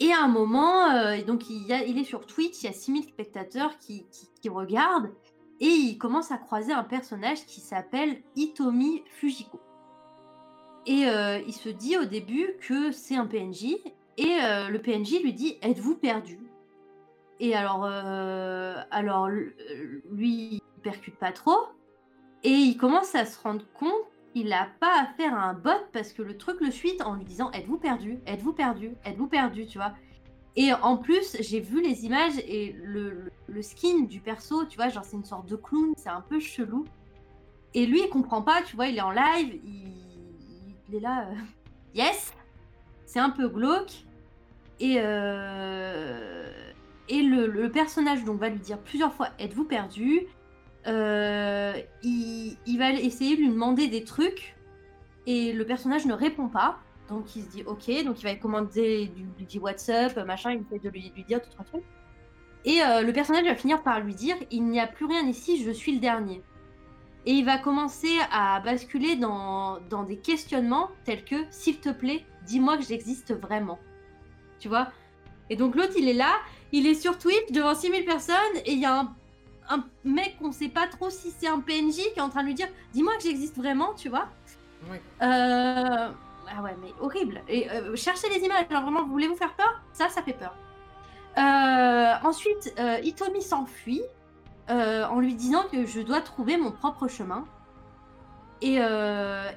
[0.00, 3.78] Et à un moment, euh, donc il, est sur Twitch, il y a 6000 spectateurs
[3.78, 4.04] qui,
[4.48, 5.10] regardent,
[5.60, 9.60] et il commence à croiser un personnage qui s'appelle Itomi Fujiko.
[10.86, 13.76] Et euh, il se dit au début que c'est un PNJ,
[14.16, 16.40] et euh, le PNJ lui dit Êtes-vous perdu?
[17.38, 21.58] Et alors, alors lui, il percute pas trop,
[22.44, 26.22] et il commence à se rendre compte qu'il n'a pas à un bot parce que
[26.22, 28.18] le truc le suit en lui disant Êtes-vous perdu?
[28.26, 28.92] Êtes-vous perdu?
[29.04, 29.92] Êtes-vous perdu Tu vois?
[30.54, 33.30] Et en plus, j'ai vu les images et le,
[33.62, 36.84] skin du perso, tu vois, genre c'est une sorte de clown, c'est un peu chelou.
[37.74, 39.94] Et lui, il comprend pas, tu vois, il est en live, il,
[40.88, 41.34] il est là, euh,
[41.94, 42.34] yes
[43.06, 44.04] C'est un peu glauque.
[44.78, 46.50] Et, euh,
[47.08, 50.26] et le, le personnage donc va lui dire plusieurs fois Êtes-vous perdu?
[50.86, 54.56] Euh, il, va essayer de lui demander des trucs
[55.26, 56.78] et le personnage ne répond pas.
[57.08, 59.12] Donc il se dit ok, donc il va commander,
[59.48, 61.84] du- WhatsApp, machin, il essaie de lui, dire tout trois trucs.
[62.64, 65.62] Et euh, le personnage va finir par lui dire il n'y a plus rien ici,
[65.62, 66.42] je suis le dernier.
[67.24, 72.24] Et il va commencer à basculer dans, dans des questionnements tels que s'il te plaît,
[72.46, 73.78] dis-moi que j'existe vraiment.
[74.58, 74.88] Tu vois?
[75.50, 76.34] Et donc l'autre il est là,
[76.72, 79.14] il est sur Twitch devant 6000 personnes et il y a un,
[79.74, 82.48] un mec qu'on sait pas trop si c'est un PNJ qui est en train de
[82.48, 84.26] lui dire dis-moi que j'existe vraiment, tu vois
[84.90, 85.00] Ouais.
[85.22, 86.08] euh...
[86.54, 87.40] Ah ouais, mais horrible.
[87.48, 89.80] Et euh, cherchez les images, genre vraiment, vous voulez vous faire peur?
[89.92, 90.54] Ça, ça fait peur.
[91.38, 94.02] Euh, ensuite, euh, Itomi s'enfuit
[94.68, 97.44] en lui disant que je dois trouver mon propre chemin.
[98.60, 98.80] Et, et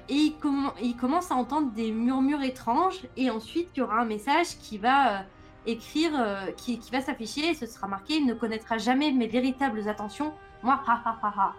[0.08, 3.00] il, commen- il commence à entendre des murmures étranges.
[3.16, 5.24] Et ensuite, il y aura un message qui va
[5.66, 7.54] écrire, euh, qui, qui va s'afficher.
[7.54, 10.32] Ce sera marqué Il ne connaîtra jamais mes véritables attentions.
[10.62, 11.54] Moi, ha ha ha ha.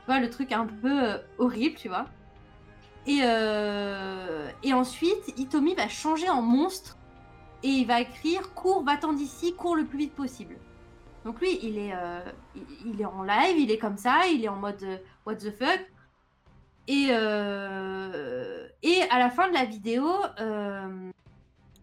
[0.00, 2.06] Tu vois, le truc un peu euh, horrible, tu vois.
[3.06, 6.96] Et, euh, et ensuite, Itomi va changer en monstre
[7.62, 10.56] et il va écrire Cours, va-t'en d'ici, cours le plus vite possible.
[11.24, 11.94] Donc lui, il est,
[12.84, 14.84] il, est en live, il est comme ça, il est en mode
[15.24, 15.80] What the fuck.
[16.88, 17.10] Et,
[18.82, 20.08] et à la fin de la vidéo,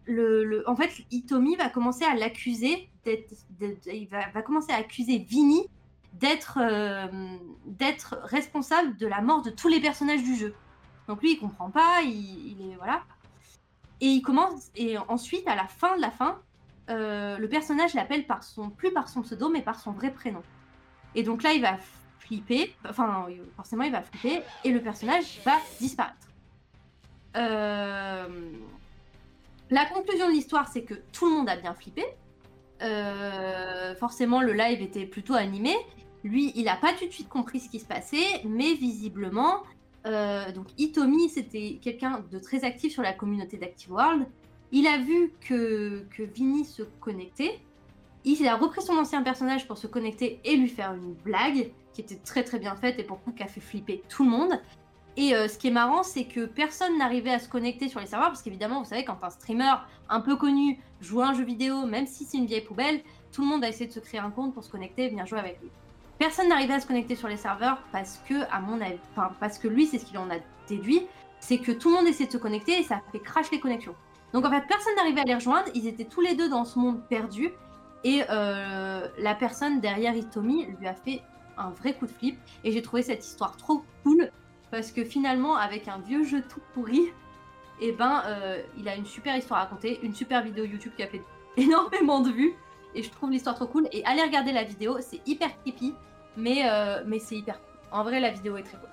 [0.06, 5.66] le, en fait, Itomi va commencer à l'accuser Il va, commencer à accuser Vinny
[6.14, 7.06] d'être euh,
[7.66, 10.54] d'être responsable de la mort de tous les personnages du jeu.
[11.08, 13.02] Donc lui, il comprend pas, il, il est voilà.
[14.00, 16.40] Et il commence et ensuite à la fin de la fin,
[16.88, 20.42] euh, le personnage l'appelle par son plus par son pseudo mais par son vrai prénom.
[21.14, 21.78] Et donc là, il va
[22.18, 26.28] flipper, enfin forcément il va flipper et le personnage va disparaître.
[27.36, 28.52] Euh,
[29.70, 32.04] La conclusion de l'histoire, c'est que tout le monde a bien flippé.
[32.82, 35.74] Euh, forcément, le live était plutôt animé.
[36.24, 39.62] Lui, il n'a pas tout de suite compris ce qui se passait, mais visiblement,
[40.06, 44.26] euh, donc Itomi, c'était quelqu'un de très actif sur la communauté d'Active World.
[44.72, 47.60] Il a vu que, que Vinny se connectait.
[48.24, 52.00] Il a repris son ancien personnage pour se connecter et lui faire une blague qui
[52.00, 54.60] était très très bien faite et pour coup qui a fait flipper tout le monde.
[55.20, 58.06] Et euh, ce qui est marrant, c'est que personne n'arrivait à se connecter sur les
[58.06, 59.74] serveurs parce qu'évidemment, vous savez, quand un streamer
[60.08, 63.42] un peu connu joue à un jeu vidéo, même si c'est une vieille poubelle, tout
[63.42, 65.40] le monde a essayé de se créer un compte pour se connecter et venir jouer
[65.40, 65.68] avec lui.
[66.18, 68.98] Personne n'arrivait à se connecter sur les serveurs parce que, à mon avis,
[69.38, 70.36] parce que lui, c'est ce qu'il en a
[70.66, 71.02] déduit,
[71.38, 73.94] c'est que tout le monde essayait de se connecter et ça fait crash les connexions.
[74.32, 76.78] Donc en fait, personne n'arrivait à les rejoindre, ils étaient tous les deux dans ce
[76.78, 77.50] monde perdu
[78.04, 81.20] et euh, la personne derrière Itomi lui a fait
[81.58, 84.30] un vrai coup de flip et j'ai trouvé cette histoire trop cool
[84.70, 87.12] parce que finalement, avec un vieux jeu tout pourri,
[87.80, 91.02] et ben, euh, il a une super histoire à raconter, une super vidéo YouTube qui
[91.02, 91.22] a fait
[91.56, 92.54] énormément de vues.
[92.94, 93.88] Et je trouve l'histoire trop cool.
[93.92, 95.94] Et allez regarder la vidéo, c'est hyper creepy,
[96.36, 97.70] mais, euh, mais c'est hyper cool.
[97.92, 98.88] En vrai, la vidéo est très cool.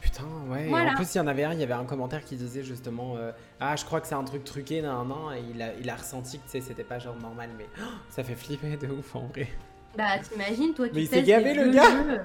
[0.00, 0.68] Putain, ouais.
[0.68, 0.92] Voilà.
[0.92, 3.16] En plus, il y en avait un, il y avait un commentaire qui disait justement
[3.16, 5.88] euh, Ah, je crois que c'est un truc truqué, nan, nan, et il a, il
[5.88, 8.88] a ressenti que tu sais, c'était pas genre normal, mais oh, ça fait flipper de
[8.88, 9.48] ouf en vrai.
[9.96, 11.90] Bah, t'imagines, toi, tu Mais il s'est gavé, le gars.
[11.90, 12.20] jeux.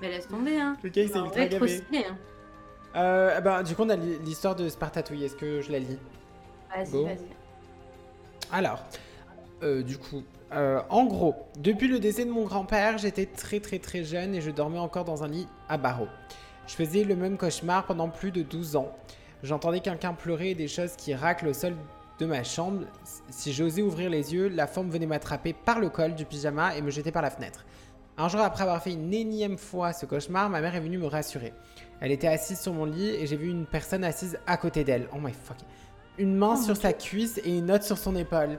[0.00, 0.76] Mais laisse tomber, hein.
[0.82, 1.80] Le gars, il s'est ultra gavé.
[2.08, 2.16] hein.
[2.96, 5.24] Euh, eh ben, du coup, on a l'histoire de Spartatouille.
[5.24, 5.98] Est-ce que je la lis?
[6.74, 7.18] Vas-y, vas-y.
[8.52, 8.82] Alors,
[9.62, 10.22] euh, du coup,
[10.52, 14.40] euh, en gros, depuis le décès de mon grand-père, j'étais très très très jeune et
[14.40, 16.08] je dormais encore dans un lit à barreaux.
[16.66, 18.90] Je faisais le même cauchemar pendant plus de 12 ans.
[19.42, 21.74] J'entendais quelqu'un pleurer et des choses qui raclent au sol
[22.18, 22.82] de ma chambre.
[23.30, 26.82] Si j'osais ouvrir les yeux, la forme venait m'attraper par le col du pyjama et
[26.82, 27.64] me jeter par la fenêtre.
[28.20, 31.06] Un jour après avoir fait une énième fois ce cauchemar, ma mère est venue me
[31.06, 31.54] rassurer.
[32.02, 35.08] Elle était assise sur mon lit et j'ai vu une personne assise à côté d'elle.
[35.14, 35.56] Oh my fuck.
[36.18, 38.58] Une main Oh sur sa cuisse et une autre sur son épaule.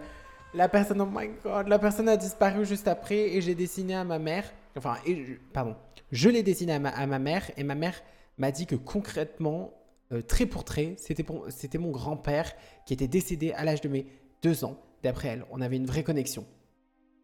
[0.55, 4.03] La personne, oh my god, la personne a disparu juste après et j'ai dessiné à
[4.03, 4.45] ma mère.
[4.75, 5.75] Enfin, et je- pardon.
[6.11, 8.01] Je l'ai dessiné à ma, à ma mère et ma mère
[8.39, 9.75] m'a dit que concrètement,
[10.11, 12.51] euh, trait pour trait, c'était pour- c'était mon grand-père
[12.87, 14.07] qui était décédé à l'âge de mes
[14.41, 14.75] deux ans.
[15.03, 16.45] D'après elle, on avait une vraie connexion.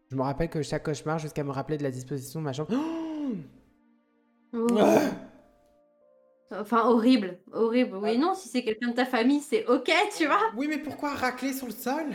[0.09, 2.69] Je me rappelle que chaque cauchemar, jusqu'à me rappeler de la disposition de ma chambre.
[2.73, 3.33] Oh.
[6.49, 7.97] Ah Enfin, horrible, horrible.
[7.97, 10.39] Oui, non, si c'est quelqu'un de ta famille, c'est ok, tu vois.
[10.55, 12.05] oui, mais pourquoi racler sur le sol?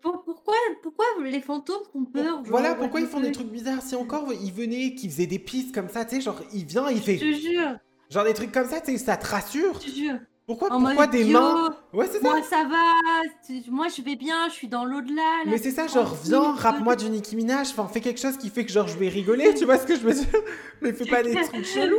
[0.00, 3.82] Pour- pourquoi, pourquoi les fantômes font peur genre, Voilà, pourquoi ils font des trucs bizarres.
[3.82, 6.88] Si encore il venait, qu'il faisait des pistes comme ça, tu sais, genre il vient,
[6.88, 7.76] il Je fait te jure,
[8.08, 9.78] genre des trucs comme ça, tu sais, ça te rassure.
[9.82, 10.18] je te jure.
[10.46, 12.28] Pourquoi, des mains Ouais, c'est ça.
[12.28, 13.62] Moi, ça va.
[13.70, 14.48] Moi, je vais bien.
[14.48, 15.44] Je suis dans l'au-delà.
[15.44, 18.48] là, Mais c'est ça, genre viens, rappe-moi du Nicki Minaj, enfin fais quelque chose qui
[18.50, 20.40] fait que genre je vais rigoler, tu vois ce que je veux dire?
[20.80, 21.96] Mais fais pas des trucs chelous.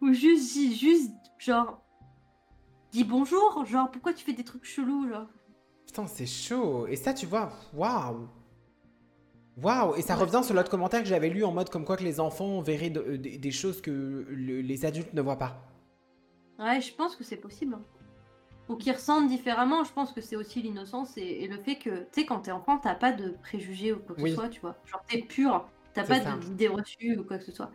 [0.00, 1.82] Ou juste, dis- juste, genre,
[2.92, 3.64] dis bonjour.
[3.66, 5.26] Genre, pourquoi tu fais des trucs chelous, genre?
[5.86, 6.86] Putain, c'est chaud.
[6.86, 8.28] Et ça, tu vois, waouh.
[9.62, 9.96] Waouh.
[9.96, 12.20] Et ça revient sur l'autre commentaire que j'avais lu en mode comme quoi que les
[12.20, 13.90] enfants verraient de- euh, des, des choses que
[14.28, 15.56] le- les adultes ne voient pas.
[16.58, 17.74] Ouais, je pense que c'est possible.
[17.74, 17.82] hein.
[18.68, 19.84] Ou qu'ils ressentent différemment.
[19.84, 22.50] Je pense que c'est aussi l'innocence et, et le fait que, tu sais, quand t'es
[22.50, 24.30] enfant, t'as pas de préjugés ou quoi que Oui.
[24.30, 24.76] ce soit, tu vois.
[24.86, 25.68] Genre, t'es pur.
[25.94, 27.70] T'as pas d'idées reçues ou quoi que ce soit.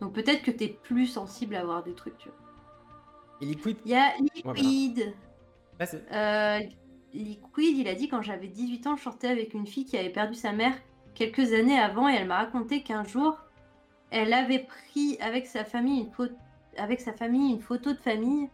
[0.00, 2.38] Donc peut-être que t'es plus sensible à voir des trucs, tu vois.
[3.40, 4.12] Et Liquid, Il y a
[4.44, 4.60] voilà.
[4.60, 5.14] Liquid.
[5.78, 6.02] vas-y.
[6.12, 6.60] Euh,
[7.12, 10.10] Liquid, il a dit quand j'avais 18 ans, je sortais avec une fille qui avait
[10.10, 10.74] perdu sa mère
[11.14, 13.36] quelques années avant et elle m'a raconté qu'un jour,
[14.10, 16.34] elle avait pris avec sa famille une, photo,
[16.78, 18.48] avec sa famille une photo de famille,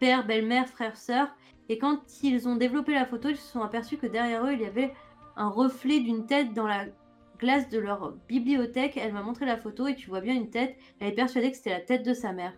[0.00, 1.28] père, belle-mère, frère, sœur.
[1.68, 4.60] Et quand ils ont développé la photo, ils se sont aperçus que derrière eux, il
[4.60, 4.92] y avait
[5.36, 6.86] un reflet d'une tête dans la
[7.38, 8.96] glace de leur bibliothèque.
[8.96, 10.76] Elle m'a montré la photo et tu vois bien une tête.
[11.00, 12.54] Elle est persuadée que c'était la tête de sa mère.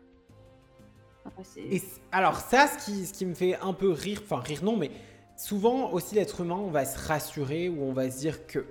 [1.57, 4.91] Et c- alors ça, ce qui me fait un peu rire, enfin rire non, mais
[5.37, 8.65] souvent aussi l'être humain, on va se rassurer ou on va se dire que...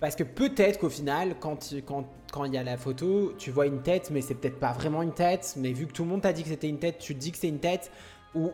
[0.00, 3.66] Parce que peut-être qu'au final, quand tu- quand il y a la photo, tu vois
[3.66, 6.20] une tête, mais c'est peut-être pas vraiment une tête, mais vu que tout le monde
[6.22, 7.90] t'a dit que c'était une tête, tu te dis que c'est une tête,
[8.34, 8.48] ou,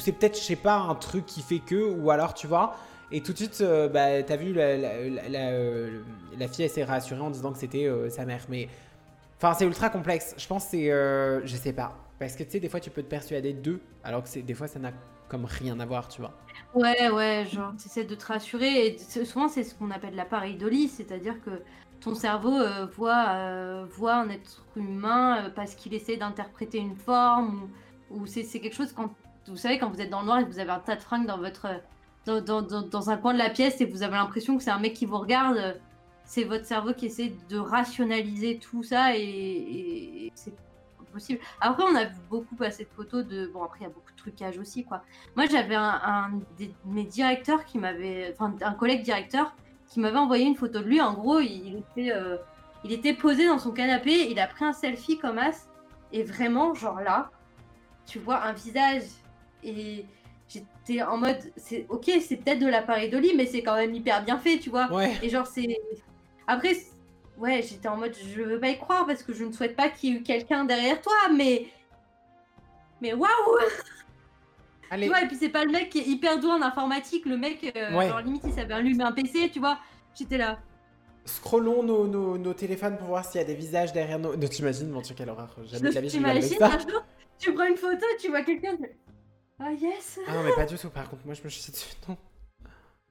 [0.00, 2.74] c'est peut-être, je sais pas, un truc qui fait que, ou alors tu vois,
[3.12, 6.00] et tout de suite, euh, bah, t'as vu, la, la, euh,
[6.38, 8.68] la fille, elle s'est rassurée en disant que c'était euh, sa mère, mais...
[9.36, 10.34] Enfin, c'est ultra complexe.
[10.36, 10.90] Je pense que c'est.
[10.90, 11.96] euh, je sais pas.
[12.18, 14.68] Parce que tu sais, des fois, tu peux te persuader d'eux, alors que des fois,
[14.68, 14.92] ça n'a
[15.30, 16.32] comme rien à voir, tu vois.
[16.74, 18.86] Ouais, ouais, genre, t'essaies de te rassurer.
[18.86, 21.62] Et souvent, c'est ce qu'on appelle la pareidolie, c'est-à-dire que
[22.00, 26.96] ton cerveau euh, voit, euh, voit un être humain euh, parce qu'il essaie d'interpréter une
[26.96, 27.68] forme,
[28.10, 29.10] ou, c'est quelque chose quand,
[29.46, 31.02] vous savez, quand vous êtes dans le noir et que vous avez un tas de
[31.02, 31.66] fringues dans votre,
[32.26, 34.78] dans, dans- dans- un coin de la pièce et vous avez l'impression que c'est un
[34.78, 35.80] mec qui vous regarde,
[36.24, 39.20] c'est votre cerveau qui essaie de rationaliser tout ça et-
[40.26, 40.52] et c'est
[41.12, 41.40] possible.
[41.60, 43.46] Après, on a vu beaucoup passer de photos de.
[43.48, 45.02] Bon, après, il y a beaucoup de trucage aussi, quoi.
[45.36, 48.32] Moi, j'avais un, un des- de mes directeurs qui m'avait.
[48.34, 49.54] Enfin, un collègue directeur
[49.88, 51.00] qui m'avait envoyé une photo de lui.
[51.00, 52.36] En gros, il, était, euh,
[52.84, 55.68] il était posé dans son canapé, il a pris un selfie comme as,
[56.12, 57.30] et vraiment, genre là,
[58.06, 59.02] tu vois un visage.
[59.64, 60.06] Et
[60.48, 64.24] j'étais en mode, c'est ok, c'est peut-être de l'appareil d'Oli, mais c'est quand même hyper
[64.24, 64.90] bien fait, tu vois.
[64.92, 65.12] Ouais.
[65.22, 65.76] Et genre, c'est.
[66.46, 66.74] Après,
[67.40, 69.88] ouais, j'étais en mode, je veux pas y croire parce que je ne souhaite pas
[69.88, 71.66] qu'il y ait eu quelqu'un derrière toi, mais.
[73.00, 73.30] Mais waouh!
[74.90, 75.06] Allez.
[75.06, 77.36] Tu vois, et puis c'est pas le mec qui est hyper doué en informatique, le
[77.36, 78.08] mec, euh, Ouais.
[78.08, 79.78] genre limite, il savait allumer un PC, tu vois.
[80.14, 80.58] J'étais là.
[81.24, 84.34] Scrollons nos, nos, nos téléphones pour voir s'il y a des visages derrière nos.
[84.36, 85.54] Non, T'imagines, mon Dieu, quelle horreur.
[85.64, 87.04] Jamais de la vie, T'imagines un jour,
[87.38, 88.76] tu prends une photo, tu vois quelqu'un.
[89.60, 90.18] Ah yes!
[90.26, 91.94] Ah non, mais pas du tout, par contre, moi je me chie dessus.
[92.08, 92.16] Non.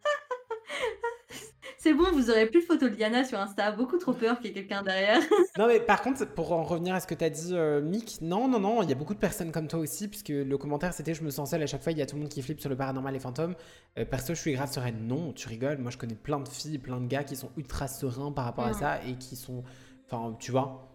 [1.77, 4.47] C'est bon, vous aurez plus de photos de Diana sur Insta, beaucoup trop peur qu'il
[4.47, 5.19] y ait quelqu'un derrière.
[5.57, 8.47] Non, mais par contre, pour en revenir à ce que t'as dit, euh, Mick, non,
[8.47, 11.13] non, non, il y a beaucoup de personnes comme toi aussi, puisque le commentaire c'était
[11.13, 12.61] je me sens seule à chaque fois, il y a tout le monde qui flippe
[12.61, 13.55] sur le paranormal et fantômes.
[13.97, 15.07] Euh, perso, je suis grave sereine.
[15.07, 17.87] Non, tu rigoles, moi je connais plein de filles, plein de gars qui sont ultra
[17.87, 19.63] sereins par rapport à ça et qui sont.
[20.05, 20.89] Enfin, tu vois.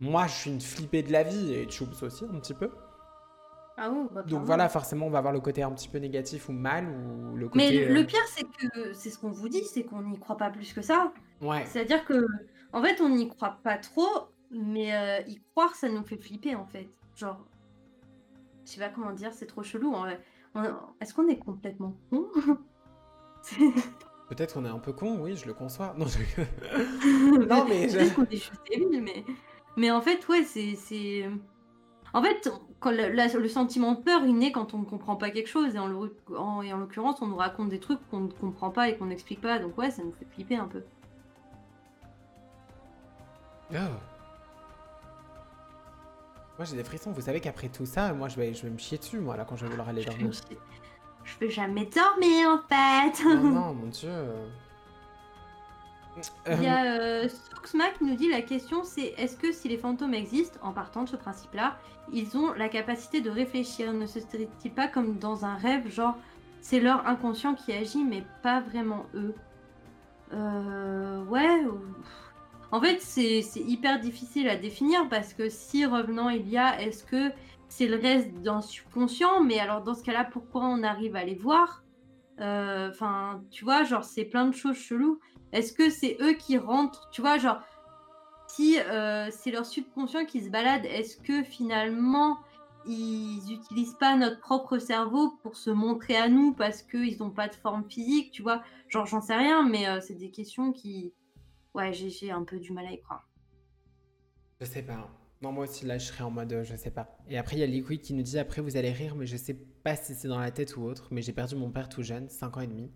[0.00, 2.70] Moi, je suis une flippée de la vie et Chubs aussi, un petit peu.
[3.80, 6.48] Ah oui, bah, Donc voilà, forcément, on va avoir le côté un petit peu négatif
[6.48, 7.58] ou mal, ou le côté.
[7.58, 10.18] Mais le- euh, le pire, c'est que c'est ce qu'on vous dit, c'est qu'on n'y
[10.18, 11.12] croit pas plus que ça.
[11.40, 11.64] Ouais.
[11.66, 12.26] C'est-à-dire que,
[12.72, 16.56] en fait, on n'y croit pas trop, mais euh, y croire, ça nous fait flipper,
[16.56, 16.88] en fait.
[17.14, 17.38] Genre,
[18.66, 19.92] je sais pas comment dire, c'est trop chelou.
[19.94, 20.20] en vrai.
[20.56, 20.64] On-
[21.00, 22.26] Est-ce qu'on est complètement con?
[24.28, 25.94] Peut-être qu'on est un peu con, oui, je le conçois.
[25.96, 26.18] Non, je...
[27.48, 27.86] non mais.
[27.86, 29.24] Peut-être qu'on est juste débile, mais...
[29.76, 31.26] mais en fait, ouais, c'est...
[32.14, 35.16] En fait, quand le, la- le sentiment de peur, il naît quand on ne comprend
[35.16, 38.88] pas quelque chose, et en, l'occurrence, on nous raconte des trucs qu'on ne comprend pas
[38.88, 40.82] et qu'on n'explique pas, donc ouais, ça nous fait flipper un peu.
[43.72, 43.76] Oh.
[46.56, 48.78] Moi j'ai des frissons, vous savez qu'après tout ça, moi je vais, je vais me
[48.78, 50.30] chier dessus, moi, là, quand je vais vouloir aller Je dormir.
[51.24, 54.10] Je peux jamais dormir, en fait non, non, mon dieu.
[56.50, 57.28] Il y a euh,
[57.98, 61.08] qui nous dit la question c'est est-ce que si les fantômes existent, en partant de
[61.08, 61.78] ce principe-là,
[62.12, 63.92] ils ont la capacité de réfléchir?
[63.92, 66.16] Ne se serait-il pas comme dans un rêve, genre
[66.60, 69.34] c'est leur inconscient qui agit mais pas vraiment eux?
[70.32, 71.24] Euh.
[71.24, 71.64] Ouais.
[71.64, 71.80] ou-
[72.70, 76.80] En fait, c'est c'est hyper difficile à définir parce que si revenant il y a,
[76.82, 77.30] est-ce que
[77.68, 79.42] c'est le reste d'un subconscient?
[79.42, 81.82] Mais alors dans ce cas-là, pourquoi on arrive à les voir?
[82.40, 85.18] Euh, Enfin, tu vois, genre c'est plein de choses cheloues.
[85.52, 87.60] Est-ce que c'est eux qui rentrent Tu vois, genre,
[88.48, 92.38] si euh, c'est leur subconscient qui se balade, est-ce que finalement
[92.86, 97.48] ils n'utilisent pas notre propre cerveau pour se montrer à nous parce qu'ils n'ont pas
[97.48, 101.12] de forme physique Tu vois, genre, j'en sais rien, mais euh, c'est des questions qui.
[101.74, 103.28] Ouais, j'ai un peu du mal à y croire.
[104.60, 105.08] Je sais pas.
[105.40, 107.16] Non, moi aussi, là, je serais en mode, euh, je sais pas.
[107.28, 109.36] Et après, il y a Liquid qui nous dit, après, vous allez rire, mais je
[109.36, 111.06] sais pas si c'est dans la tête ou autre.
[111.12, 112.90] Mais j'ai perdu mon père tout jeune, 5 ans et demi.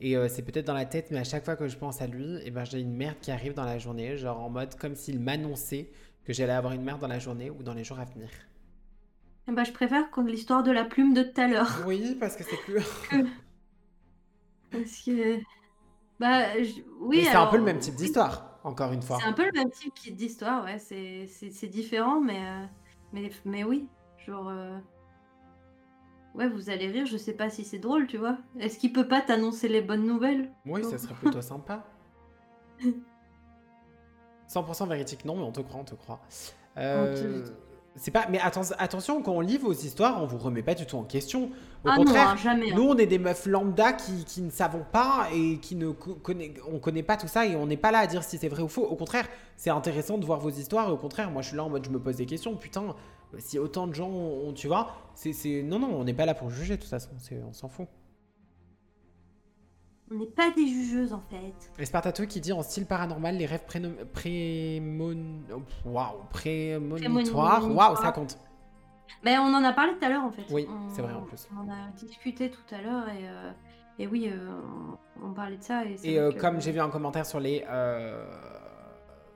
[0.00, 2.06] Et euh, c'est peut-être dans la tête, mais à chaque fois que je pense à
[2.06, 4.94] lui, et ben, j'ai une merde qui arrive dans la journée, genre en mode comme
[4.94, 5.90] s'il m'annonçait
[6.24, 8.28] que j'allais avoir une merde dans la journée ou dans les jours à venir.
[9.48, 11.82] Eh ben, je préfère qu'on l'histoire de la plume de tout à l'heure.
[11.86, 12.82] Oui, parce que c'est plus.
[14.70, 15.38] Parce que.
[16.20, 17.22] Bah, je- oui.
[17.24, 19.18] C'est un peu le même type d'histoire, encore une fois.
[19.20, 20.78] C'est un peu le même type d'histoire, ouais.
[20.78, 22.64] C'est différent, mais, euh,
[23.12, 23.88] mais, mais oui.
[24.26, 24.48] Genre.
[24.48, 24.78] euh,
[26.34, 28.38] Ouais, vous allez rire, je sais pas si c'est drôle, tu vois.
[28.60, 30.52] Est-ce qu'il peut pas t'annoncer les bonnes nouvelles?
[30.66, 31.84] Oui, ça serait plutôt sympa.
[34.48, 36.20] 100% véridique, non, mais on te croit, on te croit.
[36.76, 37.44] Euh,
[37.96, 40.86] C'est pas, mais atten- attention, quand on lit vos histoires, on vous remet pas du
[40.86, 41.50] tout en question.
[41.84, 42.70] Au Ah contraire, non, hein, jamais.
[42.70, 42.74] hein.
[42.76, 46.14] nous, on est des meufs lambda qui, qui ne savons pas et qui ne co-
[46.14, 48.48] connaît, on connaît pas tout ça et on n'est pas là à dire si c'est
[48.48, 48.84] vrai ou faux.
[48.84, 51.64] Au contraire, c'est intéressant de voir vos histoires et au contraire, moi, je suis là
[51.64, 52.54] en mode, je me pose des questions.
[52.54, 52.94] Putain,
[53.38, 56.50] si autant de gens, ont, tu vois, c'est, non, non, on n'est pas là pour
[56.50, 57.10] juger de toute façon.
[57.48, 57.88] On s'en fout.
[60.10, 61.52] On n'est pas des jugeuses, en fait.
[61.78, 66.28] Espartato qui dit en style paranormal les rêves oh, prémonitoires.
[66.30, 67.70] Prémonitoires.
[67.70, 68.38] Waouh, ça compte.
[69.24, 70.44] Mais on en a parlé tout à l'heure, en fait.
[70.50, 71.48] Oui, c'est vrai, en plus.
[71.54, 73.50] On en a discuté tout à l'heure et, euh,
[73.98, 74.60] et oui, euh,
[75.22, 75.84] on, parlait de ça.
[75.84, 77.64] Et, Et euh, que- comme j'ai vu un commentaire sur les.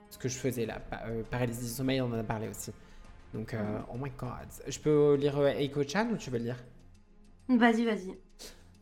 [0.09, 2.71] ce que je faisais là, pa- paralysie du sommeil, on en a parlé aussi.
[3.33, 3.83] Donc, Mhm.
[3.91, 4.47] oh my god.
[4.67, 6.63] Je peux lire euh, Eiko Chan ou tu veux le lire?
[7.49, 8.17] Vas-y, vas-y.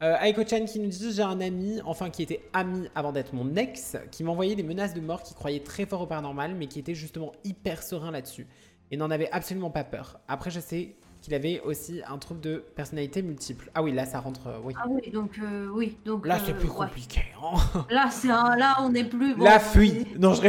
[0.01, 3.55] Euh, Aiko-chan qui nous dit J'ai un ami, enfin qui était ami avant d'être mon
[3.55, 6.79] ex, qui m'envoyait des menaces de mort, qui croyait très fort au paranormal, mais qui
[6.79, 8.47] était justement hyper serein là-dessus.
[8.89, 10.19] Et n'en avait absolument pas peur.
[10.27, 13.69] Après, je sais qu'il avait aussi un trouble de personnalité multiple.
[13.75, 14.47] Ah oui, là, ça rentre.
[14.47, 14.73] euh, oui.
[14.75, 16.25] Ah oui, donc euh, oui, donc.
[16.25, 16.75] Là, c'est plus ouais.
[16.75, 17.21] compliqué.
[17.41, 17.85] hein.
[17.91, 18.55] Là, c'est un...
[18.55, 19.35] là, on est plus.
[19.35, 20.41] bon, La fuite Non, je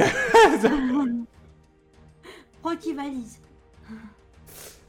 [2.80, 3.38] qu'il valise.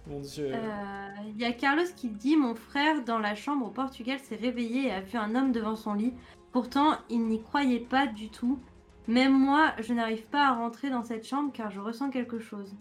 [0.07, 0.51] Mon dieu.
[0.53, 4.35] Euh, Il y a Carlos qui dit Mon frère, dans la chambre au Portugal, s'est
[4.35, 6.13] réveillé et a vu un homme devant son lit.
[6.51, 8.59] Pourtant, il n'y croyait pas du tout.
[9.07, 12.73] Même moi, je n'arrive pas à rentrer dans cette chambre car je ressens quelque chose.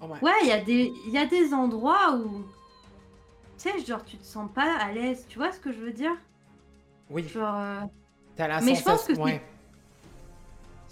[0.00, 2.42] Oh Ouais, il y, a des- il y a des endroits où.
[3.58, 5.24] Tu sais, genre, tu te sens pas à l'aise.
[5.28, 6.16] Tu vois ce que je veux dire?
[7.10, 7.54] Oui, Genre.
[7.56, 7.80] euh,
[8.36, 9.40] t'as la mais je pense que ouais.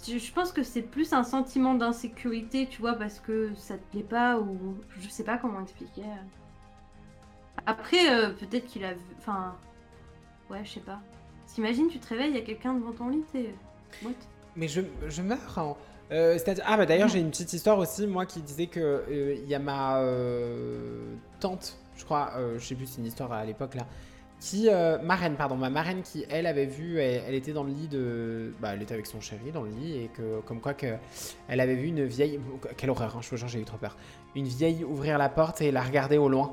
[0.05, 4.03] Je pense que c'est plus un sentiment d'insécurité, tu vois, parce que ça te plaît
[4.03, 6.03] pas ou je sais pas comment expliquer.
[7.65, 9.01] Après, euh, peut-être qu'il a vu.
[9.19, 9.55] Enfin.
[10.49, 10.99] Ouais, je sais pas.
[11.53, 13.53] T'imagines, tu te réveilles, il y a quelqu'un devant ton lit, t'es.
[14.03, 14.11] What
[14.55, 15.57] Mais je, je meurs.
[15.57, 15.75] hein.
[16.11, 19.33] Euh, c'est-à-dire- ah bah d'ailleurs j'ai une petite histoire aussi moi qui disait que euh,
[19.41, 19.97] il y a ma
[21.39, 23.87] tante, je crois, je sais plus c'est une histoire à l'époque là,
[24.41, 27.71] qui euh, marraine pardon ma marraine qui elle avait vu, elle, elle était dans le
[27.71, 30.73] lit de, bah elle était avec son chéri dans le lit et que comme quoi
[30.73, 30.95] que
[31.47, 32.39] elle avait vu une vieille,
[32.75, 33.95] quelle horreur, hein, je j'ai eu trop peur,
[34.35, 36.51] une vieille ouvrir la porte et la regarder au loin.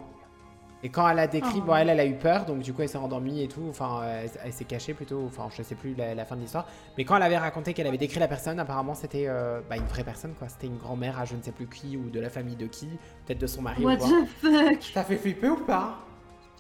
[0.85, 1.63] Et quand elle a décrit, Oh.
[1.63, 4.03] bon elle elle a eu peur donc du coup elle s'est endormie et tout, enfin
[4.07, 6.69] elle, elle s'est cachée plutôt, enfin je sais plus la- la fin de l'histoire.
[6.97, 9.87] Mais quand elle avait raconté qu'elle avait décrit la personne, apparemment c'était euh, bah, une
[9.87, 10.49] vraie personne quoi.
[10.49, 12.87] C'était une grand-mère à je ne sais plus qui ou de la famille de qui,
[13.27, 14.09] peut-être de son mari What ou quoi.
[14.09, 14.27] the
[14.73, 14.83] fuck?
[14.95, 15.99] Ça fait flipper ou pas?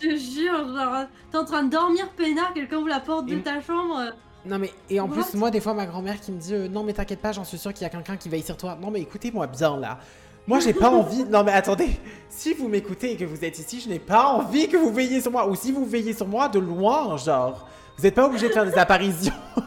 [0.01, 3.37] Je te jure, genre, t'es en train de dormir peinard, quelqu'un ouvre la porte de
[3.37, 3.99] Et- ta chambre.
[3.99, 4.11] euh,
[4.45, 5.15] Non mais et en What?
[5.15, 7.45] plus moi des fois ma grand-mère qui me dit euh, non mais t'inquiète pas, j'en
[7.45, 8.79] suis sûr qu'il y a quelqu'un qui veille sur toi.
[8.81, 9.99] Non mais écoutez-moi bien là.
[10.47, 11.25] Moi j'ai pas envie.
[11.25, 11.91] Non mais attendez,
[12.31, 15.21] si vous m'écoutez et que vous êtes ici, je n'ai pas envie que vous veilliez
[15.21, 15.49] sur moi.
[15.49, 17.69] Ou si vous veillez sur moi de loin, genre.
[17.97, 19.33] Vous n'êtes pas obligé de faire des apparitions.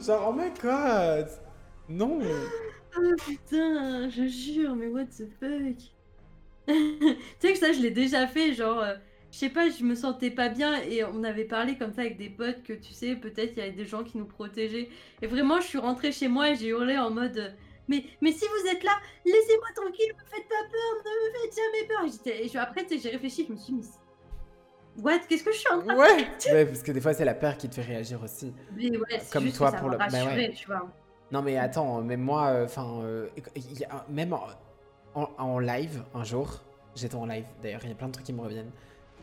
[0.00, 1.28] genre oh my god.
[1.88, 2.18] Non.
[2.98, 5.90] Oh putain, je jure, mais what the fuck?
[6.68, 8.94] Tu sais que ça, je l'ai déjà fait, genre, euh,
[9.30, 12.16] je sais pas, je me sentais pas bien et on avait parlé comme ça avec
[12.16, 14.88] des potes que tu sais, peut-être il y avait des gens qui nous protégeaient.
[15.22, 17.48] Et vraiment, je suis rentrée chez moi et j'ai hurlé en mode euh,
[17.88, 18.92] mais, mais si vous êtes là,
[19.24, 22.04] laissez-moi tranquille, me faites pas peur, ne me faites jamais peur.
[22.04, 23.88] Et j'étais- et je- après, tu sais, j'ai réfléchi, je me suis dit,
[24.96, 26.52] mais what Qu'est-ce que je suis en train de Ouais.
[26.52, 28.52] ouais, parce que des fois c'est la peur qui te fait réagir aussi.
[28.74, 30.20] Mais ouais, c'est Comme juste toi que ça pour le- bah ouais.
[30.20, 30.90] rassurée, tu vois.
[31.30, 33.02] Non mais attends, même moi, enfin,
[34.08, 34.34] même
[35.16, 36.62] en, live un jour,
[36.94, 38.70] j'étais en live d'ailleurs, il y a plein de trucs qui me reviennent,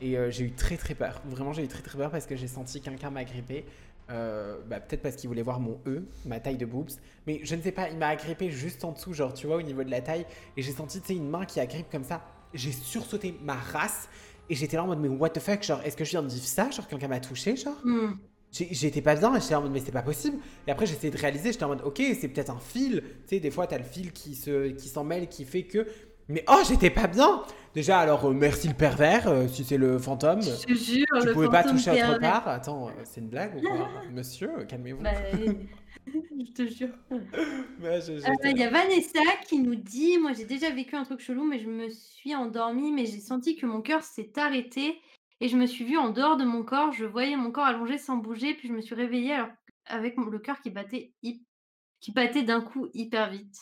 [0.02, 1.22] et euh, j'ai eu très très peur.
[1.26, 3.66] Vraiment, j'ai eu très très peur parce que j'ai senti quelqu'un m'agripper.
[4.10, 6.92] Euh, bah, peut-être parce qu'il voulait voir mon E, ma taille de boobs,
[7.26, 9.62] mais je ne sais pas, il m'a agrippé juste en dessous, genre tu vois, au
[9.62, 10.26] niveau de la taille,
[10.58, 12.22] et j'ai senti, tu sais, une main qui agrippe comme ça.
[12.54, 14.10] J'ai sursauté ma race,
[14.50, 16.28] et j'étais là en mode, mais what the fuck, genre, est-ce que je viens de
[16.28, 17.80] vivre ça Genre, quelqu'un m'a touché, genre?
[17.86, 18.16] Hmm.
[18.54, 20.38] J'étais pas bien, et j'étais en mode mais c'est pas possible.
[20.68, 23.02] Et après j'ai essayé de réaliser, j'étais en mode ok c'est peut-être un fil.
[23.28, 25.88] Tu sais des fois t'as le fil qui se qui s'en mêle, qui fait que.
[26.30, 27.42] Mais oh j'étais pas bien.
[27.74, 30.42] Déjà alors euh, merci le pervers euh, si c'est le fantôme.
[30.44, 32.48] Je te jure, Tu le pouvais pas toucher autre part.
[32.48, 33.90] Attends euh, c'est une blague ou quoi?
[34.12, 35.02] Monsieur calmez-vous.
[35.02, 35.12] Bah,
[36.08, 36.94] je te jure.
[37.10, 41.44] J'étais Il y a Vanessa qui nous dit Moi j'ai déjà vécu un truc chelou,
[41.44, 45.00] mais je me suis endormie, mais j'ai senti que mon cœur s'est arrêté
[45.44, 46.94] et je me suis vue en dehors de mon corps.
[46.94, 49.50] Je voyais mon corps allongé sans bouger, puis je me suis réveillée alors,
[49.86, 53.58] avec le cœur qui battait, qui battait d'un coup hyper vite.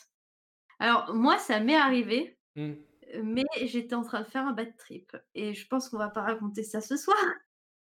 [0.78, 2.76] Alors, moi, ça m'est arrivé, euh,
[3.24, 6.22] mais j'étais en train de faire un bad trip et je pense qu'on va pas
[6.22, 7.18] raconter ça ce soir.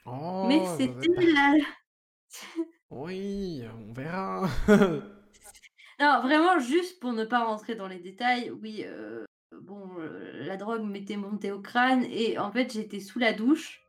[0.05, 1.53] Oh, mais c'était bah, la.
[2.91, 4.47] Oui on verra.
[5.99, 10.55] Non, vraiment, juste pour ne pas rentrer dans les détails, oui, euh, bon, euh, la
[10.55, 13.81] drogue m'était montée au crâne et en fait, j'étais sous la douche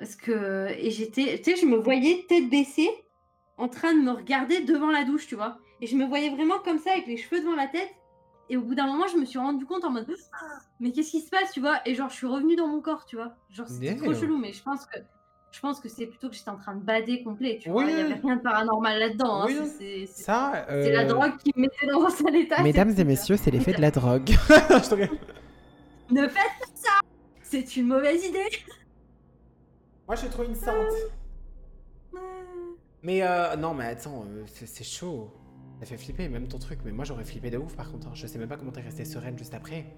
[0.00, 2.90] parce que et j'étais, tu sais, je me voyais tête baissée
[3.58, 6.58] en train de me regarder devant la douche, tu vois, et je me voyais vraiment
[6.64, 7.90] comme ça avec les cheveux devant la tête.
[8.48, 10.06] Et au bout d'un moment, je me suis rendu compte en mode,
[10.80, 13.04] mais qu'est-ce qui se passe, tu vois Et genre, je suis revenue dans mon corps,
[13.04, 13.36] tu vois.
[13.50, 14.98] Genre, c'était trop chelou, mais je pense que
[15.52, 17.72] je pense que c'est plutôt que j'étais en train de bader complet, tu Oui.
[17.72, 17.84] vois.
[17.90, 19.42] Il y avait rien de paranormal là-dedans.
[19.42, 19.56] hein, Oui.
[19.78, 20.64] c'est- c'est- Ça.
[20.68, 22.62] c'est la euh, drogue qui me mettait dans un sale état.
[22.62, 24.30] Mesdames et messieurs, c'est l'effet de la drogue.
[26.10, 26.90] Ne faites pas ça
[27.42, 28.48] C'est une mauvaise idée
[30.10, 30.90] Moi suis trop une sainte.
[33.04, 35.30] Mais euh, non, mais attends, euh, c'est c'est chaud.
[35.78, 36.80] Ça fait flipper, même ton truc.
[36.84, 38.08] Mais moi, j'aurais flippé de ouf, par contre.
[38.08, 38.12] hein.
[38.14, 39.94] Je sais même pas comment t'es restée sereine juste après.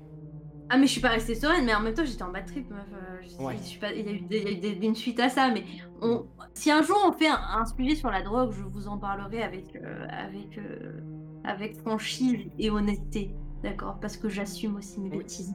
[0.68, 2.68] Ah mais je suis pas restée sereine, mais en même temps j'étais en bad trip,
[2.70, 2.84] meuf.
[2.92, 3.56] euh, je- Ouais.
[3.56, 5.18] je suis pas- Il y a eu, des- il y a eu des- une suite
[5.18, 5.64] à ça, mais
[6.02, 6.26] on...
[6.52, 9.42] si un jour on fait un, un suivi sur la drogue, je vous en parlerai
[9.42, 11.00] avec, euh, avec, euh,
[11.44, 13.98] avec franchise et honnêteté, d'accord?
[14.00, 15.18] Parce que j'assume aussi mes Oui.
[15.18, 15.54] bêtises.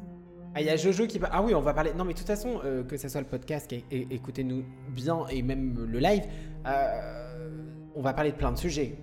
[0.58, 1.30] Ah, il y a Jojo qui va.
[1.32, 1.92] Ah oui, on va parler.
[1.96, 5.86] Non, mais de toute façon, euh, que ce soit le podcast, écoutez-nous bien, et même
[5.86, 6.24] le live,
[6.66, 7.48] euh,
[7.94, 8.98] on va parler de plein de sujets.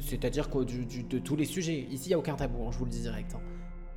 [0.00, 1.86] C'est-à-dire que de tous les sujets.
[1.92, 3.36] Ici, il n'y a aucun tabou, hein, je vous le dis direct.
[3.36, 3.40] hein.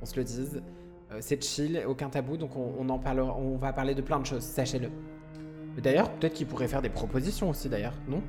[0.02, 0.62] On se le dise.
[1.10, 4.20] Euh, c'est chill, aucun tabou, donc on, on en parlera, on va parler de plein
[4.20, 4.90] de choses, sachez-le.
[5.82, 8.22] D'ailleurs, peut-être qu'ils pourraient faire des propositions aussi, d'ailleurs, non?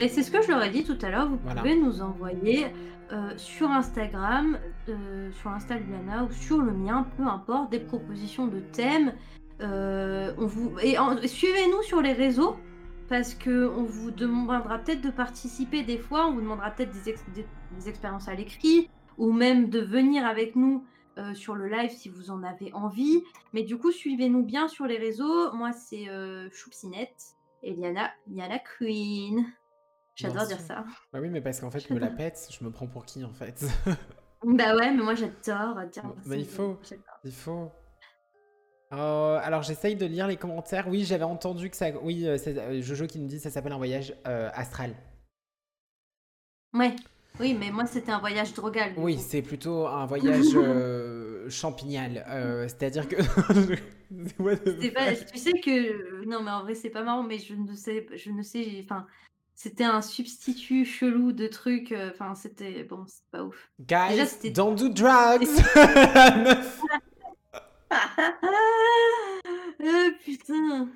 [0.00, 1.60] Et c'est ce que je leur ai dit tout à l'heure, vous Voilà.
[1.60, 2.66] pouvez nous envoyer
[3.12, 4.58] euh, sur Instagram,
[4.88, 9.14] euh, sur Insta de Liana ou sur le mien, peu importe, des propositions de thèmes.
[9.60, 10.72] Euh, on vous...
[10.82, 10.96] Et
[11.28, 12.56] suivez-nous sur les réseaux
[13.08, 17.10] parce que on vous demandera peut-être de participer des fois, on vous demandera peut-être des,
[17.10, 17.44] ex- des-
[17.76, 20.84] des expériences à l'écrit ou même de venir avec nous
[21.18, 23.22] euh, sur le live si vous en avez envie.
[23.52, 25.52] Mais du coup, suivez-nous bien sur les réseaux.
[25.52, 29.44] Moi, c'est euh, Choupsinette et Liana, Liana Queen.
[30.20, 30.84] J'adore dire ça.
[31.12, 33.24] Bah oui, mais parce qu'en fait, je me la pète, je me prends pour qui,
[33.24, 33.64] en fait?
[34.42, 36.78] Bah ouais, mais moi j'adore dire Bon, bah, il faut.
[37.24, 37.70] Il faut.
[38.92, 40.88] Euh, alors j'essaye de lire les commentaires.
[40.88, 41.90] Oui, j'avais entendu que ça.
[42.02, 44.94] Oui, euh, c'est euh, Jojo qui nous dit que ça s'appelle un voyage euh, astral.
[46.72, 46.96] Ouais.
[47.38, 48.92] Oui, mais moi c'était un voyage drogal.
[48.96, 52.24] Oui, c'est plutôt un voyage euh, champignal.
[52.28, 53.16] euh, C'est-à-dire que.
[54.94, 58.04] Pas- tu sais que non mais en vrai c'est pas marrant mais je ne sais
[58.16, 59.06] je ne sais enfin
[59.62, 63.70] c'était un substitut chelou de trucs euh, enfin c'était bon c'est pas ouf.
[63.78, 65.46] Déjà, Guys, c'était- don't do drugs.
[69.82, 70.88] Euh, putain.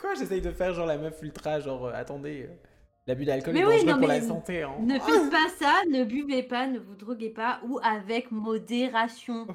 [0.00, 2.54] Quoi, j'essaye de faire genre la meuf ultra, genre euh, attendez, euh,
[3.06, 4.62] l'abus d'alcool est Mais oui, dangereux non, pour mais la santé.
[4.62, 4.74] Hein.
[4.82, 9.46] Ne faites pas ça, ne buvez pas, ne vous droguez pas ou avec modération.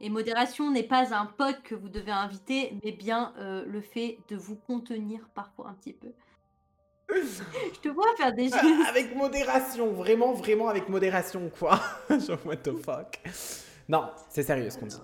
[0.00, 4.18] Et modération n'est pas un pote que vous devez inviter, mais bien euh, le fait
[4.28, 6.08] de vous contenir parfois un petit peu.
[7.10, 8.88] Je te vois faire des Ah, gestes.
[8.88, 11.80] avec modération, vraiment, vraiment avec modération, quoi.
[12.10, 13.20] genre, what the fuck.
[13.88, 15.00] Non, c'est sérieux ce qu'on dit.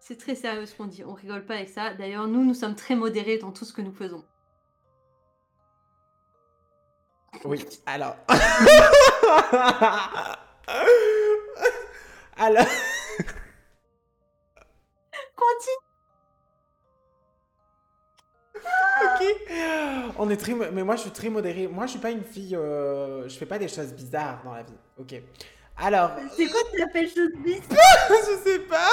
[0.00, 1.94] C'est très sérieux ce qu'on dit, on rigole pas avec ça.
[1.94, 4.24] D'ailleurs, nous, nous sommes très modérés dans tout ce que nous faisons.
[7.44, 8.16] Oui, alors.
[12.36, 12.66] alors.
[15.36, 15.91] Continue
[19.04, 20.14] Ok.
[20.18, 20.54] On est très.
[20.72, 21.66] Mais moi, je suis très modérée.
[21.68, 22.54] Moi, je suis pas une fille.
[22.56, 24.72] euh, Je fais pas des choses bizarres dans la vie.
[24.98, 25.20] Ok.
[25.78, 26.12] Alors.
[26.36, 28.90] C'est quoi que tu appelles chose bis je sais pas.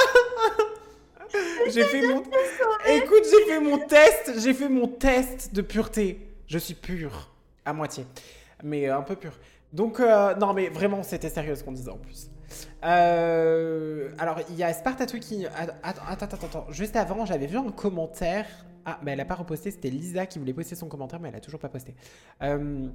[1.70, 2.24] j'ai fait mon.
[2.88, 4.40] Écoute, j'ai fait mon test.
[4.40, 6.28] J'ai fait mon test de pureté.
[6.48, 7.30] Je suis pure.
[7.66, 8.06] À moitié.
[8.64, 9.34] Mais euh, un peu pure.
[9.72, 12.30] Donc, euh, non, mais vraiment, c'était sérieux ce qu'on disait en plus.
[12.84, 15.46] Euh, alors, il y a Spartatou qui.
[15.46, 16.66] Attends, attends, attends, attends.
[16.70, 18.46] Juste avant, j'avais vu un commentaire.
[18.92, 19.70] Ah, mais elle a pas reposté.
[19.70, 21.94] C'était Lisa qui voulait poster son commentaire, mais elle a toujours pas posté.
[22.42, 22.88] Euh,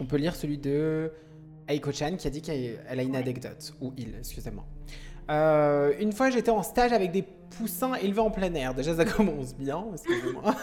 [0.00, 1.12] on peut lire celui de
[1.68, 3.74] Aiko-chan qui a dit qu'elle elle a une anecdote.
[3.80, 4.64] Ou il, excusez-moi.
[5.30, 8.74] Euh, une fois, j'étais en stage avec des poussins élevés en plein air.
[8.74, 10.56] Déjà, ça commence bien, excusez-moi.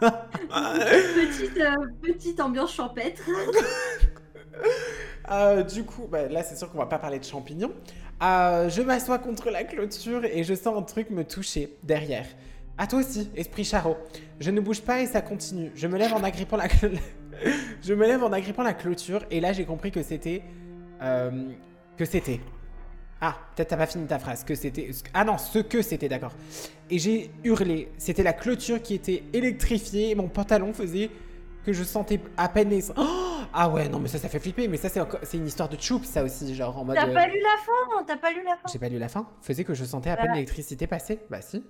[0.00, 3.22] petite, euh, petite ambiance champêtre.
[5.30, 7.72] Euh, du coup, bah, là, c'est sûr qu'on va pas parler de champignons.
[8.22, 12.26] Euh, je m'assois contre la clôture et je sens un truc me toucher derrière.
[12.78, 13.96] À toi aussi, esprit charot.
[14.38, 15.72] Je ne bouge pas et ça continue.
[15.74, 16.68] Je me lève en agrippant la,
[17.82, 20.42] je me lève en agrippant la clôture et là, j'ai compris que c'était,
[21.02, 21.50] euh,
[21.96, 22.40] que c'était.
[23.20, 24.44] Ah, peut-être t'as pas fini ta phrase.
[24.44, 24.90] Que c'était.
[25.12, 26.32] Ah non, ce que c'était, d'accord.
[26.88, 27.90] Et j'ai hurlé.
[27.98, 31.10] C'était la clôture qui était électrifiée et mon pantalon faisait
[31.64, 32.90] que je sentais à peine les.
[32.96, 33.04] Oh
[33.52, 34.68] ah ouais, non, mais ça, ça fait flipper.
[34.68, 36.94] Mais ça, c'est encore- c'est une histoire de choup, ça aussi, genre en mode.
[36.94, 39.08] T'as euh, pas lu la fin T'as pas lu la fin J'ai pas lu la
[39.08, 39.28] fin.
[39.42, 41.18] Faisait que je sentais à peine l'électricité passer.
[41.28, 41.64] Bah si,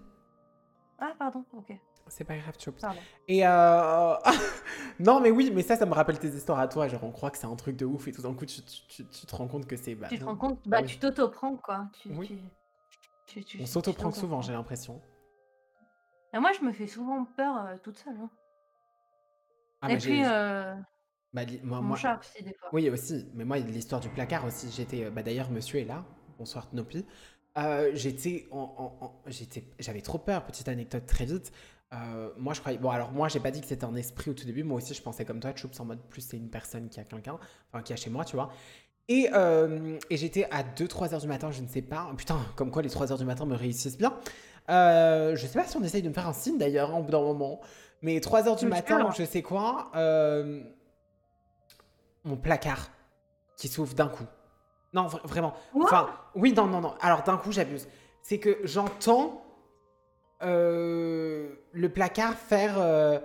[0.99, 1.73] Ah, pardon, ok.
[2.09, 2.55] c'est pas grave.
[2.81, 3.01] Pardon.
[3.29, 4.15] Et euh...
[4.99, 6.89] non, mais oui, mais ça, ça me rappelle tes histoires à toi.
[6.89, 8.83] Genre, on croit que c'est un truc de ouf et tout d'un coup, tu, tu-
[8.89, 9.95] tu- tu te rends compte que c'est.
[9.95, 10.89] Bah, tu te rends compte Bah Bah, oui.
[10.89, 11.89] tu t'auto-prends, quoi.
[12.01, 12.43] Tu, Oui.
[13.61, 14.11] On t'auto-prends.
[14.11, 15.01] souvent, j'ai l'impression.
[16.35, 18.17] Moi, je me fais souvent peur euh, toute seule.
[18.17, 18.31] hein.
[19.81, 20.75] Ah, Et mais j'ai- puis, euh,
[21.33, 22.71] bah, li- moi, mon moi- chat aussi, des fois.
[22.73, 23.31] Oui, aussi.
[23.35, 24.71] Mais moi, l'histoire du placard aussi.
[24.73, 25.05] J'étais.
[25.05, 26.05] euh, Bah, d'ailleurs, monsieur est là.
[26.39, 27.05] Bonsoir, Tnopi.
[27.59, 28.47] Euh, j'étais
[29.79, 31.53] j'avais trop peur petite anecdote très vite.
[31.95, 34.35] Euh, moi je croyais bon alors moi j'ai pas dit que c'était un esprit au
[34.35, 34.63] tout début.
[34.63, 37.05] Moi aussi je pensais comme toi Choups en mode plus c'est une personne qui a
[37.05, 37.39] quelqu'un
[37.73, 38.51] enfin qui a chez moi tu vois.
[39.09, 42.71] Et, euh, et j'étais à 2-3 heures du matin je ne sais pas putain comme
[42.71, 44.15] quoi les 3 heures du matin me réussissent bien.
[44.69, 47.11] Euh, je sais pas si on essaye de me faire un signe d'ailleurs au bout
[47.11, 47.61] d'un moment.
[48.03, 50.63] Mais 3 heures du matin je sais quoi euh,
[52.25, 52.91] mon placard
[53.57, 54.27] qui s'ouvre d'un coup
[54.93, 56.95] non vra- vraiment Enfin, oui, non, non, non.
[57.01, 57.87] Alors, d'un coup, j'abuse.
[58.23, 59.43] C'est que j'entends
[60.43, 62.75] euh, le placard faire.
[62.79, 63.19] euh,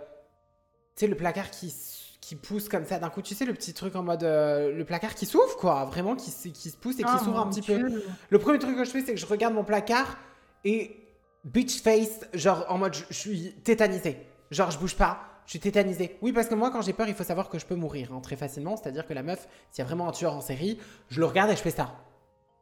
[0.95, 1.73] tu sais, le placard qui,
[2.21, 2.99] qui pousse comme ça.
[2.99, 4.23] D'un coup, tu sais, le petit truc en mode.
[4.23, 5.85] euh, le placard qui s'ouvre, quoi.
[5.85, 7.79] Vraiment, qui, qui se pousse et qui Ah, s'ouvre un petit Dieu.
[7.79, 8.03] peu.
[8.29, 10.17] Le premier truc que je fais, c'est que je regarde mon placard
[10.65, 10.97] et
[11.43, 14.17] bitch face, genre en mode je, je suis tétanisée.
[14.51, 16.17] Genre je bouge pas, je suis tétanisée.
[16.21, 18.21] Oui, parce que moi, quand j'ai peur, il faut savoir que je peux mourir hein,
[18.21, 18.77] très facilement.
[18.77, 20.79] C'est-à-dire que la meuf, s'il y a vraiment un tueur en série,
[21.09, 21.95] je le regarde et je fais ça.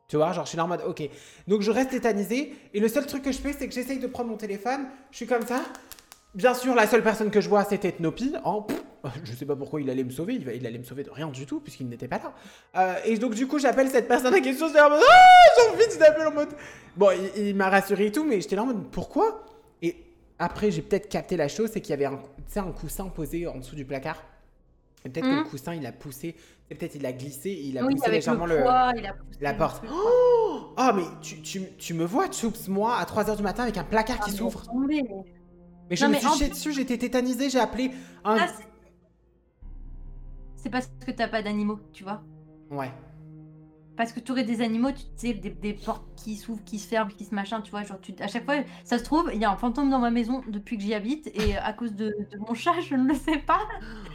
[0.08, 1.10] Tu vois, genre je suis là en mode ok.
[1.48, 4.08] Donc je reste tétanisée et le seul truc que je fais, c'est que j'essaye de
[4.08, 4.88] prendre mon téléphone.
[5.12, 5.62] Je suis comme ça.
[6.34, 8.34] Bien sûr, la seule personne que je vois, c'était Tnopi.
[8.46, 8.82] Oh, pff,
[9.24, 10.36] je sais pas pourquoi il allait me sauver.
[10.36, 12.34] Il, allait me sauver de rien du tout, puisqu'il n'était pas là.
[12.78, 14.68] Euh, et donc, du coup, j'appelle cette personne en question.
[14.68, 16.50] Je suis en mode Ah, j'ai envie de en mode.
[16.96, 19.46] Bon, il, il m'a rassuré et tout, mais j'étais là en mode Pourquoi?
[20.42, 22.20] Après, j'ai peut-être capté la chose c'est qu'il y avait un,
[22.58, 24.22] un coussin posé en dessous du placard.
[25.06, 26.36] Et peut-être que le coussin, il a poussé.
[26.70, 29.54] Peut-être il a glissé il a Oui, poussé légèrement le poids, il a poussé la
[29.54, 29.84] porte.
[29.92, 33.78] Oh, Oh, mais tu, tu, tu me vois, Choups, moi, à 3h du matin avec
[33.78, 34.64] un placard Ah, qui s'ouvre.
[34.88, 37.92] Mais je Non, me mais suis plus- dessus, j'étais tétanisée, j'ai appelé
[38.24, 38.38] un.
[38.40, 38.48] Ah,
[40.56, 42.22] c'est parce que t'as pas d'animaux, tu vois.
[42.70, 42.92] ouais.
[44.02, 46.88] Parce que tu aurais des animaux, tu sais, des, des portes qui s'ouvrent, qui se
[46.88, 47.84] ferment, qui se machin, tu vois.
[47.84, 50.10] Genre, tu, à chaque fois, ça se trouve, il y a un fantôme dans ma
[50.10, 53.14] maison depuis que j'y habite, et à cause de, de mon chat, je ne le
[53.14, 53.60] sais pas.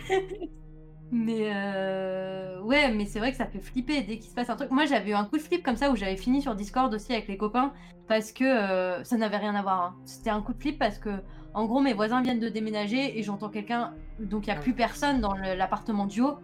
[1.13, 4.57] mais euh, ouais, mais c'est vrai que ça fait flipper dès qu'il se passe un
[4.57, 4.71] truc.
[4.73, 7.13] Moi, j'avais eu un coup de flip comme ça où j'avais fini sur Discord aussi
[7.13, 7.73] avec les copains
[8.09, 9.83] parce que euh, ça n'avait rien à voir.
[9.83, 9.97] hein.
[10.05, 11.11] C'était un coup de flip parce que,
[11.55, 14.61] en gros, mes voisins viennent de déménager et j'entends quelqu'un, donc il n'y a Ah
[14.61, 16.39] plus personne dans l'appartement du haut.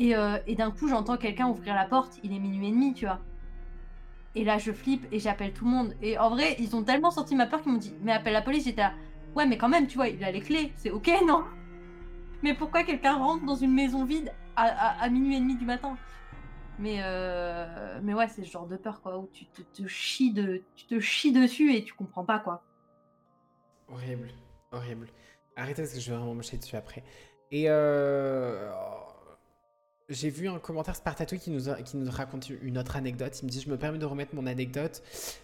[0.00, 2.94] Et, euh, et d'un coup, j'entends quelqu'un ouvrir la porte, il est minuit et demi,
[2.94, 3.20] tu vois.
[4.34, 5.94] Et là, je flippe et j'appelle tout le monde.
[6.00, 8.40] Et en vrai, ils ont tellement senti ma peur qu'ils m'ont dit Mais appelle la
[8.40, 8.64] police.
[8.64, 8.94] J'étais là
[9.36, 11.44] Ouais, mais quand même, tu vois, il a les clés, c'est ok, non?
[12.42, 15.98] Mais pourquoi quelqu'un rentre dans une maison vide à, minuit et demi du matin?
[16.78, 20.32] Mais, euh, mais ouais, c'est ce genre de peur, quoi, où tu te, te chies
[20.32, 22.62] dessus et tu comprends pas, quoi.
[23.88, 24.30] Horrible,
[24.72, 25.08] horrible.
[25.56, 27.04] Arrêtez parce que je vais vraiment me chier dessus après.
[27.50, 28.70] Et euh...
[30.10, 33.40] j'ai vu un commentaire Spartato qui nous, qui nous raconte une autre anecdote.
[33.40, 35.02] Il me dit Je me permets de remettre mon anecdote.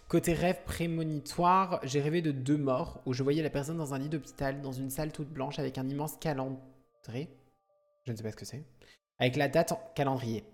[0.09, 3.99] Côté rêve prémonitoire, j'ai rêvé de deux morts où je voyais la personne dans un
[3.99, 7.29] lit d'hôpital, dans une salle toute blanche avec un immense calendrier.
[8.05, 8.65] Je ne sais pas ce que c'est.
[9.19, 9.81] Avec la date en...
[9.95, 10.45] calendrier.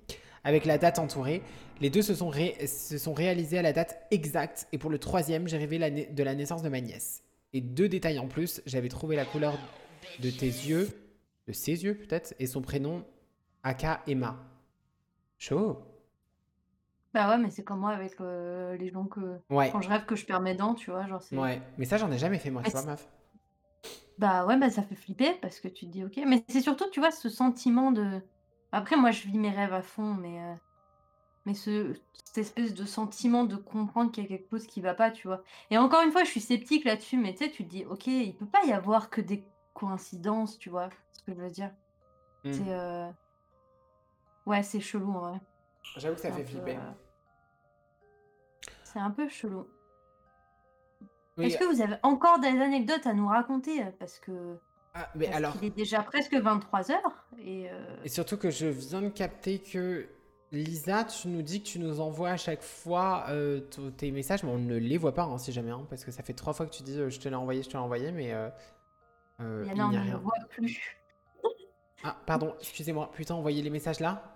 [0.44, 1.42] Avec la date entourée.
[1.80, 4.68] Les deux se sont, réalisés à la date exacte.
[4.72, 7.22] Et pour le troisième, j'ai rêvé de la naissance de ma nièce.
[7.52, 9.58] Et deux détails en plus, j'avais trouvé la couleur
[10.20, 10.88] de tes yeux,
[11.46, 13.04] de ses yeux peut-être, et son prénom,
[13.62, 14.36] Aka Emma.
[15.38, 15.78] Chaud.
[17.14, 19.38] Bah ouais, mais c'est comme moi avec euh, les gens que.
[19.50, 21.36] Ouais, Quand je rêve que je perds mes dents, tu vois, genre c'est.
[21.36, 21.60] ouais.
[21.78, 23.08] Mais ça, j'en ai jamais fait moi, tu Mais vois, meuf.
[24.18, 26.20] Bah ouais, bah ça fait flipper parce que tu te dis ok.
[26.26, 28.20] Mais c'est surtout, tu vois, ce sentiment de.
[28.72, 30.40] Après, moi, je vis mes rêves à fond, mais.
[30.42, 30.54] euh,
[31.46, 31.94] Mais ce...
[32.24, 35.28] cette espèce de sentiment de comprendre qu'il y a quelque chose qui va pas, tu
[35.28, 35.42] vois.
[35.70, 38.06] Et encore une fois, je suis sceptique là-dessus, mais tu sais, tu te dis, ok,
[38.08, 39.44] il peut pas y avoir que des
[39.74, 41.72] coïncidences, tu vois, ce que je veux dire.
[42.44, 42.52] Hmm.
[42.52, 42.68] C'est.
[42.68, 43.10] euh,
[44.46, 45.40] Ouais, c'est chelou en vrai.
[45.96, 46.76] J'avoue que ça fait peu, flipper.
[46.76, 46.90] euh,
[48.84, 49.66] C'est un peu chelou.
[51.38, 53.82] Oui, Est-ce que vous avez encore des anecdotes à nous raconter?
[53.82, 54.58] Euh, Parce que.
[54.94, 57.00] ah, mais parce alors, qu'il est déjà presque 23h
[57.38, 57.70] et.
[57.70, 60.08] euh, et surtout que je viens de capter que
[60.50, 63.60] Lisa, tu nous dis que tu nous envoies à chaque fois euh,
[63.96, 66.22] tes messages, mais on ne les voit pas, hein, si jamais, hein, parce que ça
[66.22, 68.12] fait trois fois que tu dis euh, je te l'ai envoyé, je te l'ai envoyé,
[68.12, 68.50] mais euh,
[69.40, 70.18] euh, il on n'y a ne le rien.
[70.18, 70.98] voit plus.
[72.04, 74.31] Ah, pardon, excusez-moi, putain, envoyez les messages là?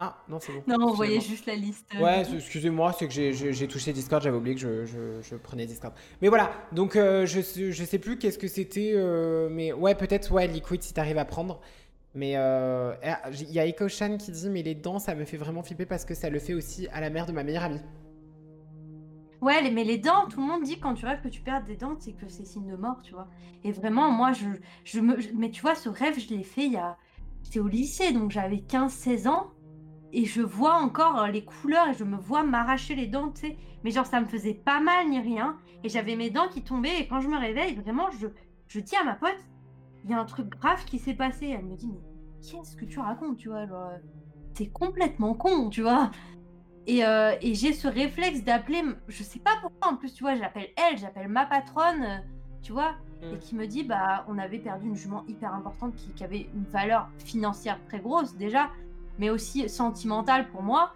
[0.00, 0.62] Ah, non, c'est bon.
[0.68, 1.90] Non, on voyait juste la liste.
[1.96, 5.66] euh, Ouais, excusez-moi, c'est que j'ai- touché Discord, j'avais oublié que je, je- je prenais
[5.66, 5.92] Discord.
[6.22, 9.96] Mais voilà, donc euh, je, sais- je sais plus qu'est-ce que c'était, euh, mais ouais,
[9.96, 11.60] peut-être, ouais, Liquid si t'arrives à prendre.
[12.14, 15.36] Mais euh, ah, il y a Ecoshan qui dit, mais les dents, ça me fait
[15.36, 17.80] vraiment flipper parce que ça le fait aussi à la mère de ma meilleure amie.
[19.40, 21.76] Ouais, mais les dents, tout le monde dit quand tu rêves que tu perds des
[21.76, 23.28] dents, c'est que c'est signe de mort, tu vois.
[23.64, 24.46] Et vraiment, moi, je,
[24.84, 25.20] je me.
[25.20, 26.96] je- mais tu vois, ce rêve, je l'ai fait il y a.
[27.44, 29.50] J'étais au lycée, donc j'avais 15-16 ans.
[30.12, 33.48] Et je vois encore euh, les couleurs et je me vois m'arracher les dents, tu
[33.48, 33.56] sais.
[33.84, 35.56] Mais genre, ça me faisait pas mal ni rien.
[35.84, 37.00] Et j'avais mes dents qui tombaient.
[37.00, 38.26] Et quand je me réveille, vraiment, je,
[38.68, 39.38] je dis à ma pote,
[40.04, 41.48] il y a un truc grave qui s'est passé.
[41.48, 42.00] Elle me dit, mais
[42.40, 43.98] qu'est-ce que tu racontes, tu vois genre, euh,
[44.54, 46.10] T'es complètement con, tu vois.
[46.86, 50.34] Et, euh, et j'ai ce réflexe d'appeler, je sais pas pourquoi en plus, tu vois,
[50.34, 52.24] j'appelle elle, j'appelle ma patronne,
[52.62, 53.34] tu vois, Mm.
[53.34, 56.48] et qui me dit, bah, on avait perdu une jument hyper importante qui, qui avait
[56.54, 58.70] une valeur financière très grosse déjà,
[59.18, 60.94] mais aussi sentimentale pour moi.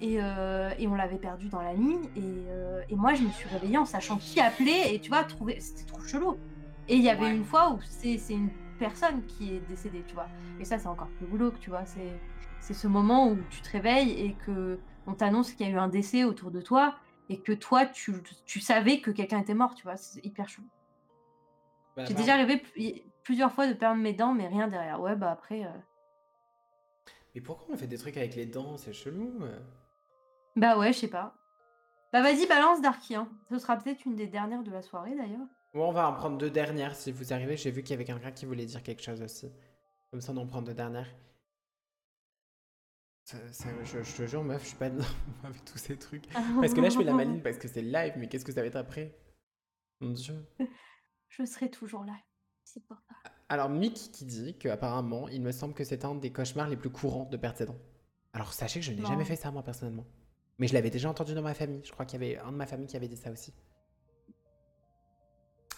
[0.00, 1.98] Et, euh, et on l'avait perdue dans la nuit.
[2.14, 4.94] Et, euh, et moi, je me suis réveillée en sachant qui appeler.
[4.94, 5.60] Et tu vois, trouver...
[5.60, 6.40] c'était trop chelou.
[6.88, 7.36] Et il y avait Ouais.
[7.36, 10.32] une fois où c'est une personne qui est décédée, tu vois.
[10.58, 11.84] Et ça, c'est encore plus glauque, tu vois.
[11.86, 12.22] C'est
[12.74, 15.88] ce moment où tu te réveilles et que on t'annonce qu'il y a eu un
[15.88, 16.96] décès autour de toi
[17.28, 19.96] et que toi, tu, tu savais que quelqu'un était mort, tu vois.
[19.96, 20.68] C'est hyper chelou.
[21.96, 25.00] Bah, J'ai bah, déjà rêvé pl- plusieurs fois de perdre mes dents, mais rien derrière.
[25.00, 25.64] Ouais, bah après.
[25.64, 25.70] euh,
[27.34, 28.76] Mais pourquoi on fait des trucs avec les dents?
[28.76, 29.38] C'est chelou.
[29.42, 29.58] euh.
[30.56, 31.34] Bah ouais, je sais pas.
[32.12, 33.14] Bah vas-y, balance Darky.
[33.14, 33.28] Hein.
[33.50, 35.46] Ce sera peut-être une des dernières de la soirée d'ailleurs.
[35.74, 37.56] Bon, on va en prendre deux dernières si vous arrivez.
[37.56, 39.52] J'ai vu qu'il y avait quelqu'un qui voulait dire quelque chose aussi.
[40.10, 41.06] Comme ça, on en prend deux dernières.
[43.24, 45.04] Ça- ça- je, je te jure, meuf, je suis pas dedans
[45.44, 46.26] avec tous ces trucs.
[46.32, 48.60] Parce que là, je fais la maline parce que c'est live, mais qu'est-ce que ça
[48.60, 49.16] va être après?
[50.00, 50.34] Mon dieu.
[51.28, 52.14] Je serai toujours là.
[52.64, 53.14] C'est pour ça.
[53.50, 56.76] Alors, Mick qui dit que apparemment, il me semble que c'est un des cauchemars les
[56.76, 57.78] plus courants de perdre ses dents.
[58.32, 60.06] Alors, sachez que je n'ai jamais fait ça, moi, personnellement.
[60.60, 61.80] Mais je l'avais déjà entendu dans ma famille.
[61.82, 63.52] Je crois qu'il y avait un de ma famille qui avait dit ça aussi.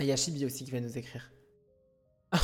[0.00, 1.32] Et il y a Chibi aussi qui va nous écrire.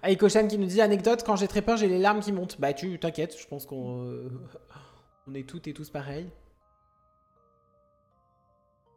[0.00, 2.60] Ah, Ecoshan qui nous dit anecdote quand j'ai très peur, j'ai les larmes qui montent.
[2.60, 4.30] Bah, tu t'inquiètes, je pense qu'on euh,
[5.26, 6.30] on est toutes et tous pareils.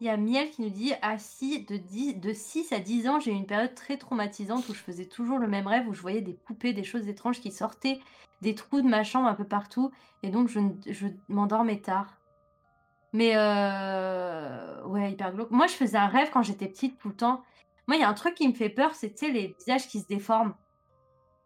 [0.02, 3.20] Il y a Miel qui nous dit ah, de, 10 de 6 à 10 ans,
[3.20, 6.02] j'ai eu une période très traumatisante où je faisais toujours le même rêve, où je
[6.02, 8.00] voyais des poupées, des choses étranges qui sortaient
[8.42, 9.92] des trous de ma chambre un peu partout.
[10.24, 12.18] Et donc, je, m'endormais tard.
[13.14, 15.52] Mais euh, ouais, hyper glauque.
[15.52, 17.44] Moi, je faisais un rêve quand j'étais petite tout le temps.
[17.88, 20.08] Moi, il y a un truc qui me fait peur, c'est les visages qui se
[20.08, 20.56] déforment.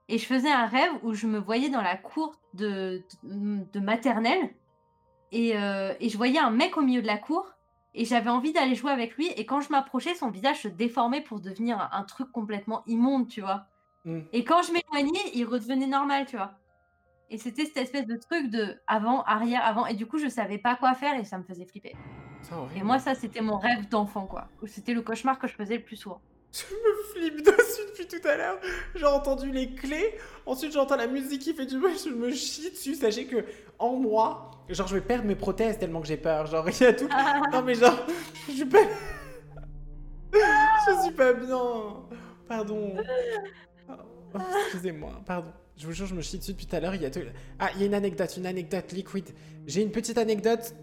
[0.07, 4.49] Et je faisais un rêve où je me voyais dans la cour de, de, maternelle.
[5.34, 7.55] Euh, et je voyais un mec au milieu de la cour.
[7.97, 9.27] Et j'avais envie d'aller jouer avec lui.
[9.38, 13.41] Et quand je m'approchais, son visage se déformait pour devenir un, truc complètement immonde, tu
[13.41, 13.65] vois.
[14.03, 14.19] Mm.
[14.34, 16.53] Et quand je m'éloignais, il redevenait normal, tu vois.
[17.30, 19.85] Et c'était cette espèce de truc de avant, arrière, avant.
[19.88, 21.95] Et du coup, je savais pas quoi faire et ça me faisait flipper.
[22.76, 24.49] Et moi, ça, c'était mon rêve d'enfant, quoi.
[24.67, 26.22] C'était le cauchemar que je faisais le plus souvent.
[26.69, 28.60] Je me flippe dessus depuis tout à l'heure.
[28.95, 30.15] J'ai entendu les clés.
[30.45, 31.98] Ensuite, j'entends la musique qui fait du bruit.
[32.03, 32.95] Je me chie dessus.
[32.95, 33.44] Sachez que
[33.77, 36.45] en moi, genre, je vais perdre mes prothèses tellement que j'ai peur.
[36.45, 37.10] Genre, il y a tout.
[37.52, 38.06] Non, mais genre,
[38.48, 38.84] je suis pas.
[40.34, 41.61] je suis pas bien.
[42.48, 42.94] Pardon.
[43.90, 45.52] Oh, Excusez-moi, pardon.
[45.77, 46.95] Je vous jure, je me chie dessus depuis tout à l'heure.
[46.95, 47.19] Il y a tout.
[47.60, 49.30] Ah, il y a une anecdote, une anecdote liquide.
[49.68, 50.73] J'ai une petite anecdote.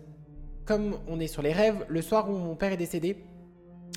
[0.65, 3.17] Comme on est sur les rêves, le soir où mon père est décédé,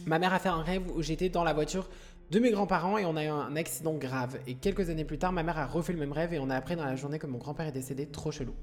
[0.06, 1.90] ma mère a fait un rêve où j'étais dans la voiture
[2.32, 4.40] de mes grands-parents et on a eu un accident grave.
[4.48, 6.56] Et quelques années plus tard, ma mère a refait le même rêve et on a
[6.56, 8.08] appris dans la journée que mon grand-père est décédé.
[8.08, 8.54] Trop chelou.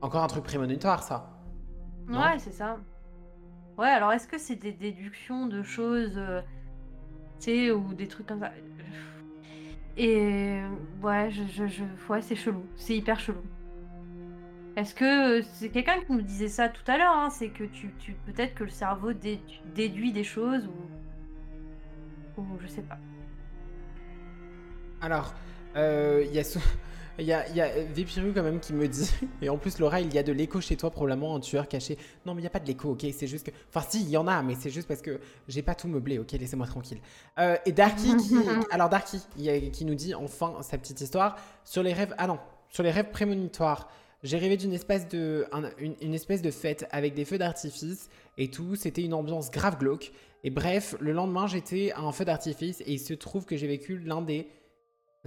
[0.00, 1.30] Encore un truc prémonitoire, ça.
[2.08, 2.78] Ouais, c'est ça.
[3.78, 6.42] Ouais, alors est-ce que c'est des déductions de choses, euh,
[7.38, 8.50] tu sais, ou des trucs comme ça?
[9.96, 10.60] Et
[11.02, 12.64] ouais, je, je- ouais, c'est chelou.
[12.76, 13.42] C'est hyper chelou.
[14.76, 17.64] Est-ce que euh, c'est quelqu'un qui nous disait ça tout à l'heure hein, C'est que
[17.64, 19.40] tu, tu peut-être que le cerveau dé-
[19.74, 22.98] déduit des choses ou, ou je sais pas.
[25.00, 25.34] Alors,
[25.76, 26.42] euh, il y a.
[27.18, 29.12] Il y a, y a Vépiru quand même qui me dit,
[29.42, 31.98] et en plus Laura, il y a de l'écho chez toi, probablement un tueur caché.
[32.24, 33.04] Non, mais il n'y a pas de l'écho, ok?
[33.12, 33.50] C'est juste que.
[33.68, 36.18] Enfin, si, il y en a, mais c'est juste parce que j'ai pas tout meublé,
[36.18, 36.32] ok?
[36.32, 37.00] Laissez-moi tranquille.
[37.38, 38.34] Euh, et Darky, qui...
[38.70, 39.20] alors Darky,
[39.70, 42.14] qui nous dit enfin sa petite histoire sur les rêves.
[42.16, 42.38] Ah non,
[42.70, 43.90] sur les rêves prémonitoires.
[44.22, 48.08] J'ai rêvé d'une espèce de, un- une, une espèce de fête avec des feux d'artifice
[48.38, 48.76] et tout.
[48.76, 50.12] C'était une ambiance grave glauque.
[50.44, 53.66] Et bref, le lendemain, j'étais à un feu d'artifice et il se trouve que j'ai
[53.66, 54.48] vécu l'un des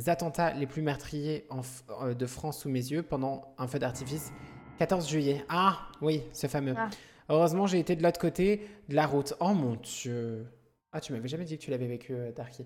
[0.07, 1.61] attentats les plus meurtriers en
[2.01, 4.31] euh, de France sous mes yeux pendant un feu d'artifice
[4.79, 5.45] 14 juillet.
[5.49, 6.73] Ah oui, ce fameux.
[6.77, 6.89] Ah.
[7.29, 9.33] Heureusement, j'ai été de l'autre côté de la route.
[9.39, 10.45] Oh mon dieu.
[10.91, 12.65] Ah, tu m'avais jamais dit que tu l'avais vécu, euh, Darky.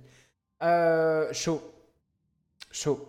[0.62, 1.62] Euh, chaud.
[2.72, 3.08] Chaud.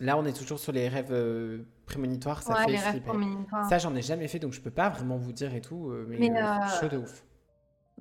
[0.00, 2.42] Là, on est toujours sur les rêves euh, prémonitoires.
[2.42, 3.68] Ça ouais, fait les rêves prémonitoires.
[3.68, 5.90] Ça, j'en ai jamais fait, donc je peux pas vraiment vous dire et tout.
[5.90, 7.24] euh, mais Mais, euh, chaud de ouf.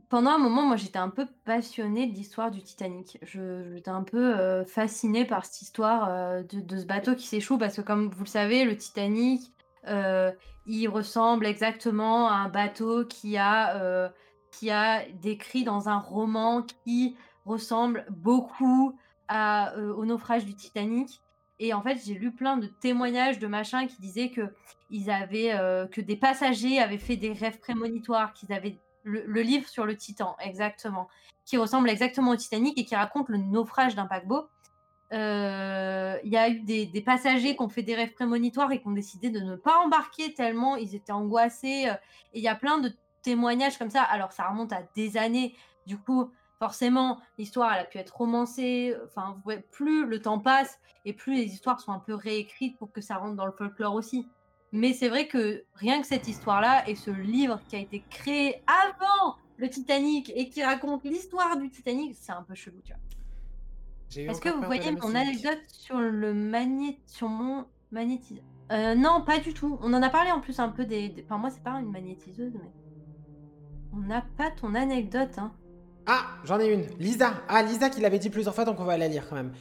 [0.09, 3.17] Pendant un moment, moi, j'étais un peu passionnée de l'histoire du Titanic.
[3.23, 7.57] Je, j'étais un peu euh, fascinée par cette histoire de, de ce bateau qui s'échoue
[7.57, 9.51] parce que, comme vous le savez, le Titanic,
[10.65, 14.11] il ressemble exactement à un bateau qui a,
[14.51, 17.15] qui a décrit dans un roman qui
[17.45, 18.97] ressemble beaucoup
[19.27, 21.22] à, au naufrage du Titanic.
[21.59, 24.53] Et en fait, j'ai lu plein de témoignages de machins qui disaient que
[24.89, 29.67] ils avaient, euh, que des passagers avaient fait des rêves prémonitoires, qu'ils avaient le, livre
[29.67, 31.07] sur le Titan, exactement,
[31.45, 34.47] qui ressemble exactement au Titanic et qui raconte le naufrage d'un paquebot.
[35.11, 38.81] Euh, Il y a eu des, des passagers qui ont fait des rêves prémonitoires et
[38.81, 41.85] qui ont décidé de ne pas embarquer tellement ils étaient angoissés.
[41.87, 41.93] euh,
[42.33, 44.03] Et il y a plein de témoignages comme ça.
[44.03, 45.55] Alors, ça remonte à des années.
[45.85, 46.31] Du coup,
[46.63, 48.95] forcément, l'histoire, elle a pu être romancée.
[49.05, 52.91] Enfin, ouais, plus le temps passe et plus les histoires sont un peu réécrites pour
[52.93, 54.31] que ça rentre dans le folklore aussi.
[54.71, 58.63] Mais c'est vrai que rien que cette histoire-là et ce livre qui a été créé
[58.67, 63.01] avant le Titanic et qui raconte l'histoire du Titanic, c'est un peu chelou, tu vois.
[64.27, 66.33] Est-ce que vous voyez mon anecdote sur le
[67.05, 68.43] sur mon magnétiseur?
[68.71, 69.77] Euh, Non, pas du tout.
[69.81, 71.09] On en a parlé en plus un peu des.
[71.09, 72.71] des- Enfin, moi, c'est pas une magnétiseuse, mais.
[73.93, 75.57] On n'a pas ton anecdote, hein.
[76.05, 76.85] Ah, j'en ai une.
[76.99, 77.33] Lisa.
[77.47, 79.51] Ah, Lisa qui l'avait dit plusieurs fois, donc on va la lire quand même.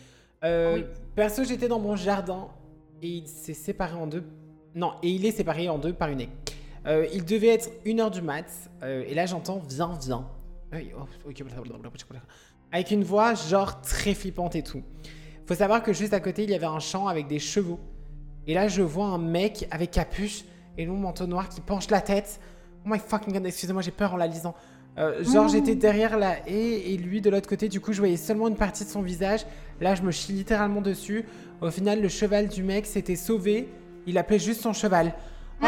[0.45, 0.85] Euh, Oui.
[1.15, 2.49] Perso, j'étais dans mon jardin
[3.01, 4.25] et il s'est séparé en deux.
[4.75, 6.29] Non, et il est séparé en deux par une haie.
[6.87, 8.47] Euh, il devait être 1h du mat.
[8.83, 10.27] euh, et là, j'entends viens, viens.
[10.75, 11.05] Oh,
[12.73, 14.83] Avec une voix genre très flippante et tout.
[15.47, 17.79] Faut savoir que juste à côté, il y avait un champ avec des chevaux.
[18.47, 20.45] Et là, je vois un mec avec capuche
[20.79, 22.41] et long manteau noir qui penche la tête.
[22.85, 24.55] Oh my fucking god, excusez-moi, j'ai peur en la lisant.
[24.99, 27.69] Euh, genre, j'étais derrière la haie et lui de l'autre côté.
[27.69, 29.47] Du coup, je voyais seulement une partie de son visage.
[29.81, 31.25] Là, je me chie littéralement dessus.
[31.63, 33.69] Au final, le cheval du mec s'était sauvé.
[34.07, 35.15] Il appelait juste son cheval.
[35.63, 35.67] Oh.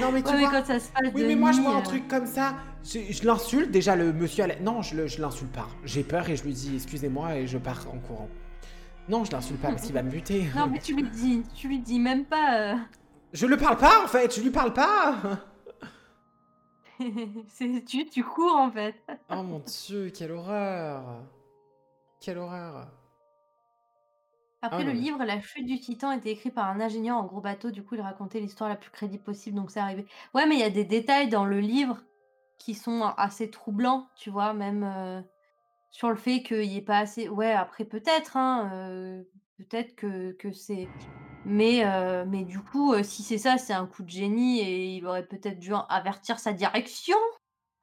[0.00, 0.50] Non, mais tu Ouais, mais vois.
[0.60, 2.54] quand ça se passe Oui, mais moi, je vois un truc comme ça.
[2.84, 3.70] Je, je l'insulte.
[3.70, 4.44] Déjà, le monsieur.
[4.62, 5.68] Non, je l'insulte pas.
[5.84, 8.28] J'ai peur et je lui dis excusez-moi et je pars en courant.
[9.08, 10.46] Non, je l'insulte pas parce qu'il va me buter.
[10.56, 12.56] Non, mais tu lui dis, tu lui dis même pas.
[12.58, 12.74] euh,
[13.32, 14.34] Je le parle pas en fait.
[14.34, 15.16] Je lui parle pas.
[17.48, 18.94] c'est tu, tu cours en fait.
[19.30, 21.24] Oh mon dieu, quelle horreur.
[22.20, 22.88] Quelle horreur.
[24.62, 27.24] Après Ah, le non, livre, La chute du titan était écrit par un ingénieur en
[27.24, 30.06] gros bateau, du coup il racontait l'histoire la plus crédible possible, donc c'est arrivé.
[30.34, 32.02] Ouais, mais il y a des détails dans le livre
[32.58, 35.22] qui sont assez troublants, tu vois, même euh,
[35.90, 37.28] sur le fait qu'il n'y ait pas assez...
[37.28, 39.22] Ouais, après peut-être, hein, euh,
[39.58, 40.88] peut-être que, que c'est...
[41.48, 44.96] Mais, euh, mais du coup, euh, si c'est ça, c'est un coup de génie et
[44.96, 47.16] il aurait peut-être dû avertir sa direction,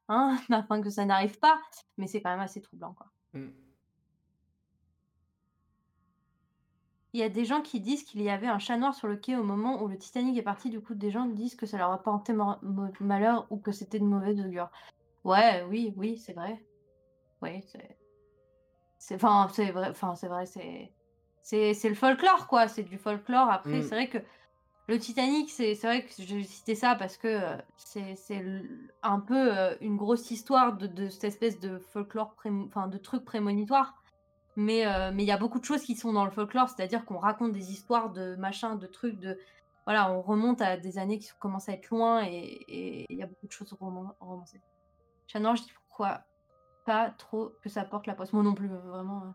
[0.08, 1.58] hein, afin que ça n'arrive pas.
[1.96, 3.06] Mais c'est quand même assez troublant, quoi.
[3.32, 3.52] Hmm.
[7.14, 9.16] Il y a des gens qui disent qu'il y avait un chat noir sur le
[9.16, 10.68] quai au moment où le Titanic est parti.
[10.68, 12.34] Du coup, des gens disent que ça leur a porté
[13.00, 14.68] malheur ou que c'était de mauvaise augure.
[15.24, 16.62] Ouais, oui, oui, c'est vrai.
[17.40, 17.96] Oui, c'est.
[18.98, 20.92] C'est enfin, c'est vrai, enfin, c'est vrai, c'est.
[21.44, 22.68] C'est c'est le folklore, quoi.
[22.68, 23.50] C'est du folklore.
[23.50, 23.82] Après, Mm.
[23.82, 24.18] c'est vrai que
[24.88, 28.42] le Titanic, c'est c'est vrai que j'ai cité ça parce que euh, c'est
[29.02, 32.34] un peu euh, une grosse histoire de, de cette espèce de folklore,
[32.66, 33.94] enfin, de trucs prémonitoires.
[34.56, 37.04] Mais euh, mais il y a beaucoup de choses qui sont dans le folklore, c'est-à-dire
[37.04, 39.38] qu'on raconte des histoires de machin, de trucs, de
[39.86, 43.26] voilà, on remonte à des années qui commencent à être loin et il y a
[43.26, 44.62] beaucoup de choses roman- romancées.
[45.26, 46.22] Chat noir, je dis pourquoi
[46.86, 48.32] pas trop que ça porte la poisse?
[48.32, 49.34] Moi non plus, vraiment.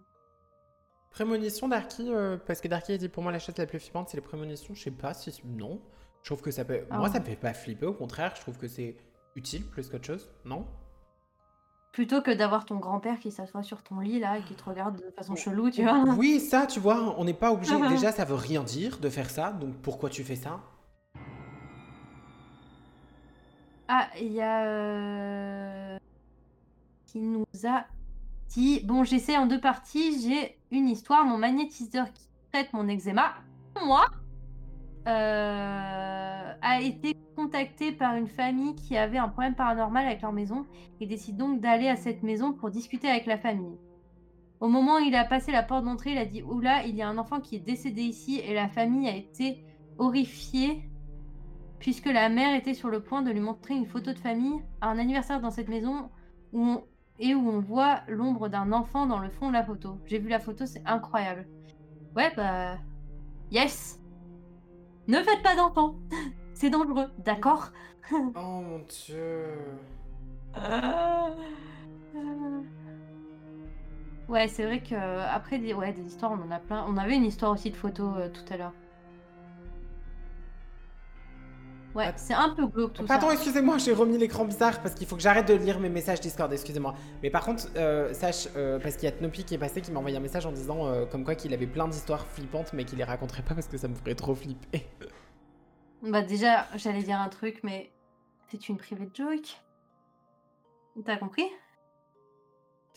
[1.12, 4.10] Prémonition Darky, euh, parce que Darky a dit pour moi la chatte la plus flippante,
[4.10, 4.74] c'est les prémonitions.
[4.74, 5.42] Je sais pas si.
[5.44, 5.82] Non.
[6.22, 6.82] Je trouve que ça peut.
[6.90, 8.96] Ah Moi, ça me fait pas flipper, au contraire, je trouve que c'est
[9.36, 10.30] utile plus qu'autre chose.
[10.46, 10.66] Non?
[11.92, 14.98] Plutôt que d'avoir ton grand-père qui s'assoit sur ton lit là et qui te regarde
[14.98, 16.04] de façon chelou, tu vois.
[16.18, 17.76] Oui, ça, tu vois, on n'est pas obligé.
[17.90, 20.60] Déjà, ça veut rien dire de faire ça, donc pourquoi tu fais ça?
[23.88, 24.66] Ah, il y a.
[24.68, 25.98] euh,
[27.08, 27.86] qui nous a
[28.84, 30.22] Bon, j'essaie en deux parties.
[30.22, 31.26] J'ai une histoire.
[31.26, 33.36] Mon magnétiseur qui traite mon eczéma,
[33.86, 34.06] moi,
[35.08, 40.66] euh, a été contacté par une famille qui avait un problème paranormal avec leur maison
[41.00, 43.78] et décide donc d'aller à cette maison pour discuter avec la famille.
[44.60, 47.02] Au moment où il a passé la porte d'entrée, il a dit Oula, il y
[47.02, 49.64] a un enfant qui est décédé ici et la famille a été
[49.98, 50.82] horrifiée
[51.80, 54.90] puisque la mère était sur le point de lui montrer une photo de famille à
[54.90, 56.10] un anniversaire dans cette maison
[56.52, 56.82] où
[57.20, 60.00] et où on voit l'ombre d'un enfant dans le fond de la photo.
[60.06, 61.46] J'ai vu la photo, c'est incroyable.
[62.16, 62.78] Ouais, bah.
[63.52, 64.00] Yes
[65.08, 65.96] Ne faites pas d'enfants
[66.54, 67.72] C'est dangereux, d'accord?
[68.12, 69.46] Oh mon dieu.
[74.28, 76.86] Ouais, c'est vrai que après des, ouais, des histoires, on en a plein.
[76.88, 78.74] On avait une histoire aussi de photos euh, tout à l'heure.
[82.00, 83.34] Ouais, c'est un peu glauque tout Pardon, ça.
[83.34, 86.52] excusez-moi, j'ai remis l'écran bizarre parce qu'il faut que j'arrête de lire mes messages Discord,
[86.54, 86.94] excusez-moi.
[87.22, 89.92] Mais par contre, euh, sache, euh, parce qu'il y a Tnopi qui est passé qui
[89.92, 92.86] m'a envoyé un message en disant euh, comme quoi qu'il avait plein d'histoires flippantes mais
[92.86, 94.88] qu'il les raconterait pas parce que ça me ferait trop flipper.
[96.02, 97.92] Bah déjà, j'allais dire un truc, mais
[98.50, 99.62] c'est une private joke.
[101.04, 101.44] T'as compris?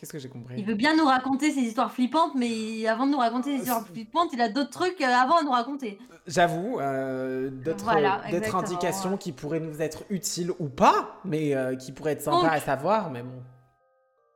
[0.03, 3.12] Qu'est-ce que j'ai compris Il veut bien nous raconter ses histoires flippantes, mais avant de
[3.12, 5.97] nous raconter ses histoires flippantes, il a d'autres trucs euh, avant à nous raconter.
[6.27, 8.20] J'avoue, euh, d'autres Voilà,
[8.53, 12.51] indications qui pourraient nous être utiles ou pas, mais euh, qui pourraient être sympas Donc-
[12.51, 13.45] à savoir, mais bon.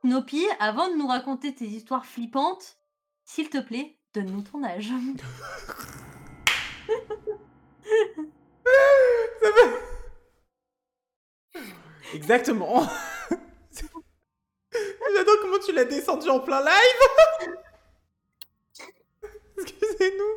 [0.05, 2.77] Snoopy, avant de nous raconter tes histoires flippantes,
[3.25, 4.93] s'il te plaît, donne-nous ton âge.
[12.13, 12.87] Exactement.
[14.73, 17.49] J'adore comment tu l'as descendu en plein live.
[19.59, 20.35] Excusez-nous.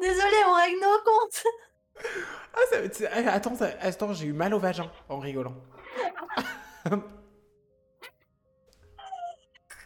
[0.00, 1.44] Désolé, on règle nos comptes.
[2.54, 2.76] Ah, ça,
[3.12, 5.56] ah, attends, ça- attends, j'ai eu mal au vagin en rigolant.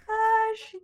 [0.08, 0.78] Ah, je suis...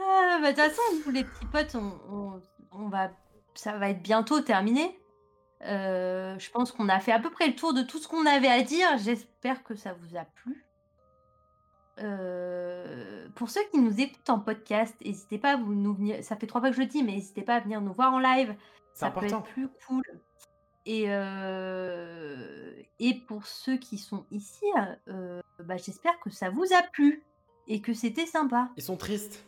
[0.00, 2.42] Ah, bah, de toute façon, les petits potes, on, on-
[2.72, 3.10] on va...
[3.54, 4.98] ça va être bientôt terminé.
[5.64, 8.26] Euh, je pense qu'on a fait à peu près le tour de tout ce qu'on
[8.26, 8.98] avait à dire.
[8.98, 10.64] J'espère que ça vous a plu.
[12.00, 16.22] euh, pour ceux qui nous écoutent en podcast, n'hésitez pas à vous nous venir.
[16.24, 18.12] Ça fait trois fois que je le dis, mais n'hésitez pas à venir nous voir
[18.12, 18.54] en live.
[18.92, 19.38] C'est Ça peut important.
[19.40, 20.02] être plus cool.
[20.86, 24.64] Et, euh, et pour ceux qui sont ici,
[25.60, 27.22] bah, j'espère que ça vous a plu
[27.68, 28.68] et que c'était sympa.
[28.76, 29.44] Ils sont tristes.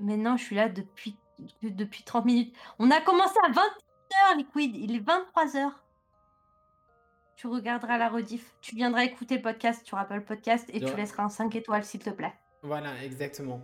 [0.00, 1.16] Maintenant, je suis là depuis,
[1.62, 2.54] depuis 30 minutes.
[2.78, 3.50] On a commencé à
[4.14, 4.76] 21h, Liquid.
[4.76, 5.70] Il est 23h.
[7.36, 8.54] Tu regarderas la rediff.
[8.60, 9.82] Tu viendras écouter le podcast.
[9.84, 12.32] Tu pas le podcast et tu laisseras un 5 étoiles, s'il te plaît.
[12.62, 13.60] Voilà, exactement.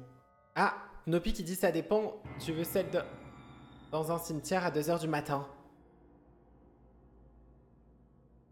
[0.54, 0.74] Ah,
[1.06, 2.20] Nopi qui dit ça dépend.
[2.38, 3.00] Tu veux celle de...
[3.90, 5.46] dans un cimetière à 2h du matin.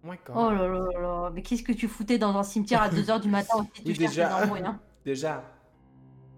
[0.05, 0.13] Oh.
[0.35, 1.31] Oh là là là là.
[1.35, 3.83] Mais qu'est-ce que tu foutais dans un cimetière à 2h du matin aussi?
[3.87, 4.37] Oui, déjà.
[4.39, 4.81] rien.
[5.05, 5.45] Déjà.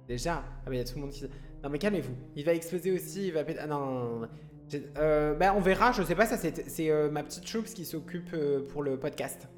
[0.09, 0.43] Déjà.
[0.65, 1.24] Ah, mais il y a tout le monde qui.
[1.62, 2.16] Non, mais calmez-vous.
[2.35, 3.28] Il va exploser aussi.
[3.28, 3.61] Il va péter.
[3.62, 4.28] Ah, non, non, non, non.
[4.99, 5.93] Euh, bah, on verra.
[5.93, 9.49] Je sais pas, ça, c'est euh, ma petite Choups qui s'occupe euh, pour le podcast.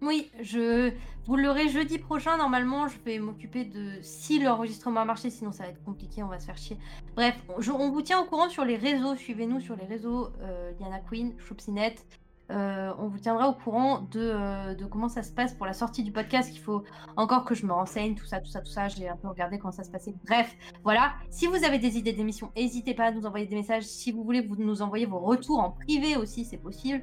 [0.00, 0.92] Oui, je
[1.26, 2.36] vous l'aurez jeudi prochain.
[2.36, 5.28] Normalement, je vais m'occuper de si l'enregistrement a marché.
[5.28, 6.22] Sinon, ça va être compliqué.
[6.22, 6.76] On va se faire chier.
[7.16, 9.16] Bref, je- on vous tient au courant sur les réseaux.
[9.16, 10.28] Suivez-nous sur les réseaux.
[10.42, 12.04] Euh, Liana Queen, Choupsinette.
[12.50, 15.74] Euh, on vous tiendra au courant de, euh, de comment ça se passe pour la
[15.74, 16.50] sortie du podcast.
[16.54, 16.82] Il faut
[17.16, 18.88] encore que je me renseigne, tout ça, tout ça, tout ça.
[18.88, 20.14] J'ai un peu regardé comment ça se passait.
[20.26, 21.12] Bref, voilà.
[21.28, 23.82] Si vous avez des idées d'émissions, n'hésitez pas à nous envoyer des messages.
[23.84, 27.02] Si vous voulez, vous nous envoyez vos retours en privé aussi, c'est possible.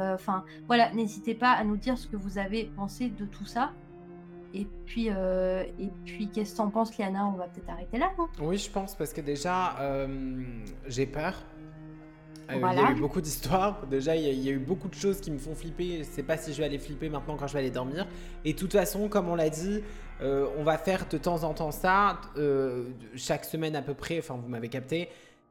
[0.00, 3.46] Euh, Enfin, voilà, n'hésitez pas à nous dire ce que vous avez pensé de tout
[3.46, 3.72] ça.
[4.54, 5.10] Et puis,
[6.06, 7.26] puis qu'est-ce que t'en penses, Liana?
[7.26, 8.28] On va peut-être arrêter là, non?
[8.40, 9.76] Oui, je pense, parce que déjà,
[10.86, 11.34] j'ai peur.
[12.50, 13.86] Euh, Il y a eu beaucoup d'histoires.
[13.86, 15.98] Déjà, il y, a- il y a eu beaucoup de choses qui me font flipper.
[15.98, 18.06] Je sais pas si je vais aller flipper maintenant quand je vais aller dormir.
[18.44, 19.82] Et de toute façon, comme on l'a dit,
[20.22, 22.84] euh, on va faire de temps en temps ça, euh,
[23.14, 24.18] chaque semaine à peu près.
[24.18, 25.08] Enfin, vous m'avez capté.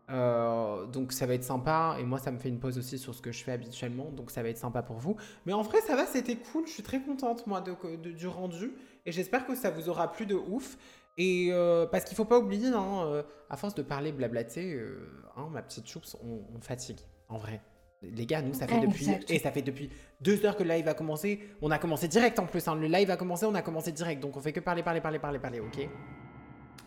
[0.10, 3.14] Euh, donc ça va être sympa et moi ça me fait une pause aussi sur
[3.14, 5.82] ce que je fais habituellement donc ça va être sympa pour vous mais en vrai
[5.86, 8.72] ça va c'était cool je suis très contente moi de, de- du rendu
[9.06, 10.78] et j'espère que ça vous aura plu de ouf
[11.18, 15.10] et euh, parce qu'il faut pas oublier, hein, euh, à force de parler blablater, euh,
[15.35, 16.99] hein, ma petite choups, on, on fatigue.
[17.30, 17.61] En vrai.
[18.03, 19.07] Les gars, nous, ça fait depuis.
[19.27, 19.89] Et ça fait depuis
[20.22, 21.41] deux heures que le live a commencé.
[21.64, 22.68] On a commencé direct en plus.
[22.68, 22.76] hein.
[22.76, 24.22] Le live a commencé, on a commencé direct.
[24.22, 25.89] Donc on fait que parler, parler, parler, parler, parler, ok?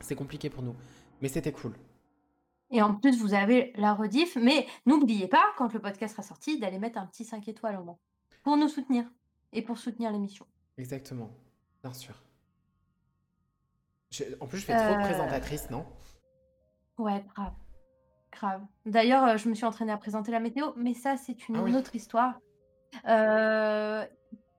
[0.01, 0.77] C'est compliqué pour nous.
[1.21, 1.73] Mais c'était cool.
[2.71, 4.37] Et en plus, vous avez la rediff.
[4.37, 7.83] Mais n'oubliez pas, quand le podcast sera sorti, d'aller mettre un petit 5 étoiles au
[7.83, 7.99] moins.
[8.45, 9.05] Pour nous soutenir.
[9.53, 10.47] Et pour soutenir l'émission.
[10.79, 11.31] Exactement.
[11.83, 12.15] Bien sûr.
[14.11, 15.87] Je- En plus, je fais trop de Euh, présentatrice, non?
[16.99, 17.53] Ouais, grave.
[18.33, 18.63] Grave.
[18.87, 21.63] D'ailleurs, euh, je me suis entraînée à présenter la météo, mais ça, c'est une Ah
[21.63, 21.75] oui.
[21.77, 22.39] autre histoire.
[23.09, 24.05] Euh,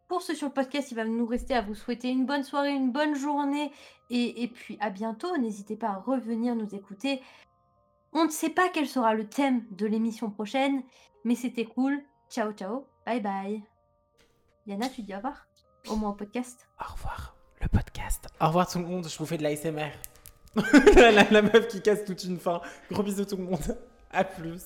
[0.08, 2.72] pour ceux sur le podcast, il va nous rester à vous souhaiter une bonne soirée,
[2.74, 3.72] une bonne journée,
[4.10, 5.36] et, et puis à bientôt.
[5.38, 7.22] N'hésitez pas à revenir nous écouter.
[8.14, 10.84] On ne sait pas quel sera le thème de l'émission prochaine,
[11.24, 12.02] mais c'était cool.
[12.30, 12.86] Ciao, ciao.
[13.06, 13.64] Bye bye.
[14.68, 15.48] Yana, tu dis au revoir
[15.90, 16.70] Au moins au podcast.
[16.80, 17.36] Au revoir,
[18.02, 18.28] podcast.
[18.40, 19.92] Au revoir tout le monde, je vous fais de l'ASMR.
[20.96, 22.62] la, la, la meuf qui casse toute une fin.
[22.92, 23.78] Gros bisous tout le monde.
[24.12, 24.62] À plus.